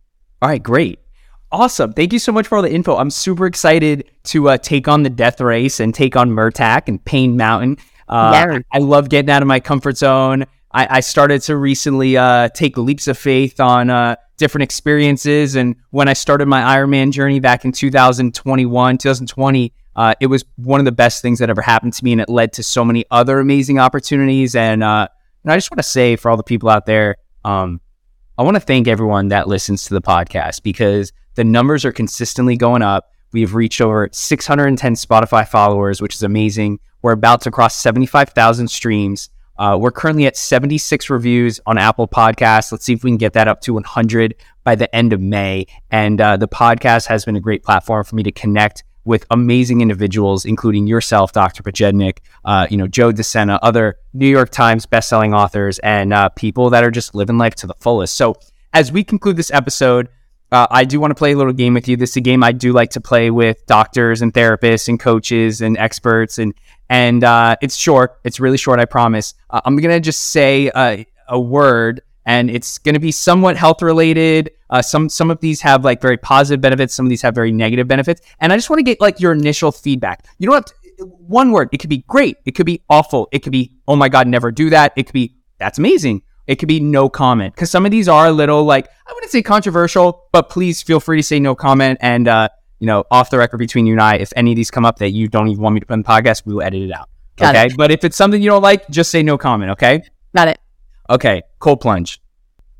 All 0.41 0.49
right, 0.49 0.61
great. 0.61 0.99
Awesome. 1.55 1.93
Thank 1.93 2.11
you 2.11 2.19
so 2.19 2.33
much 2.33 2.47
for 2.47 2.57
all 2.57 2.61
the 2.61 2.73
info. 2.73 2.97
I'm 2.97 3.09
super 3.09 3.45
excited 3.45 4.11
to 4.25 4.49
uh, 4.49 4.57
take 4.57 4.89
on 4.89 5.03
the 5.03 5.09
death 5.09 5.39
race 5.39 5.79
and 5.79 5.95
take 5.95 6.17
on 6.17 6.29
Murtagh 6.29 6.89
and 6.89 7.03
Paine 7.05 7.37
Mountain. 7.37 7.77
Uh, 8.09 8.31
yeah. 8.33 8.59
I 8.73 8.79
love 8.79 9.07
getting 9.07 9.29
out 9.29 9.41
of 9.41 9.47
my 9.47 9.61
comfort 9.61 9.95
zone. 9.95 10.43
I, 10.73 10.97
I 10.97 10.99
started 10.99 11.41
to 11.43 11.55
recently 11.55 12.17
uh, 12.17 12.49
take 12.49 12.77
leaps 12.77 13.07
of 13.07 13.17
faith 13.17 13.61
on 13.61 13.89
uh, 13.89 14.17
different 14.35 14.63
experiences. 14.63 15.55
And 15.55 15.77
when 15.91 16.09
I 16.09 16.13
started 16.13 16.47
my 16.47 16.59
Ironman 16.61 17.13
journey 17.13 17.39
back 17.39 17.63
in 17.63 17.71
2021, 17.71 18.97
2020, 18.97 19.73
uh, 19.95 20.13
it 20.19 20.27
was 20.27 20.43
one 20.57 20.81
of 20.81 20.85
the 20.85 20.91
best 20.91 21.21
things 21.21 21.39
that 21.39 21.49
ever 21.49 21.61
happened 21.61 21.93
to 21.93 22.03
me. 22.03 22.11
And 22.11 22.19
it 22.19 22.27
led 22.27 22.51
to 22.53 22.63
so 22.63 22.83
many 22.83 23.05
other 23.11 23.39
amazing 23.39 23.79
opportunities. 23.79 24.57
And, 24.57 24.83
uh, 24.83 25.07
and 25.45 25.53
I 25.53 25.55
just 25.55 25.71
want 25.71 25.79
to 25.79 25.83
say 25.83 26.17
for 26.17 26.29
all 26.29 26.35
the 26.35 26.43
people 26.43 26.69
out 26.69 26.85
there, 26.85 27.15
um, 27.45 27.79
I 28.37 28.43
want 28.43 28.55
to 28.55 28.61
thank 28.61 28.89
everyone 28.89 29.29
that 29.29 29.47
listens 29.47 29.85
to 29.85 29.93
the 29.93 30.01
podcast 30.01 30.63
because 30.63 31.13
the 31.35 31.43
numbers 31.43 31.85
are 31.85 31.91
consistently 31.91 32.57
going 32.57 32.81
up. 32.81 33.11
We've 33.31 33.53
reached 33.53 33.81
over 33.81 34.09
610 34.11 34.95
Spotify 34.95 35.47
followers, 35.47 36.01
which 36.01 36.15
is 36.15 36.23
amazing. 36.23 36.79
We're 37.01 37.11
about 37.11 37.41
to 37.41 37.51
cross 37.51 37.75
75,000 37.75 38.67
streams. 38.67 39.29
Uh, 39.57 39.77
we're 39.79 39.91
currently 39.91 40.25
at 40.25 40.35
76 40.35 41.09
reviews 41.09 41.59
on 41.65 41.77
Apple 41.77 42.07
Podcasts. 42.07 42.71
Let's 42.71 42.85
see 42.85 42.93
if 42.93 43.03
we 43.03 43.11
can 43.11 43.17
get 43.17 43.33
that 43.33 43.47
up 43.47 43.61
to 43.61 43.73
100 43.73 44.35
by 44.63 44.75
the 44.75 44.93
end 44.93 45.13
of 45.13 45.21
May. 45.21 45.67
And 45.91 46.19
uh, 46.19 46.37
the 46.37 46.47
podcast 46.47 47.07
has 47.07 47.25
been 47.25 47.35
a 47.35 47.41
great 47.41 47.63
platform 47.63 48.03
for 48.03 48.15
me 48.15 48.23
to 48.23 48.31
connect 48.31 48.83
with 49.05 49.25
amazing 49.29 49.81
individuals, 49.81 50.45
including 50.45 50.87
yourself, 50.87 51.31
Dr. 51.31 51.63
Pojednic, 51.63 52.17
uh, 52.43 52.67
you 52.69 52.75
know, 52.75 52.87
Joe 52.87 53.11
De 53.11 53.23
Sena, 53.23 53.59
other 53.61 53.97
New 54.13 54.27
York 54.27 54.49
Times 54.49 54.85
bestselling 54.85 55.37
authors, 55.37 55.79
and 55.79 56.11
uh, 56.11 56.29
people 56.29 56.71
that 56.71 56.83
are 56.83 56.91
just 56.91 57.13
living 57.13 57.37
life 57.37 57.55
to 57.55 57.67
the 57.67 57.75
fullest. 57.75 58.15
So, 58.15 58.35
as 58.73 58.91
we 58.91 59.03
conclude 59.03 59.37
this 59.37 59.51
episode, 59.51 60.09
uh, 60.55 60.67
I 60.71 60.85
do 60.85 61.01
want 61.01 61.11
to 61.11 61.15
play 61.15 61.33
a 61.33 61.37
little 61.37 61.53
game 61.53 61.73
with 61.73 61.87
you. 61.89 61.97
This 61.97 62.11
is 62.11 62.17
a 62.17 62.21
game 62.21 62.43
I 62.43 62.53
do 62.53 62.71
like 62.71 62.91
to 62.91 63.01
play 63.01 63.29
with 63.29 63.65
doctors 63.65 64.21
and 64.21 64.33
therapists 64.33 64.87
and 64.87 64.97
coaches 64.97 65.61
and 65.61 65.77
experts, 65.77 66.39
and 66.39 66.53
and 66.89 67.23
uh, 67.23 67.57
it's 67.61 67.75
short. 67.75 68.19
It's 68.23 68.39
really 68.39 68.57
short. 68.57 68.79
I 68.79 68.85
promise. 68.85 69.33
Uh, 69.49 69.59
I'm 69.65 69.75
gonna 69.75 69.99
just 69.99 70.29
say 70.29 70.71
a 71.27 71.39
word, 71.39 72.01
and 72.25 72.49
it's 72.49 72.77
gonna 72.77 73.01
be 73.01 73.11
somewhat 73.11 73.57
health 73.57 73.81
related. 73.81 74.51
Uh, 74.69 74.81
some 74.81 75.09
some 75.09 75.29
of 75.29 75.41
these 75.41 75.59
have 75.61 75.83
like 75.83 76.01
very 76.01 76.17
positive 76.17 76.61
benefits. 76.61 76.93
Some 76.93 77.05
of 77.05 77.09
these 77.09 77.21
have 77.21 77.35
very 77.35 77.51
negative 77.51 77.87
benefits, 77.87 78.21
and 78.39 78.53
I 78.53 78.55
just 78.55 78.69
want 78.69 78.79
to 78.79 78.83
get 78.83 79.01
like 79.01 79.19
your 79.19 79.33
initial 79.33 79.73
feedback. 79.73 80.25
You 80.39 80.49
don't 80.49 80.55
have 80.55 81.09
one 81.27 81.51
word. 81.51 81.67
It 81.73 81.79
could 81.79 81.89
be 81.89 82.05
great. 82.07 82.37
It 82.45 82.51
could 82.51 82.65
be 82.65 82.81
awful. 82.89 83.27
It 83.33 83.39
could 83.39 83.51
be 83.51 83.73
oh 83.89 83.97
my 83.97 84.07
god, 84.07 84.27
never 84.27 84.51
do 84.51 84.69
that. 84.69 84.93
It 84.95 85.07
could 85.07 85.13
be 85.13 85.35
that's 85.59 85.77
amazing 85.77 86.21
it 86.47 86.55
could 86.55 86.67
be 86.67 86.79
no 86.79 87.09
comment 87.09 87.55
because 87.55 87.71
some 87.71 87.85
of 87.85 87.91
these 87.91 88.07
are 88.07 88.27
a 88.27 88.31
little 88.31 88.63
like 88.63 88.87
I 89.07 89.13
wouldn't 89.13 89.31
say 89.31 89.41
controversial, 89.41 90.27
but 90.31 90.49
please 90.49 90.81
feel 90.81 90.99
free 90.99 91.17
to 91.17 91.23
say 91.23 91.39
no 91.39 91.55
comment. 91.55 91.99
And 92.01 92.27
uh, 92.27 92.49
you 92.79 92.87
know, 92.87 93.05
off 93.11 93.29
the 93.29 93.37
record 93.37 93.57
between 93.57 93.85
you 93.85 93.93
and 93.93 94.01
I, 94.01 94.15
if 94.15 94.31
any 94.35 94.51
of 94.51 94.55
these 94.55 94.69
come 94.69 94.85
up 94.85 94.99
that 94.99 95.11
you 95.11 95.27
don't 95.27 95.47
even 95.47 95.61
want 95.61 95.73
me 95.73 95.79
to 95.79 95.85
put 95.85 95.93
in 95.93 96.01
the 96.01 96.07
podcast, 96.07 96.45
we 96.45 96.53
will 96.53 96.61
edit 96.61 96.83
it 96.83 96.91
out. 96.91 97.09
Got 97.37 97.55
okay. 97.55 97.65
It. 97.67 97.77
But 97.77 97.91
if 97.91 98.03
it's 98.03 98.15
something 98.15 98.41
you 98.41 98.49
don't 98.49 98.61
like, 98.61 98.87
just 98.89 99.11
say 99.11 99.23
no 99.23 99.37
comment. 99.37 99.71
Okay. 99.71 100.01
Got 100.35 100.49
it. 100.49 100.59
Okay. 101.09 101.43
Cold 101.59 101.81
plunge. 101.81 102.21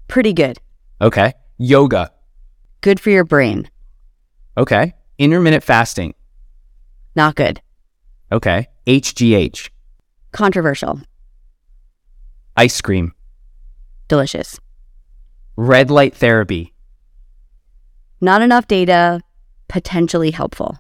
Pretty 0.07 0.33
good. 0.33 0.59
Okay. 1.01 1.33
Yoga. 1.57 2.11
Good 2.81 2.99
for 2.99 3.09
your 3.09 3.23
brain. 3.23 3.69
Okay. 4.57 4.93
Intermittent 5.17 5.63
fasting. 5.63 6.13
Not 7.15 7.35
good. 7.35 7.61
Okay. 8.31 8.67
HGH. 8.85 9.69
Controversial. 10.31 11.01
Ice 12.57 12.79
cream. 12.81 13.14
Delicious. 14.07 14.59
Red 15.55 15.89
light 15.89 16.15
therapy. 16.15 16.73
Not 18.21 18.41
enough 18.41 18.67
data, 18.67 19.21
potentially 19.67 20.31
helpful. 20.31 20.77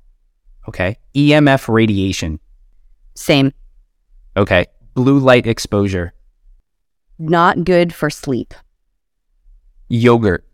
Okay. 0.67 0.97
EMF 1.15 1.67
radiation. 1.67 2.39
Same. 3.15 3.51
Okay. 4.35 4.65
Blue 4.93 5.19
light 5.19 5.47
exposure. 5.47 6.13
Not 7.17 7.63
good 7.63 7.93
for 7.93 8.09
sleep. 8.09 8.53
Yogurt. 9.87 10.45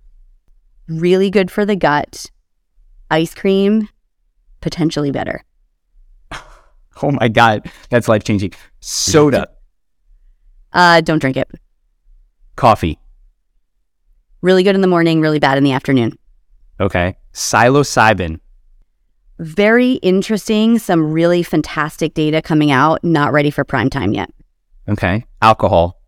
Really 0.88 1.30
good 1.30 1.50
for 1.50 1.66
the 1.66 1.76
gut. 1.76 2.26
Ice 3.10 3.34
cream, 3.34 3.88
potentially 4.62 5.12
better. 5.12 5.44
oh 7.02 7.12
my 7.12 7.28
God. 7.28 7.70
That's 7.90 8.08
life 8.08 8.24
changing. 8.24 8.54
Soda. 8.80 9.48
uh, 10.74 11.02
don't 11.02 11.20
drink 11.20 11.38
it. 11.38 11.50
Coffee. 12.56 13.00
Really 14.42 14.64
good 14.64 14.76
in 14.76 14.82
the 14.82 14.88
morning, 14.88 15.22
really 15.22 15.40
bad 15.40 15.58
in 15.58 15.64
the 15.64 15.72
afternoon. 15.72 16.18
Okay. 16.80 17.16
Psilocybin. 17.34 18.40
Very 19.40 19.94
interesting. 19.94 20.80
Some 20.80 21.12
really 21.12 21.44
fantastic 21.44 22.14
data 22.14 22.42
coming 22.42 22.72
out. 22.72 23.04
Not 23.04 23.34
ready 23.34 23.52
for 23.52 23.64
prime 23.64 23.90
time 23.90 24.14
yet. 24.14 24.32
Okay. 24.90 25.26
Alcohol. 25.42 26.00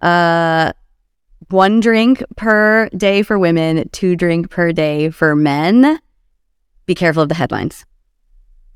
Uh, 0.00 0.72
one 1.48 1.80
drink 1.80 2.22
per 2.36 2.88
day 2.96 3.22
for 3.22 3.38
women, 3.38 3.88
two 3.90 4.16
drink 4.16 4.50
per 4.50 4.72
day 4.72 5.10
for 5.10 5.34
men. 5.36 5.98
Be 6.86 6.94
careful 6.94 7.22
of 7.22 7.28
the 7.28 7.34
headlines. 7.34 7.84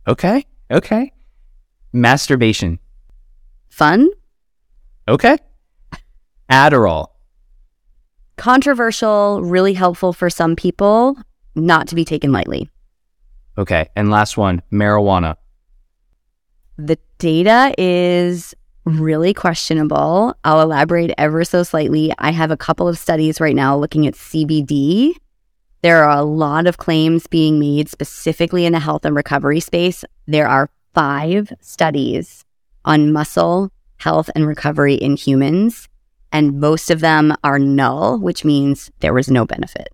Okay. 0.07 0.45
Okay. 0.71 1.13
Masturbation. 1.93 2.79
Fun. 3.69 4.09
Okay. 5.09 5.39
Adderall. 6.51 7.09
Controversial, 8.37 9.43
really 9.43 9.75
helpful 9.75 10.13
for 10.13 10.31
some 10.31 10.55
people, 10.57 11.17
not 11.55 11.89
to 11.89 11.95
be 11.95 12.05
taken 12.05 12.33
lightly. 12.33 12.71
Okay. 13.59 13.89
And 13.97 14.11
last 14.11 14.37
one 14.37 14.63
marijuana. 14.71 15.37
The 16.77 16.99
data 17.19 17.75
is 17.79 18.55
really 18.85 19.33
questionable. 19.33 20.35
I'll 20.45 20.61
elaborate 20.61 21.13
ever 21.17 21.45
so 21.45 21.63
slightly. 21.63 22.13
I 22.19 22.31
have 22.31 22.51
a 22.51 22.57
couple 22.57 22.87
of 22.87 22.99
studies 22.99 23.41
right 23.41 23.57
now 23.57 23.77
looking 23.77 24.07
at 24.07 24.15
CBD. 24.15 25.15
There 25.83 26.05
are 26.05 26.19
a 26.19 26.23
lot 26.23 26.67
of 26.67 26.77
claims 26.77 27.27
being 27.27 27.59
made 27.59 27.89
specifically 27.89 28.67
in 28.67 28.73
the 28.73 28.79
health 28.79 29.05
and 29.05 29.17
recovery 29.17 29.61
space. 29.61 30.05
There 30.27 30.47
are 30.47 30.71
five 30.95 31.53
studies 31.61 32.45
on 32.85 33.13
muscle 33.13 33.71
health 33.99 34.31
and 34.35 34.47
recovery 34.47 34.95
in 34.95 35.17
humans 35.17 35.89
and 36.37 36.61
most 36.61 36.91
of 36.91 37.01
them 37.01 37.35
are 37.45 37.59
null, 37.59 38.19
which 38.19 38.45
means 38.45 38.91
there 39.01 39.15
was 39.15 39.31
no 39.31 39.47
benefit. 39.47 39.89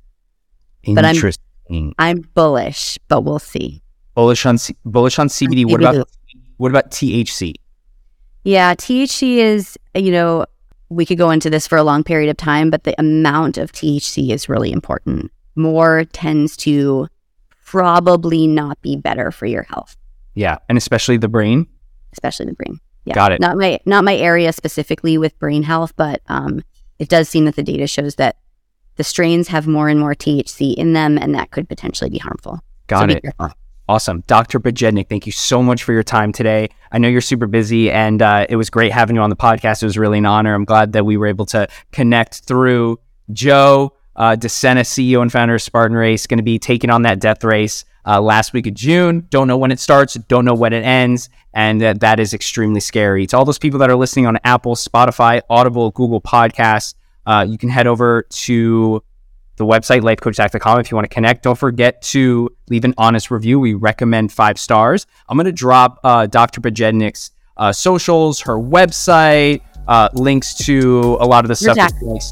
Interesting. 0.83 1.39
But 1.69 2.05
I'm, 2.05 2.19
I'm 2.19 2.21
bullish, 2.35 2.99
but 3.07 3.21
we'll 3.21 3.39
see. 3.39 3.81
Bullish 4.17 4.45
on 4.45 4.59
C- 4.59 4.77
bullish 4.85 5.21
on 5.21 5.29
CBD. 5.29 5.71
What 5.71 5.81
about 5.81 6.11
what 6.57 6.73
about 6.73 6.91
THC? 6.91 7.55
Yeah, 8.43 8.75
THC 8.75 9.37
is 9.37 9.79
you 9.95 10.11
know 10.11 10.45
we 10.89 11.07
could 11.07 11.17
go 11.17 11.31
into 11.31 11.49
this 11.49 11.69
for 11.69 11.79
a 11.79 11.85
long 11.85 12.03
period 12.03 12.29
of 12.29 12.37
time, 12.37 12.71
but 12.71 12.83
the 12.83 12.99
amount 12.99 13.57
of 13.57 13.71
THC 13.71 14.33
is 14.33 14.49
really 14.49 14.73
important. 14.73 15.31
More 15.55 16.05
tends 16.07 16.57
to 16.59 17.07
probably 17.65 18.49
not 18.49 18.83
be 18.83 18.97
better 18.97 19.31
for 19.31 19.47
your 19.47 19.63
health. 19.63 19.97
Yeah, 20.35 20.59
and 20.69 20.77
especially 20.77 21.19
the 21.19 21.29
brain. 21.29 21.69
Especially 22.13 22.47
the 22.47 22.55
brain. 22.55 22.81
Yeah. 23.05 23.15
Got 23.15 23.33
it. 23.33 23.41
Not 23.41 23.57
my 23.57 23.81
not 23.85 24.05
my 24.05 24.17
area 24.17 24.53
specifically 24.53 25.19
with 25.19 25.39
brain 25.39 25.63
health, 25.63 25.93
but 25.97 26.23
um, 26.29 26.63
it 26.99 27.09
does 27.09 27.29
seem 27.29 27.47
that 27.47 27.57
the 27.57 27.63
data 27.63 27.87
shows 27.87 28.17
that 28.17 28.37
the 28.97 29.05
strains 29.05 29.49
have 29.49 29.67
more 29.67 29.89
and 29.89 29.99
more 29.99 30.15
THC 30.15 30.75
in 30.75 30.93
them, 30.93 31.19
and 31.19 31.35
that 31.35 31.51
could 31.51 31.69
potentially 31.69 32.11
be 32.11 32.19
harmful. 32.19 32.61
Got 32.87 33.11
so 33.11 33.17
it. 33.17 33.53
Awesome. 33.89 34.23
Dr. 34.27 34.61
Pojednic, 34.61 35.09
thank 35.09 35.27
you 35.27 35.33
so 35.33 35.63
much 35.63 35.83
for 35.83 35.93
your 35.93 36.05
time 36.05 36.33
today. 36.33 36.69
I 36.93 36.99
know 36.99 37.09
you're 37.09 37.21
super 37.21 37.47
busy, 37.47 37.91
and 37.91 38.23
uh, 38.23 38.47
it 38.49 38.57
was 38.57 38.71
great 38.71 38.93
having 38.93 39.17
you 39.17 39.23
on 39.23 39.31
the 39.31 39.37
podcast. 39.37 39.83
It 39.83 39.87
was 39.87 39.99
really 39.99 40.19
an 40.19 40.27
honor. 40.27 40.55
I'm 40.55 40.65
glad 40.65 40.93
that 40.93 41.05
we 41.05 41.17
were 41.17 41.27
able 41.27 41.47
to 41.47 41.67
connect 41.91 42.41
through 42.41 43.01
Joe, 43.33 43.97
uh, 44.15 44.37
De 44.37 44.49
Sena, 44.49 44.83
CEO 44.83 45.21
and 45.21 45.33
founder 45.33 45.57
of 45.57 45.63
Spartan 45.63 45.97
Race, 45.97 46.27
going 46.27 46.39
to 46.39 46.45
be 46.45 46.59
taking 46.59 46.91
on 46.91 47.03
that 47.03 47.19
death 47.19 47.43
race 47.43 47.85
uh, 48.07 48.21
last 48.21 48.53
week 48.53 48.67
of 48.67 48.75
June. 48.75 49.27
Don't 49.31 49.49
know 49.49 49.57
when 49.57 49.71
it 49.71 49.81
starts, 49.81 50.15
don't 50.15 50.45
know 50.45 50.55
when 50.55 50.73
it 50.73 50.85
ends. 50.85 51.29
And 51.55 51.81
that 51.81 52.19
is 52.19 52.33
extremely 52.33 52.81
scary. 52.81 53.27
To 53.27 53.37
all 53.37 53.45
those 53.45 53.59
people 53.59 53.79
that 53.81 53.91
are 53.91 53.97
listening 53.97 54.27
on 54.27 54.39
Apple, 54.45 54.75
Spotify, 54.75 55.43
Audible, 55.51 55.91
Google 55.91 56.21
Podcasts, 56.21 56.95
uh, 57.27 57.45
you 57.49 57.59
can 57.59 57.69
head 57.69 57.87
over 57.87 58.23
to 58.31 59.03
the 59.57 59.67
website, 59.67 60.01
lifecoachzach.com, 60.01 60.81
if 60.81 60.91
you 60.91 60.97
want 60.97 61.05
to 61.05 61.15
connect. 61.15 61.43
Don't 61.43 61.59
forget 61.59 62.01
to 62.03 62.49
leave 62.69 62.85
an 62.85 62.95
honest 62.97 63.31
review. 63.31 63.61
We 63.61 63.75
recommend 63.75 64.33
five 64.33 64.59
stars. 64.59 65.07
I'm 65.29 65.37
going 65.37 65.45
to 65.47 65.53
drop 65.53 66.01
uh, 66.03 66.27
Dr. 66.27 66.61
Pojednic's 66.61 67.33
uh, 67.57 67.73
socials, 67.73 68.41
her 68.41 68.57
website, 68.57 69.61
uh, 69.87 70.09
links 70.15 70.55
to 70.55 71.17
a 71.21 71.27
lot 71.27 71.45
of 71.45 71.49
the 71.49 71.57
stuff. 71.57 71.77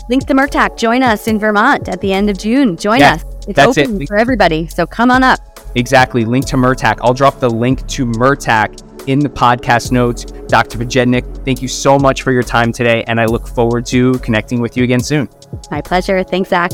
Links 0.09 0.25
to 0.27 0.35
MURTAC. 0.35 0.79
Join 0.79 1.03
us 1.03 1.27
in 1.27 1.39
Vermont 1.39 1.89
at 1.89 2.01
the 2.01 2.12
end 2.12 2.31
of 2.31 2.39
June. 2.39 2.77
Join 2.77 3.01
yeah, 3.01 3.14
us. 3.14 3.25
It's 3.49 3.59
open 3.59 4.03
it. 4.03 4.09
for 4.09 4.16
everybody. 4.16 4.66
So 4.68 4.87
come 4.87 5.11
on 5.11 5.23
up. 5.23 5.49
Exactly. 5.75 6.25
Link 6.25 6.47
to 6.47 6.57
MURTAC. 6.57 6.99
I'll 7.03 7.14
drop 7.14 7.41
the 7.41 7.49
link 7.49 7.87
to 7.89 8.07
MURTAC 8.07 9.09
in 9.09 9.18
the 9.18 9.29
podcast 9.29 9.93
notes. 9.93 10.25
Dr. 10.25 10.79
Pojednic, 10.79 11.45
thank 11.45 11.62
you 11.62 11.68
so 11.68 11.99
much 11.99 12.23
for 12.23 12.33
your 12.33 12.43
time 12.43 12.73
today, 12.73 13.05
and 13.07 13.21
I 13.21 13.25
look 13.27 13.47
forward 13.47 13.87
to 13.87 14.18
connecting 14.18 14.61
with 14.61 14.77
you 14.77 14.85
again 14.85 15.01
soon. 15.01 15.29
My 15.71 15.81
pleasure. 15.81 16.23
Thanks, 16.23 16.51
Zach. 16.51 16.73